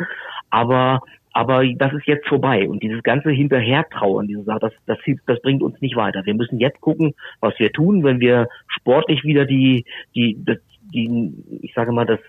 Aber 0.49 1.01
aber 1.33 1.63
das 1.67 1.93
ist 1.93 2.07
jetzt 2.07 2.27
vorbei 2.27 2.67
und 2.67 2.81
dieses 2.81 3.03
ganze 3.03 3.29
Hinterhertrauern, 3.29 4.27
diese 4.27 4.41
Sache, 4.41 4.59
das, 4.59 4.73
das, 4.87 4.97
das 5.27 5.39
bringt 5.43 5.61
uns 5.61 5.79
nicht 5.81 5.95
weiter. 5.95 6.25
Wir 6.25 6.33
müssen 6.33 6.57
jetzt 6.57 6.81
gucken, 6.81 7.13
was 7.41 7.53
wir 7.59 7.71
tun, 7.71 8.03
wenn 8.03 8.19
wir 8.19 8.47
sportlich 8.65 9.23
wieder 9.23 9.45
die, 9.45 9.85
die, 10.15 10.43
das, 10.43 10.57
die, 10.91 11.31
ich 11.61 11.75
sage 11.75 11.91
mal, 11.91 12.07
das 12.07 12.19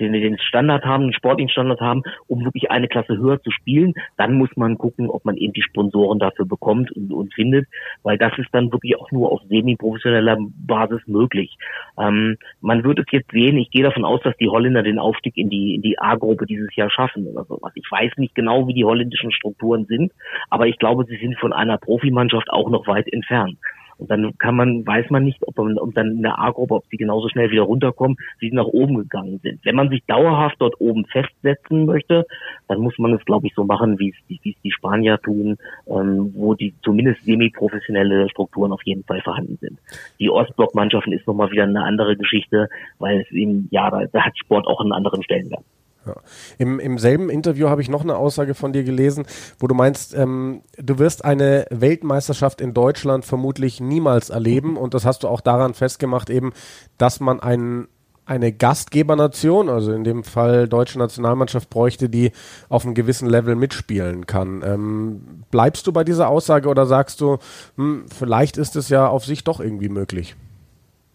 den, 0.00 0.12
den 0.12 0.38
Standard 0.38 0.84
haben, 0.84 1.04
den 1.04 1.12
sportlichen 1.12 1.50
Standard 1.50 1.80
haben, 1.80 2.02
um 2.26 2.44
wirklich 2.44 2.70
eine 2.70 2.88
Klasse 2.88 3.16
höher 3.16 3.40
zu 3.42 3.50
spielen, 3.50 3.94
dann 4.16 4.34
muss 4.34 4.50
man 4.56 4.78
gucken, 4.78 5.08
ob 5.08 5.24
man 5.24 5.36
eben 5.36 5.52
die 5.52 5.62
Sponsoren 5.62 6.18
dafür 6.18 6.46
bekommt 6.46 6.90
und, 6.92 7.12
und 7.12 7.34
findet, 7.34 7.66
weil 8.02 8.18
das 8.18 8.36
ist 8.38 8.48
dann 8.52 8.72
wirklich 8.72 8.98
auch 8.98 9.10
nur 9.10 9.32
auf 9.32 9.40
semi-professioneller 9.48 10.38
Basis 10.66 11.00
möglich. 11.06 11.56
Ähm, 11.98 12.36
man 12.60 12.84
wird 12.84 12.98
es 12.98 13.06
jetzt 13.10 13.30
sehen, 13.30 13.56
ich 13.56 13.70
gehe 13.70 13.82
davon 13.82 14.04
aus, 14.04 14.20
dass 14.22 14.36
die 14.36 14.48
Holländer 14.48 14.82
den 14.82 14.98
Aufstieg 14.98 15.36
in 15.36 15.50
die, 15.50 15.74
in 15.74 15.82
die 15.82 15.98
A-Gruppe 15.98 16.46
dieses 16.46 16.74
Jahr 16.76 16.90
schaffen 16.90 17.26
oder 17.26 17.44
sowas. 17.44 17.72
Ich 17.74 17.90
weiß 17.90 18.12
nicht 18.16 18.34
genau, 18.34 18.66
wie 18.68 18.74
die 18.74 18.84
holländischen 18.84 19.32
Strukturen 19.32 19.86
sind, 19.86 20.12
aber 20.50 20.66
ich 20.66 20.78
glaube, 20.78 21.04
sie 21.04 21.16
sind 21.16 21.38
von 21.38 21.52
einer 21.52 21.78
Profimannschaft 21.78 22.50
auch 22.50 22.70
noch 22.70 22.86
weit 22.86 23.12
entfernt. 23.12 23.58
Und 23.98 24.10
dann 24.10 24.36
kann 24.38 24.56
man, 24.56 24.86
weiß 24.86 25.10
man 25.10 25.24
nicht, 25.24 25.46
ob 25.46 25.56
man 25.58 25.78
ob 25.78 25.94
dann 25.94 26.12
in 26.12 26.22
der 26.22 26.38
A-Gruppe, 26.38 26.74
ob 26.74 26.84
sie 26.90 26.96
genauso 26.96 27.28
schnell 27.28 27.50
wieder 27.50 27.62
runterkommen, 27.62 28.16
wie 28.38 28.50
sie 28.50 28.56
nach 28.56 28.66
oben 28.66 28.96
gegangen 28.96 29.40
sind. 29.42 29.64
Wenn 29.64 29.76
man 29.76 29.88
sich 29.88 30.02
dauerhaft 30.06 30.56
dort 30.58 30.80
oben 30.80 31.04
festsetzen 31.06 31.86
möchte, 31.86 32.26
dann 32.68 32.80
muss 32.80 32.98
man 32.98 33.12
es, 33.14 33.24
glaube 33.24 33.46
ich, 33.46 33.54
so 33.54 33.64
machen, 33.64 33.98
wie 33.98 34.10
es, 34.10 34.38
es 34.46 34.54
die 34.62 34.72
Spanier 34.72 35.18
tun, 35.18 35.56
ähm, 35.86 36.32
wo 36.34 36.54
die 36.54 36.74
zumindest 36.82 37.24
semi-professionelle 37.24 38.28
Strukturen 38.30 38.72
auf 38.72 38.82
jeden 38.84 39.04
Fall 39.04 39.20
vorhanden 39.22 39.58
sind. 39.60 39.78
Die 40.18 40.30
Ostblock-Mannschaften 40.30 41.12
ist 41.12 41.26
nochmal 41.26 41.50
wieder 41.50 41.64
eine 41.64 41.84
andere 41.84 42.16
Geschichte, 42.16 42.68
weil 42.98 43.20
es 43.20 43.30
eben, 43.30 43.68
ja, 43.70 43.90
da, 43.90 44.04
da 44.12 44.22
hat 44.22 44.38
Sport 44.38 44.66
auch 44.66 44.80
einen 44.80 44.92
anderen 44.92 45.22
Stellenwert. 45.22 45.64
Ja. 46.06 46.14
Im, 46.58 46.78
Im 46.80 46.98
selben 46.98 47.30
Interview 47.30 47.68
habe 47.68 47.82
ich 47.82 47.88
noch 47.88 48.02
eine 48.02 48.16
Aussage 48.16 48.54
von 48.54 48.72
dir 48.72 48.84
gelesen, 48.84 49.26
wo 49.58 49.66
du 49.66 49.74
meinst, 49.74 50.14
ähm, 50.14 50.62
du 50.76 50.98
wirst 50.98 51.24
eine 51.24 51.66
Weltmeisterschaft 51.70 52.60
in 52.60 52.74
Deutschland 52.74 53.24
vermutlich 53.24 53.80
niemals 53.80 54.30
erleben 54.30 54.76
und 54.76 54.94
das 54.94 55.04
hast 55.04 55.22
du 55.22 55.28
auch 55.28 55.40
daran 55.40 55.74
festgemacht, 55.74 56.30
eben, 56.30 56.52
dass 56.98 57.20
man 57.20 57.40
ein, 57.40 57.88
eine 58.26 58.52
Gastgebernation, 58.52 59.68
also 59.68 59.92
in 59.92 60.04
dem 60.04 60.24
Fall 60.24 60.68
deutsche 60.68 60.98
Nationalmannschaft, 60.98 61.70
bräuchte, 61.70 62.08
die 62.08 62.32
auf 62.68 62.84
einem 62.84 62.94
gewissen 62.94 63.28
Level 63.28 63.54
mitspielen 63.54 64.26
kann. 64.26 64.62
Ähm, 64.64 65.44
bleibst 65.50 65.86
du 65.86 65.92
bei 65.92 66.04
dieser 66.04 66.28
Aussage 66.28 66.68
oder 66.68 66.86
sagst 66.86 67.20
du, 67.20 67.38
hm, 67.76 68.06
vielleicht 68.14 68.56
ist 68.56 68.76
es 68.76 68.88
ja 68.88 69.08
auf 69.08 69.24
sich 69.24 69.44
doch 69.44 69.60
irgendwie 69.60 69.88
möglich? 69.88 70.36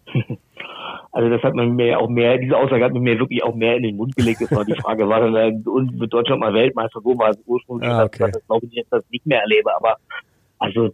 Also 1.12 1.28
das 1.28 1.42
hat 1.42 1.54
man 1.54 1.74
mir 1.74 1.98
auch 1.98 2.08
mehr, 2.08 2.38
diese 2.38 2.56
Aussage 2.56 2.84
hat 2.84 2.92
man 2.92 3.02
mir 3.02 3.18
wirklich 3.18 3.42
auch 3.42 3.54
mehr 3.54 3.76
in 3.76 3.82
den 3.82 3.96
Mund 3.96 4.14
gelegt. 4.14 4.40
Das 4.42 4.52
war 4.52 4.64
die 4.64 4.74
Frage, 4.74 5.08
war 5.08 5.20
dann 5.20 5.34
äh, 5.34 5.68
und 5.68 5.98
wird 5.98 6.12
Deutschland 6.12 6.40
mal 6.40 6.54
Weltmeister, 6.54 7.00
wo 7.02 7.18
war 7.18 7.30
es 7.30 7.38
ursprünglich? 7.46 7.90
Ah, 7.90 8.04
okay. 8.04 8.30
Das 8.32 8.46
glaube 8.46 8.66
ich 8.66 8.72
jetzt, 8.72 8.92
dass 8.92 9.02
ich 9.04 9.10
nicht 9.10 9.26
mehr 9.26 9.40
erlebe, 9.40 9.74
aber 9.74 9.96
also 10.58 10.90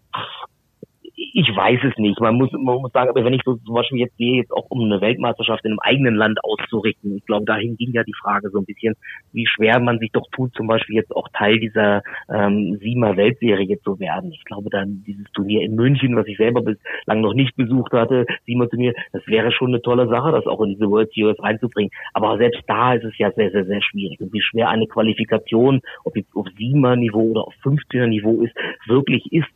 ich 1.16 1.48
weiß 1.54 1.80
es 1.82 1.96
nicht. 1.96 2.20
Man 2.20 2.34
muss, 2.34 2.52
man 2.52 2.76
muss 2.76 2.92
sagen, 2.92 3.08
aber 3.08 3.24
wenn 3.24 3.32
ich 3.32 3.40
so 3.44 3.56
zum 3.56 3.74
Beispiel 3.74 4.00
jetzt 4.00 4.16
sehe, 4.18 4.36
jetzt 4.36 4.52
auch 4.52 4.66
um 4.68 4.84
eine 4.84 5.00
Weltmeisterschaft 5.00 5.64
in 5.64 5.72
einem 5.72 5.80
eigenen 5.80 6.14
Land 6.14 6.38
auszurichten, 6.44 7.16
ich 7.16 7.24
glaube, 7.24 7.46
dahin 7.46 7.76
ging 7.76 7.92
ja 7.92 8.02
die 8.04 8.14
Frage 8.20 8.50
so 8.50 8.58
ein 8.58 8.66
bisschen, 8.66 8.94
wie 9.32 9.46
schwer 9.46 9.80
man 9.80 9.98
sich 9.98 10.10
doch 10.12 10.26
tut, 10.32 10.54
zum 10.54 10.66
Beispiel 10.66 10.96
jetzt 10.96 11.16
auch 11.16 11.28
Teil 11.32 11.58
dieser 11.58 12.02
ähm, 12.28 12.78
Siemer 12.82 13.16
Weltserie 13.16 13.80
zu 13.80 13.98
werden. 13.98 14.30
Ich 14.32 14.44
glaube, 14.44 14.68
dann 14.68 15.04
dieses 15.06 15.24
Turnier 15.32 15.62
in 15.62 15.74
München, 15.74 16.16
was 16.16 16.26
ich 16.26 16.36
selber 16.36 16.60
bislang 16.60 17.22
noch 17.22 17.32
nicht 17.32 17.56
besucht 17.56 17.92
hatte, 17.92 18.26
Siemer 18.44 18.68
Turnier, 18.68 18.92
das 19.12 19.26
wäre 19.26 19.52
schon 19.52 19.68
eine 19.68 19.80
tolle 19.80 20.08
Sache, 20.08 20.32
das 20.32 20.46
auch 20.46 20.60
in 20.62 20.74
diese 20.74 20.90
World 20.90 21.10
Series 21.14 21.42
reinzubringen. 21.42 21.90
Aber 22.12 22.36
selbst 22.36 22.62
da 22.66 22.92
ist 22.92 23.04
es 23.04 23.16
ja 23.16 23.32
sehr, 23.32 23.50
sehr, 23.52 23.64
sehr 23.64 23.80
schwierig. 23.80 24.20
Und 24.20 24.34
wie 24.34 24.42
schwer 24.42 24.68
eine 24.68 24.86
Qualifikation, 24.86 25.80
ob 26.04 26.14
jetzt 26.14 26.34
auf 26.36 26.46
Siemer 26.58 26.96
Niveau 26.96 27.30
oder 27.30 27.46
auf 27.46 27.54
15er 27.64 28.06
Niveau 28.06 28.42
ist, 28.42 28.54
wirklich 28.86 29.32
ist, 29.32 29.46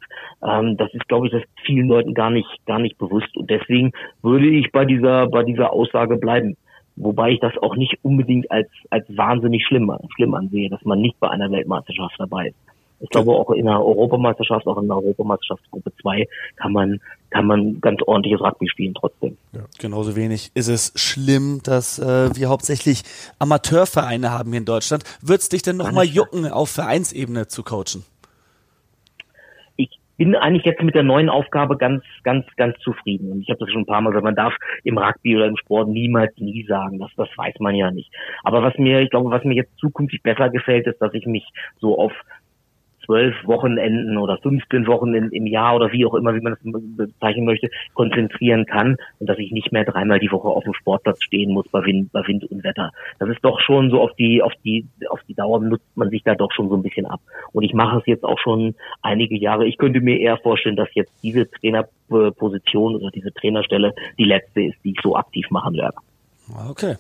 ähm, 0.42 0.78
das 0.78 0.92
ist, 0.94 1.06
glaube 1.06 1.26
ich, 1.26 1.32
das 1.32 1.42
vielen 1.64 1.88
Leuten 1.88 2.14
gar 2.14 2.30
nicht, 2.30 2.48
gar 2.66 2.78
nicht 2.78 2.98
bewusst. 2.98 3.36
Und 3.36 3.50
deswegen 3.50 3.92
würde 4.22 4.48
ich 4.48 4.72
bei 4.72 4.84
dieser, 4.84 5.28
bei 5.28 5.42
dieser 5.42 5.72
Aussage 5.72 6.16
bleiben. 6.16 6.56
Wobei 6.96 7.30
ich 7.30 7.40
das 7.40 7.56
auch 7.58 7.76
nicht 7.76 7.98
unbedingt 8.02 8.50
als, 8.50 8.68
als 8.90 9.06
wahnsinnig 9.16 9.64
schlimm, 9.66 9.92
schlimm 10.16 10.34
ansehe, 10.34 10.68
dass 10.68 10.84
man 10.84 11.00
nicht 11.00 11.18
bei 11.20 11.30
einer 11.30 11.50
Weltmeisterschaft 11.50 12.14
dabei 12.18 12.48
ist. 12.48 12.56
Ich 13.02 13.08
glaube 13.08 13.32
auch 13.32 13.50
in 13.50 13.64
der 13.64 13.82
Europameisterschaft, 13.82 14.66
auch 14.66 14.76
in 14.76 14.86
der 14.86 14.96
Europameisterschaftsgruppe 14.96 15.90
2 16.02 16.28
kann 16.56 16.72
man, 16.72 17.00
kann 17.30 17.46
man 17.46 17.80
ganz 17.80 18.02
ordentliches 18.02 18.42
Rugby 18.42 18.68
spielen 18.68 18.92
trotzdem. 18.92 19.38
Ja. 19.52 19.60
Genauso 19.78 20.16
wenig 20.16 20.50
ist 20.54 20.68
es 20.68 20.92
schlimm, 20.96 21.60
dass 21.64 21.98
äh, 21.98 22.36
wir 22.36 22.50
hauptsächlich 22.50 23.02
Amateurvereine 23.38 24.30
haben 24.30 24.50
hier 24.50 24.58
in 24.58 24.66
Deutschland. 24.66 25.04
Würdest 25.22 25.54
dich 25.54 25.62
denn 25.62 25.78
nochmal 25.78 26.04
jucken, 26.04 26.46
auf 26.46 26.68
Vereinsebene 26.68 27.48
zu 27.48 27.62
coachen? 27.62 28.04
Bin 30.20 30.36
eigentlich 30.36 30.66
jetzt 30.66 30.82
mit 30.82 30.94
der 30.94 31.02
neuen 31.02 31.30
Aufgabe 31.30 31.78
ganz, 31.78 32.04
ganz, 32.24 32.44
ganz 32.58 32.78
zufrieden. 32.80 33.32
Und 33.32 33.40
ich 33.40 33.48
habe 33.48 33.58
das 33.60 33.70
schon 33.70 33.82
ein 33.82 33.86
paar 33.86 34.02
Mal 34.02 34.10
gesagt, 34.10 34.24
man 34.24 34.34
darf 34.34 34.54
im 34.84 34.98
Rugby 34.98 35.34
oder 35.34 35.46
im 35.46 35.56
Sport 35.56 35.88
niemals 35.88 36.36
nie 36.36 36.62
sagen. 36.66 36.98
Das, 36.98 37.10
das 37.16 37.30
weiß 37.38 37.54
man 37.60 37.74
ja 37.74 37.90
nicht. 37.90 38.12
Aber 38.44 38.62
was 38.62 38.76
mir, 38.76 39.00
ich 39.00 39.08
glaube, 39.08 39.30
was 39.30 39.44
mir 39.44 39.54
jetzt 39.54 39.74
zukünftig 39.78 40.22
besser 40.22 40.50
gefällt, 40.50 40.86
ist, 40.86 41.00
dass 41.00 41.14
ich 41.14 41.24
mich 41.24 41.48
so 41.78 41.98
auf 41.98 42.12
zwölf 43.10 43.34
Wochenenden 43.44 44.16
oder 44.18 44.38
15 44.38 44.86
Wochen 44.86 45.14
in, 45.14 45.30
im 45.30 45.46
Jahr 45.46 45.74
oder 45.74 45.90
wie 45.90 46.06
auch 46.06 46.14
immer, 46.14 46.32
wie 46.34 46.40
man 46.40 46.54
das 46.54 47.08
bezeichnen 47.08 47.44
möchte, 47.44 47.68
konzentrieren 47.94 48.66
kann 48.66 48.96
und 49.18 49.28
dass 49.28 49.38
ich 49.38 49.50
nicht 49.50 49.72
mehr 49.72 49.84
dreimal 49.84 50.20
die 50.20 50.30
Woche 50.30 50.48
auf 50.48 50.62
dem 50.62 50.74
Sportplatz 50.74 51.20
stehen 51.22 51.52
muss 51.52 51.68
bei 51.68 51.84
Wind, 51.84 52.12
bei 52.12 52.24
Wind 52.26 52.44
und 52.44 52.62
Wetter. 52.62 52.92
Das 53.18 53.28
ist 53.28 53.40
doch 53.42 53.58
schon 53.60 53.90
so 53.90 54.00
auf 54.00 54.12
die, 54.16 54.42
auf 54.42 54.52
die, 54.64 54.86
auf 55.08 55.20
die 55.28 55.34
Dauer 55.34 55.60
nutzt 55.60 55.96
man 55.96 56.10
sich 56.10 56.22
da 56.22 56.36
doch 56.36 56.52
schon 56.52 56.68
so 56.68 56.76
ein 56.76 56.82
bisschen 56.82 57.06
ab. 57.06 57.20
Und 57.52 57.64
ich 57.64 57.74
mache 57.74 57.98
es 57.98 58.06
jetzt 58.06 58.24
auch 58.24 58.38
schon 58.38 58.76
einige 59.02 59.36
Jahre. 59.36 59.66
Ich 59.66 59.76
könnte 59.76 60.00
mir 60.00 60.20
eher 60.20 60.36
vorstellen, 60.38 60.76
dass 60.76 60.88
jetzt 60.94 61.12
diese 61.22 61.50
Trainerposition 61.50 62.94
oder 62.94 63.10
diese 63.10 63.32
Trainerstelle 63.32 63.92
die 64.18 64.24
letzte 64.24 64.62
ist, 64.62 64.76
die 64.84 64.90
ich 64.90 65.00
so 65.02 65.16
aktiv 65.16 65.50
machen 65.50 65.74
werde. 65.74 65.96
Okay. 66.70 66.96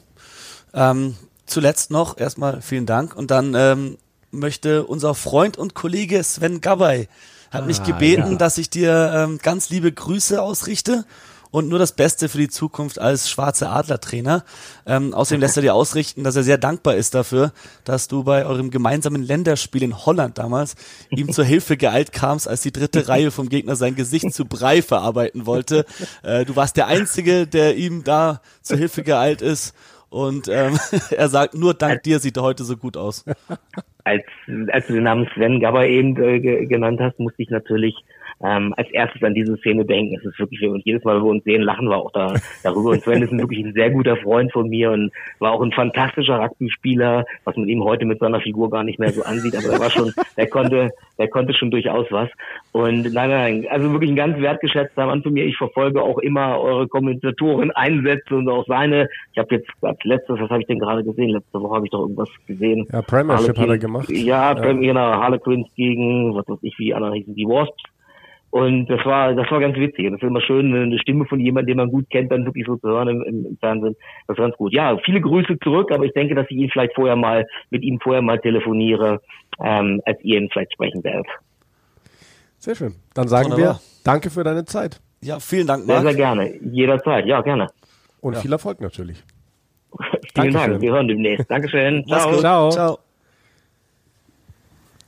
Ähm, 0.74 1.14
zuletzt 1.46 1.92
noch 1.92 2.18
erstmal 2.18 2.62
vielen 2.62 2.86
Dank 2.86 3.16
und 3.16 3.30
dann 3.30 3.54
ähm, 3.56 3.96
möchte 4.30 4.84
unser 4.84 5.14
Freund 5.14 5.56
und 5.58 5.74
Kollege 5.74 6.22
Sven 6.22 6.60
Gabay 6.60 7.08
hat 7.50 7.62
ah, 7.62 7.66
mich 7.66 7.82
gebeten, 7.82 8.32
ja. 8.32 8.36
dass 8.36 8.58
ich 8.58 8.70
dir 8.70 9.12
ähm, 9.14 9.38
ganz 9.42 9.70
liebe 9.70 9.90
Grüße 9.90 10.40
ausrichte 10.40 11.04
und 11.50 11.68
nur 11.68 11.78
das 11.78 11.92
Beste 11.92 12.28
für 12.28 12.38
die 12.38 12.48
Zukunft 12.48 12.98
als 12.98 13.28
schwarze 13.28 13.68
Adler-Trainer. 13.70 14.44
Ähm, 14.86 15.12
außerdem 15.14 15.40
lässt 15.40 15.56
er 15.56 15.62
dir 15.62 15.74
ausrichten, 15.74 16.22
dass 16.22 16.36
er 16.36 16.44
sehr 16.44 16.58
dankbar 16.58 16.94
ist 16.94 17.14
dafür, 17.14 17.52
dass 17.84 18.08
du 18.08 18.24
bei 18.24 18.46
eurem 18.46 18.70
gemeinsamen 18.70 19.22
Länderspiel 19.22 19.82
in 19.82 20.06
Holland 20.06 20.38
damals 20.38 20.76
ihm 21.10 21.32
zur 21.32 21.44
Hilfe 21.44 21.76
geeilt 21.76 22.12
kamst, 22.12 22.46
als 22.46 22.62
die 22.62 22.72
dritte 22.72 23.08
Reihe 23.08 23.30
vom 23.30 23.48
Gegner 23.48 23.76
sein 23.76 23.96
Gesicht 23.96 24.32
zu 24.32 24.44
Brei 24.44 24.82
verarbeiten 24.82 25.46
wollte. 25.46 25.84
Äh, 26.22 26.44
du 26.44 26.54
warst 26.56 26.76
der 26.76 26.86
Einzige, 26.86 27.46
der 27.46 27.76
ihm 27.76 28.04
da 28.04 28.40
zur 28.62 28.76
Hilfe 28.76 29.02
geeilt 29.02 29.42
ist. 29.42 29.74
Und 30.08 30.48
ähm, 30.48 30.78
er 31.10 31.28
sagt, 31.28 31.54
nur 31.54 31.74
dank 31.74 32.02
dir 32.04 32.20
sieht 32.20 32.36
er 32.36 32.42
heute 32.42 32.64
so 32.64 32.76
gut 32.76 32.96
aus. 32.96 33.24
Als, 34.04 34.24
als 34.68 34.86
du 34.86 34.94
den 34.94 35.04
Namen 35.04 35.28
Sven 35.34 35.60
Gabber 35.60 35.86
eben 35.86 36.16
äh, 36.22 36.66
genannt 36.66 37.00
hast, 37.00 37.18
musste 37.18 37.42
ich 37.42 37.50
natürlich 37.50 37.94
ähm, 38.42 38.72
als 38.76 38.90
erstes 38.90 39.22
an 39.22 39.34
diese 39.34 39.56
Szene 39.58 39.84
denken. 39.84 40.16
Es 40.16 40.24
ist 40.24 40.38
wirklich, 40.38 40.62
und 40.62 40.84
jedes 40.84 41.04
Mal, 41.04 41.16
wenn 41.16 41.24
wir 41.24 41.30
uns 41.30 41.44
sehen, 41.44 41.62
lachen 41.62 41.88
wir 41.88 41.96
auch 41.96 42.10
da, 42.12 42.34
darüber. 42.62 42.90
Und 42.90 43.02
Sven 43.02 43.22
ist 43.22 43.32
wirklich 43.36 43.64
ein 43.64 43.74
sehr 43.74 43.90
guter 43.90 44.16
Freund 44.16 44.50
von 44.52 44.68
mir 44.68 44.90
und 44.90 45.12
war 45.38 45.52
auch 45.52 45.62
ein 45.62 45.72
fantastischer 45.72 46.38
Rugby-Spieler, 46.38 47.24
was 47.44 47.56
man 47.56 47.68
ihm 47.68 47.84
heute 47.84 48.06
mit 48.06 48.18
seiner 48.18 48.40
Figur 48.40 48.70
gar 48.70 48.82
nicht 48.82 48.98
mehr 48.98 49.12
so 49.12 49.22
ansieht, 49.22 49.56
aber 49.56 49.74
er 49.74 49.80
war 49.80 49.90
schon, 49.90 50.12
der 50.36 50.46
konnte, 50.46 50.90
der 51.18 51.28
konnte 51.28 51.52
schon 51.52 51.70
durchaus 51.70 52.06
was. 52.10 52.30
Und 52.72 53.12
nein, 53.12 53.30
nein, 53.30 53.66
also 53.68 53.92
wirklich 53.92 54.10
ein 54.10 54.16
ganz 54.16 54.38
wertgeschätzter 54.38 55.06
Mann 55.06 55.22
von 55.22 55.32
mir. 55.32 55.44
Ich 55.44 55.56
verfolge 55.56 56.02
auch 56.02 56.18
immer 56.18 56.58
eure 56.60 56.88
Kommentatoren 56.88 57.70
Einsätze 57.72 58.36
und 58.36 58.48
auch 58.48 58.64
seine. 58.66 59.08
Ich 59.32 59.38
habe 59.38 59.56
jetzt 59.56 59.68
als 59.82 59.98
letztes, 60.04 60.40
was 60.40 60.48
habe 60.48 60.62
ich 60.62 60.66
denn 60.66 60.78
gerade 60.78 61.04
gesehen? 61.04 61.30
Letzte 61.30 61.60
Woche 61.60 61.74
habe 61.74 61.86
ich 61.86 61.90
doch 61.90 62.00
irgendwas 62.00 62.30
gesehen. 62.46 62.86
Ja, 62.90 63.02
Premiership 63.02 63.58
hat 63.58 63.68
er 63.68 63.78
gemacht. 63.78 64.08
Ja, 64.08 64.54
ja. 64.54 64.72
genau, 64.72 65.12
Harlequins 65.12 65.68
gegen, 65.76 66.34
was 66.34 66.48
weiß 66.48 66.58
ich, 66.62 66.78
wie 66.78 66.94
andere 66.94 67.14
hießen, 67.16 67.34
die 67.34 67.46
Wasps. 67.46 67.82
Und 68.50 68.86
das 68.86 69.04
war, 69.04 69.34
das 69.34 69.48
war 69.50 69.60
ganz 69.60 69.76
witzig. 69.76 70.06
Das 70.10 70.20
ist 70.20 70.26
immer 70.26 70.40
schön, 70.40 70.74
eine 70.74 70.98
Stimme 70.98 71.24
von 71.26 71.38
jemandem, 71.38 71.68
den 71.68 71.76
man 71.76 71.90
gut 71.90 72.10
kennt, 72.10 72.32
dann 72.32 72.44
wirklich 72.44 72.66
so 72.66 72.76
zu 72.76 72.88
hören 72.88 73.08
im, 73.08 73.22
im, 73.22 73.46
im 73.46 73.56
Fernsehen. 73.58 73.94
Das 74.26 74.36
ist 74.36 74.42
ganz 74.42 74.56
gut. 74.56 74.72
Ja, 74.72 74.98
viele 75.04 75.20
Grüße 75.20 75.58
zurück, 75.62 75.92
aber 75.92 76.04
ich 76.04 76.12
denke, 76.12 76.34
dass 76.34 76.46
ich 76.50 76.56
ihn 76.56 76.70
vielleicht 76.70 76.94
vorher 76.94 77.16
mal, 77.16 77.46
mit 77.70 77.82
ihm 77.82 78.00
vorher 78.00 78.22
mal 78.22 78.40
telefoniere, 78.40 79.20
ähm, 79.62 80.00
als 80.04 80.18
ihr 80.22 80.38
ihn 80.38 80.48
vielleicht 80.52 80.72
sprechen 80.72 81.04
werdet. 81.04 81.26
Sehr 82.58 82.74
schön. 82.74 82.94
Dann 83.14 83.28
sagen 83.28 83.52
Wunderbar. 83.52 83.74
wir 83.74 83.80
Danke 84.04 84.30
für 84.30 84.44
deine 84.44 84.64
Zeit. 84.64 85.00
Ja, 85.22 85.38
vielen 85.38 85.66
Dank, 85.66 85.86
Marc. 85.86 86.00
Sehr, 86.00 86.10
sehr 86.10 86.16
gerne. 86.16 86.54
Jederzeit. 86.72 87.26
Ja, 87.26 87.42
gerne. 87.42 87.68
Und 88.20 88.34
ja. 88.34 88.40
viel 88.40 88.52
Erfolg 88.52 88.80
natürlich. 88.80 89.22
Vielen 90.34 90.52
Dankeschön. 90.52 90.70
Dank. 90.70 90.82
Wir 90.82 90.92
hören 90.92 91.08
demnächst. 91.08 91.50
Dankeschön. 91.50 92.06
Ciao. 92.06 92.38
Ciao. 92.38 92.70
Ciao. 92.70 92.98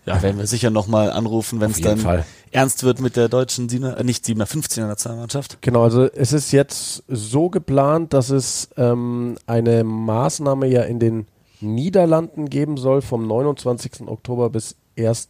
Ja, 0.05 0.21
werden 0.21 0.39
wir 0.39 0.47
sicher 0.47 0.71
nochmal 0.71 1.11
anrufen, 1.13 1.61
wenn 1.61 1.71
es 1.71 1.81
dann 1.81 1.99
Fall. 1.99 2.25
ernst 2.51 2.83
wird 2.83 3.01
mit 3.01 3.17
der 3.17 3.29
deutschen, 3.29 3.69
7, 3.69 3.85
äh, 3.85 4.05
nicht 4.05 4.25
7er, 4.25 4.47
15er 4.47 4.87
Nationalmannschaft. 4.87 5.59
Genau, 5.61 5.85
also 5.85 6.05
es 6.05 6.33
ist 6.33 6.51
jetzt 6.51 7.05
so 7.09 7.51
geplant, 7.51 8.13
dass 8.13 8.31
es 8.31 8.69
ähm, 8.77 9.37
eine 9.47 9.85
Maßnahme 9.85 10.67
ja 10.67 10.83
in 10.83 10.99
den 10.99 11.27
Niederlanden 11.61 12.51
geben 12.51 12.77
soll 12.77 13.01
vom 13.01 13.27
29. 13.29 14.09
Oktober 14.09 14.51
bis 14.51 14.75
1. 14.99 15.29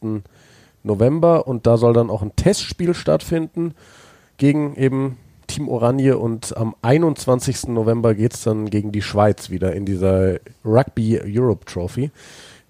November 0.82 1.46
und 1.46 1.66
da 1.66 1.76
soll 1.76 1.92
dann 1.92 2.10
auch 2.10 2.22
ein 2.22 2.34
Testspiel 2.34 2.94
stattfinden 2.94 3.74
gegen 4.38 4.74
eben 4.76 5.18
Team 5.46 5.68
Oranje 5.68 6.16
und 6.16 6.56
am 6.56 6.74
21. 6.80 7.68
November 7.68 8.14
geht 8.14 8.34
es 8.34 8.42
dann 8.42 8.70
gegen 8.70 8.90
die 8.90 9.02
Schweiz 9.02 9.50
wieder 9.50 9.74
in 9.74 9.84
dieser 9.84 10.38
Rugby 10.64 11.20
Europe 11.24 11.66
Trophy. 11.66 12.10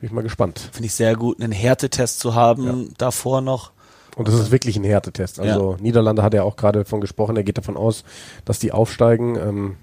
Bin 0.03 0.09
ich 0.09 0.12
mal 0.14 0.22
gespannt. 0.22 0.68
Finde 0.72 0.86
ich 0.86 0.94
sehr 0.94 1.14
gut, 1.14 1.40
einen 1.40 1.53
Härtetest 1.53 2.18
zu 2.18 2.34
haben, 2.34 2.66
ja. 2.66 2.88
davor 2.98 3.40
noch. 3.40 3.70
Und 4.16 4.26
das 4.26 4.34
ist 4.34 4.50
wirklich 4.50 4.76
ein 4.76 4.82
Härtetest. 4.82 5.38
Also 5.38 5.74
ja. 5.74 5.80
Niederlande 5.80 6.24
hat 6.24 6.34
ja 6.34 6.42
auch 6.42 6.57
gerade 6.57 6.80
davon 6.80 7.00
gesprochen, 7.00 7.36
er 7.36 7.44
geht 7.44 7.57
davon 7.57 7.76
aus, 7.76 8.03
dass 8.44 8.59
die 8.59 8.72
aufsteigen. 8.72 9.36
Ähm, 9.36 9.76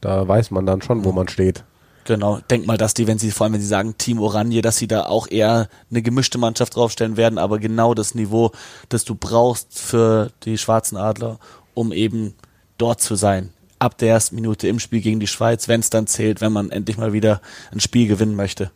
da 0.00 0.26
weiß 0.26 0.50
man 0.50 0.66
dann 0.66 0.82
schon, 0.82 1.04
wo 1.04 1.12
man 1.12 1.28
steht. 1.28 1.62
Genau, 2.02 2.40
denk 2.50 2.66
mal, 2.66 2.78
dass 2.78 2.94
die, 2.94 3.06
wenn 3.06 3.20
sie, 3.20 3.30
vor 3.30 3.44
allem 3.44 3.52
wenn 3.52 3.60
sie 3.60 3.68
sagen 3.68 3.96
Team 3.96 4.18
Oranje, 4.18 4.60
dass 4.60 4.76
sie 4.76 4.88
da 4.88 5.06
auch 5.06 5.28
eher 5.30 5.68
eine 5.88 6.02
gemischte 6.02 6.38
Mannschaft 6.38 6.74
draufstellen 6.74 7.16
werden, 7.16 7.38
aber 7.38 7.60
genau 7.60 7.94
das 7.94 8.16
Niveau, 8.16 8.50
das 8.88 9.04
du 9.04 9.14
brauchst 9.14 9.78
für 9.78 10.32
die 10.42 10.58
schwarzen 10.58 10.96
Adler, 10.96 11.38
um 11.74 11.92
eben 11.92 12.34
dort 12.76 13.00
zu 13.00 13.14
sein. 13.14 13.50
Ab 13.78 13.98
der 13.98 14.08
ersten 14.08 14.34
Minute 14.34 14.66
im 14.66 14.80
Spiel 14.80 15.00
gegen 15.00 15.20
die 15.20 15.28
Schweiz, 15.28 15.68
wenn 15.68 15.78
es 15.78 15.90
dann 15.90 16.08
zählt, 16.08 16.40
wenn 16.40 16.52
man 16.52 16.72
endlich 16.72 16.98
mal 16.98 17.12
wieder 17.12 17.40
ein 17.70 17.78
Spiel 17.78 18.08
gewinnen 18.08 18.34
möchte. 18.34 18.72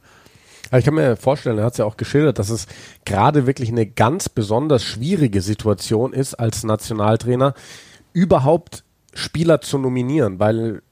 Aber 0.75 0.81
ich 0.81 0.87
kann 0.87 0.95
mir 0.95 1.15
vorstellen, 1.15 1.59
er 1.59 1.67
hat 1.67 1.75
es 1.75 1.79
ja 1.79 1.85
auch 1.85 1.97
geschildert, 1.97 2.41
dass 2.41 2.51
es 2.51 2.67
gerade 3.05 3.47
wirklich 3.47 3.69
eine 3.69 3.87
ganz 3.87 4.29
besonders 4.29 4.83
schwierige 4.83 5.41
Situation 5.41 6.13
ist, 6.13 6.35
als 6.35 6.65
Nationaltrainer 6.65 7.55
überhaupt 8.13 8.83
Spieler 9.13 9.61
zu 9.61 9.79
nominieren, 9.79 10.41
weil 10.41 10.83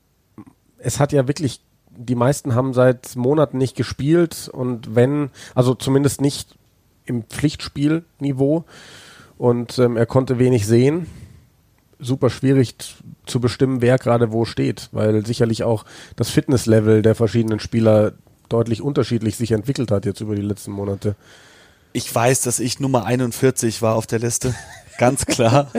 es 0.78 1.00
hat 1.00 1.10
ja 1.10 1.26
wirklich, 1.26 1.62
die 1.90 2.14
meisten 2.14 2.54
haben 2.54 2.74
seit 2.74 3.16
Monaten 3.16 3.58
nicht 3.58 3.74
gespielt 3.74 4.48
und 4.52 4.94
wenn, 4.94 5.30
also 5.56 5.74
zumindest 5.74 6.20
nicht 6.20 6.54
im 7.04 7.24
Pflichtspielniveau 7.24 8.64
und 9.36 9.80
ähm, 9.80 9.96
er 9.96 10.06
konnte 10.06 10.38
wenig 10.38 10.64
sehen. 10.64 11.08
Super 11.98 12.30
schwierig 12.30 12.76
zu 13.26 13.40
bestimmen, 13.40 13.82
wer 13.82 13.98
gerade 13.98 14.30
wo 14.30 14.44
steht, 14.44 14.90
weil 14.92 15.26
sicherlich 15.26 15.64
auch 15.64 15.84
das 16.14 16.30
Fitnesslevel 16.30 17.02
der 17.02 17.16
verschiedenen 17.16 17.58
Spieler 17.58 18.12
deutlich 18.52 18.82
unterschiedlich 18.82 19.36
sich 19.36 19.52
entwickelt 19.52 19.90
hat 19.90 20.04
jetzt 20.04 20.20
über 20.20 20.34
die 20.34 20.42
letzten 20.42 20.72
Monate. 20.72 21.16
Ich 21.92 22.12
weiß, 22.14 22.42
dass 22.42 22.58
ich 22.58 22.80
Nummer 22.80 23.04
41 23.04 23.82
war 23.82 23.96
auf 23.96 24.06
der 24.06 24.18
Liste. 24.18 24.54
Ganz 24.98 25.26
klar. 25.26 25.70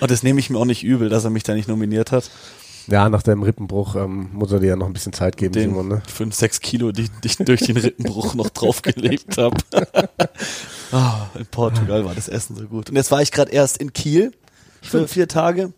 Und 0.00 0.10
das 0.10 0.22
nehme 0.22 0.40
ich 0.40 0.50
mir 0.50 0.58
auch 0.58 0.64
nicht 0.64 0.84
übel, 0.84 1.08
dass 1.08 1.24
er 1.24 1.30
mich 1.30 1.42
da 1.42 1.54
nicht 1.54 1.68
nominiert 1.68 2.12
hat. 2.12 2.30
Ja, 2.86 3.08
nach 3.08 3.22
dem 3.22 3.42
Rippenbruch 3.42 3.94
ähm, 3.94 4.30
muss 4.32 4.50
er 4.50 4.58
dir 4.58 4.68
ja 4.68 4.76
noch 4.76 4.86
ein 4.86 4.92
bisschen 4.92 5.12
Zeit 5.12 5.36
geben, 5.36 5.52
den 5.52 5.70
Simon. 5.70 5.88
Ne? 5.88 6.02
Fünf, 6.06 6.34
sechs 6.34 6.60
Kilo, 6.60 6.90
die, 6.92 7.08
ich 7.22 7.36
durch 7.36 7.60
den 7.60 7.76
Rippenbruch 7.76 8.34
noch 8.34 8.50
draufgelebt 8.50 9.38
habe. 9.38 9.56
oh, 10.92 11.38
in 11.38 11.46
Portugal 11.46 12.04
war 12.04 12.14
das 12.14 12.28
Essen 12.28 12.56
so 12.56 12.66
gut. 12.66 12.90
Und 12.90 12.96
jetzt 12.96 13.10
war 13.10 13.22
ich 13.22 13.30
gerade 13.30 13.52
erst 13.52 13.78
in 13.78 13.92
Kiel 13.92 14.32
für 14.82 15.06
vier 15.06 15.28
Tage. 15.28 15.72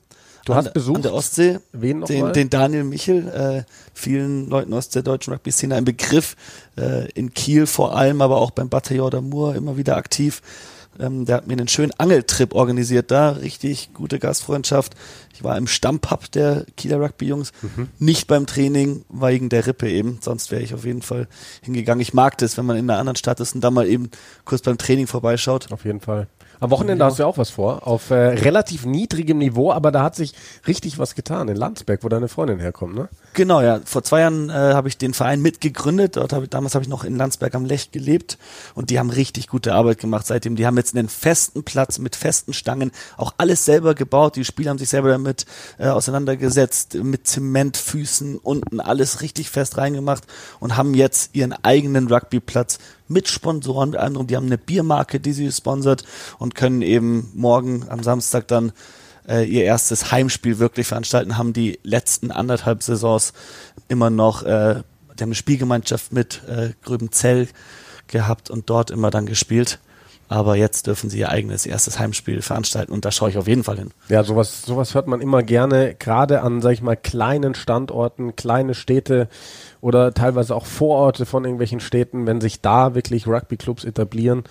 Du 0.45 0.55
hast 0.55 0.73
besucht 0.73 0.97
an 0.97 1.03
der 1.03 1.15
Ostsee 1.15 1.59
wen 1.73 2.01
noch 2.01 2.09
den, 2.09 2.33
den 2.33 2.51
Daniel 2.51 2.85
Michel, 2.85 3.29
äh, 3.29 3.63
vielen 3.95 4.49
Leuten 4.49 4.75
aus 4.75 4.89
der 4.89 5.03
deutschen 5.03 5.33
Rugby-Szene 5.33 5.77
ein 5.77 5.85
Begriff, 5.85 6.37
äh, 6.77 7.11
in 7.13 7.33
Kiel 7.33 7.67
vor 7.67 7.97
allem, 7.97 8.21
aber 8.21 8.39
auch 8.39 8.51
beim 8.51 8.69
Bataillon 8.69 9.11
d'Amour 9.11 9.55
immer 9.55 9.77
wieder 9.77 9.97
aktiv. 9.97 10.43
Ähm, 10.99 11.25
der 11.25 11.37
hat 11.37 11.47
mir 11.47 11.55
einen 11.55 11.69
schönen 11.69 11.93
Angeltrip 11.99 12.55
organisiert 12.55 13.11
da, 13.11 13.31
richtig 13.31 13.95
gute 13.95 14.19
Gastfreundschaft. 14.19 14.95
Ich 15.35 15.45
war 15.45 15.57
im 15.57 15.67
Stammpub 15.67 16.31
der 16.33 16.67
Kieler 16.77 17.01
Rugby-Jungs, 17.01 17.53
mhm. 17.63 17.89
nicht 17.99 18.27
beim 18.27 18.47
Training, 18.47 19.05
wegen 19.09 19.49
der 19.49 19.67
Rippe 19.67 19.89
eben, 19.91 20.19
sonst 20.21 20.51
wäre 20.51 20.63
ich 20.63 20.75
auf 20.75 20.85
jeden 20.85 21.03
Fall 21.03 21.29
hingegangen. 21.63 22.01
Ich 22.01 22.15
mag 22.15 22.39
das, 22.39 22.57
wenn 22.59 22.67
man 22.67 22.77
in 22.77 22.89
einer 22.89 22.99
anderen 22.99 23.17
Stadt 23.17 23.41
ist 23.41 23.55
und 23.55 23.63
da 23.63 23.71
mal 23.71 23.87
eben 23.87 24.11
kurz 24.45 24.63
beim 24.63 24.79
Training 24.79 25.07
vorbeischaut. 25.07 25.73
Auf 25.73 25.85
jeden 25.85 26.01
Fall. 26.01 26.29
Am 26.63 26.71
Wochenende 26.71 27.05
hast 27.05 27.19
du 27.19 27.25
ja 27.25 27.27
auch 27.27 27.39
was 27.39 27.51
vor, 27.51 27.89
auf 27.89 28.11
äh, 28.11 28.15
relativ 28.15 28.87
niedrigem 28.87 29.39
Niveau, 29.39 29.73
aber 29.73 29.91
da 29.91 30.05
hat 30.05 30.15
sich 30.15 30.33
richtig 30.69 30.97
was 30.97 31.17
getan 31.17 31.49
in 31.49 31.57
Landsberg, 31.57 32.05
wo 32.05 32.09
deine 32.09 32.29
Freundin 32.29 32.61
herkommt, 32.61 32.95
ne? 32.95 33.09
Genau, 33.35 33.61
ja. 33.61 33.81
Vor 33.85 34.05
zwei 34.05 34.21
Jahren 34.21 34.49
äh, 34.49 34.53
habe 34.53 34.87
ich 34.87 34.97
den 34.97 35.13
Verein 35.13 35.43
mitgegründet. 35.43 36.17
Dort 36.17 36.33
hab 36.33 36.45
ich, 36.45 36.51
damals 36.51 36.77
habe 36.77 36.85
ich 36.85 36.89
noch 36.89 37.03
in 37.03 37.17
Landsberg 37.17 37.57
am 37.57 37.65
Lech 37.65 37.91
gelebt 37.91 38.39
und 38.77 38.91
die 38.91 39.01
haben 39.01 39.11
richtig 39.11 39.49
gute 39.49 39.75
Arbeit 39.75 39.99
gemacht 39.99 40.25
seitdem. 40.25 40.55
Die 40.55 40.65
haben 40.65 40.77
jetzt 40.77 40.95
einen 40.95 41.09
festen 41.09 41.65
Platz 41.65 41.99
mit 41.99 42.15
festen 42.15 42.53
Stangen, 42.53 42.93
auch 43.17 43.35
alles 43.39 43.65
selber 43.65 43.97
gebaut. 43.97 44.37
Die 44.37 44.45
Spieler 44.45 44.71
haben 44.71 44.79
sich 44.79 44.91
selber 44.91 45.09
damit 45.23 45.47
äh, 45.79 45.89
auseinandergesetzt, 45.89 46.95
mit 46.95 47.27
Zementfüßen 47.27 48.37
unten 48.37 48.81
alles 48.81 49.21
richtig 49.21 49.51
fest 49.51 49.79
reingemacht 49.79 50.25
und 50.61 50.77
haben 50.77 50.95
jetzt 50.95 51.35
ihren 51.35 51.53
eigenen 51.53 52.09
Rugbyplatz 52.09 52.79
mit 53.09 53.29
Sponsoren, 53.29 53.91
mit 53.91 54.01
anderem, 54.01 54.27
die 54.27 54.37
haben 54.37 54.47
eine 54.47 54.59
Biermarke, 54.59 55.21
die 55.21 55.33
sie 55.33 55.51
sponsert 55.53 56.05
und 56.39 56.55
können 56.55 56.83
eben 56.83 57.31
morgen 57.35 57.87
am 57.89 58.03
Samstag 58.03 58.49
dann 58.49 58.73
äh, 59.29 59.45
ihr 59.45 59.65
erstes 59.65 60.11
Heimspiel 60.11 60.59
wirklich 60.59 60.87
veranstalten, 60.87 61.39
haben 61.39 61.53
die 61.53 61.79
letzten 61.83 62.31
anderthalb 62.31 62.83
Saisons 62.83 63.33
immer 63.89 64.11
noch, 64.11 64.43
äh, 64.43 64.83
die 65.15 65.23
haben 65.23 65.29
eine 65.29 65.35
Spielgemeinschaft 65.35 66.13
mit 66.13 66.43
äh, 66.49 66.71
Gröbenzell 66.83 67.49
gehabt 68.09 68.51
und 68.51 68.69
dort 68.69 68.91
immer 68.91 69.11
dann 69.11 69.27
gespielt. 69.27 69.79
Aber 70.33 70.57
jetzt 70.57 70.87
dürfen 70.87 71.11
sie 71.11 71.19
ihr 71.19 71.29
eigenes 71.29 71.67
erstes 71.67 71.99
Heimspiel 71.99 72.41
veranstalten 72.41 72.91
und 72.91 73.05
da 73.05 73.11
schaue 73.11 73.29
ich 73.29 73.37
auf 73.37 73.47
jeden 73.47 73.65
Fall 73.65 73.77
hin. 73.77 73.91
Ja, 74.09 74.25
sowas, 74.25 74.63
sowas 74.63 74.95
hört 74.95 75.07
man 75.07 75.21
immer 75.21 75.43
gerne, 75.43 75.95
gerade 75.95 76.41
an, 76.41 76.63
sag 76.63 76.73
ich 76.73 76.81
mal, 76.81 76.97
kleinen 76.97 77.55
Standorten, 77.55 78.35
kleine 78.35 78.73
Städte 78.73 79.29
oder 79.83 80.15
teilweise 80.15 80.57
auch 80.57 80.65
Vororte 80.65 81.27
von 81.27 81.45
irgendwelchen 81.45 81.81
Städten, 81.81 82.27
wenn 82.27 82.41
sich 82.41 82.63
da 82.63 82.95
wirklich 82.95 83.27
Rugby-Clubs 83.27 83.85
etablieren. 83.85 84.45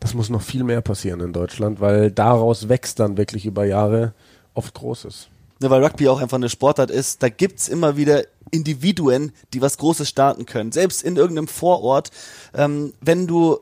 Das 0.00 0.14
muss 0.14 0.30
noch 0.30 0.40
viel 0.40 0.64
mehr 0.64 0.80
passieren 0.80 1.20
in 1.20 1.34
Deutschland, 1.34 1.78
weil 1.78 2.10
daraus 2.10 2.70
wächst 2.70 2.98
dann 2.98 3.18
wirklich 3.18 3.44
über 3.44 3.66
Jahre 3.66 4.14
oft 4.54 4.72
Großes. 4.72 5.28
Ne, 5.60 5.68
weil 5.68 5.84
Rugby 5.84 6.08
auch 6.08 6.22
einfach 6.22 6.38
eine 6.38 6.48
Sportart 6.48 6.90
ist, 6.90 7.22
da 7.22 7.28
gibt's 7.28 7.68
immer 7.68 7.98
wieder 7.98 8.22
Individuen, 8.50 9.32
die 9.52 9.60
was 9.60 9.76
Großes 9.76 10.08
starten 10.08 10.46
können. 10.46 10.72
Selbst 10.72 11.02
in 11.02 11.16
irgendeinem 11.16 11.48
Vorort, 11.48 12.12
ähm, 12.54 12.94
wenn 13.02 13.26
du 13.26 13.58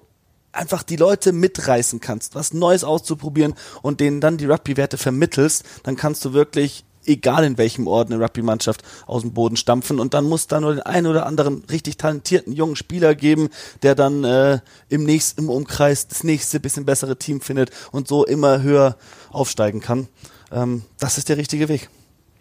einfach 0.57 0.83
die 0.83 0.97
Leute 0.97 1.33
mitreißen 1.33 2.01
kannst, 2.01 2.35
was 2.35 2.53
Neues 2.53 2.85
auszuprobieren 2.85 3.55
und 3.83 4.01
denen 4.01 4.21
dann 4.21 4.37
die 4.37 4.47
Rugby-Werte 4.47 4.99
vermittelst, 4.99 5.65
dann 5.83 5.97
kannst 5.97 6.25
du 6.25 6.33
wirklich 6.33 6.85
egal 7.07 7.45
in 7.45 7.59
welchem 7.59 7.87
Ort 7.87 8.11
eine 8.11 8.23
Rugby-Mannschaft 8.23 8.83
aus 9.07 9.23
dem 9.23 9.33
Boden 9.33 9.57
stampfen 9.57 10.01
und 10.01 10.15
dann 10.15 10.25
muss 10.25 10.47
da 10.47 10.61
nur 10.61 10.75
den 10.75 10.83
einen 10.83 11.07
oder 11.07 11.27
anderen 11.27 11.65
richtig 11.71 11.97
talentierten 11.97 12.53
jungen 12.53 12.77
Spieler 12.77 13.15
geben, 13.15 13.49
der 13.83 13.95
dann 13.95 14.25
äh, 14.25 14.59
im 14.89 15.05
nächsten 15.05 15.43
im 15.43 15.51
Umkreis 15.51 16.09
das 16.09 16.25
nächste 16.25 16.61
bisschen 16.61 16.85
bessere 16.85 17.17
Team 17.17 17.41
findet 17.41 17.71
und 17.93 18.09
so 18.09 18.25
immer 18.25 18.63
höher 18.63 18.97
aufsteigen 19.31 19.81
kann. 19.81 20.09
Ähm, 20.51 20.83
das 20.99 21.19
ist 21.19 21.29
der 21.29 21.37
richtige 21.37 21.69
Weg. 21.69 21.89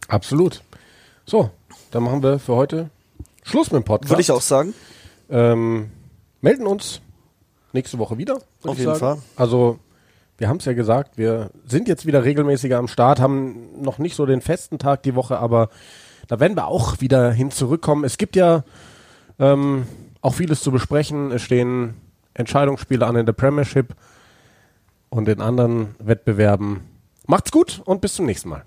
Absolut. 0.08 0.64
So, 1.26 1.50
dann 1.92 2.04
machen 2.04 2.24
wir 2.24 2.40
für 2.40 2.56
heute 2.56 2.90
Schluss 3.44 3.72
mit 3.72 3.84
dem 3.84 3.86
Podcast. 3.86 4.10
Würde 4.10 4.22
ich 4.22 4.32
auch 4.32 4.42
sagen. 4.42 4.74
Ähm, 5.30 5.90
melden 6.42 6.68
uns 6.68 7.02
nächste 7.76 8.00
Woche 8.00 8.18
wieder. 8.18 8.40
Auf 8.64 8.80
jeden 8.80 8.96
sagen. 8.96 9.00
Fall. 9.00 9.18
Also, 9.36 9.80
wir 10.38 10.50
haben 10.50 10.58
es 10.58 10.66
ja 10.66 10.74
gesagt, 10.74 11.18
wir 11.18 11.52
sind 11.66 11.88
jetzt 11.88 12.06
wieder 12.06 12.24
regelmäßiger 12.24 12.78
am 12.78 12.88
Start, 12.88 13.20
haben 13.20 13.82
noch 13.82 14.00
nicht 14.00 14.16
so 14.16 14.26
den 14.26 14.42
festen 14.42 14.80
Tag 14.80 15.04
die 15.04 15.16
Woche, 15.16 15.38
aber 15.38 15.70
da 16.28 16.40
werden 16.40 16.58
wir 16.58 16.68
auch 16.68 17.00
wieder 17.00 17.32
hin 17.32 17.52
zurückkommen. 17.52 18.04
Es 18.04 18.18
gibt 18.18 18.36
ja 18.36 18.64
ähm, 19.40 19.86
auch 20.22 20.34
vieles 20.34 20.62
zu 20.62 20.72
besprechen. 20.72 21.32
Es 21.32 21.44
stehen 21.44 21.94
Entscheidungsspiele 22.34 23.06
an 23.06 23.16
in 23.16 23.26
der 23.26 23.34
Premiership 23.34 23.96
und 25.10 25.30
in 25.30 25.40
anderen 25.40 25.96
Wettbewerben. 26.00 26.82
Macht's 27.28 27.52
gut 27.52 27.82
und 27.86 28.02
bis 28.02 28.16
zum 28.16 28.26
nächsten 28.26 28.50
Mal. 28.50 28.64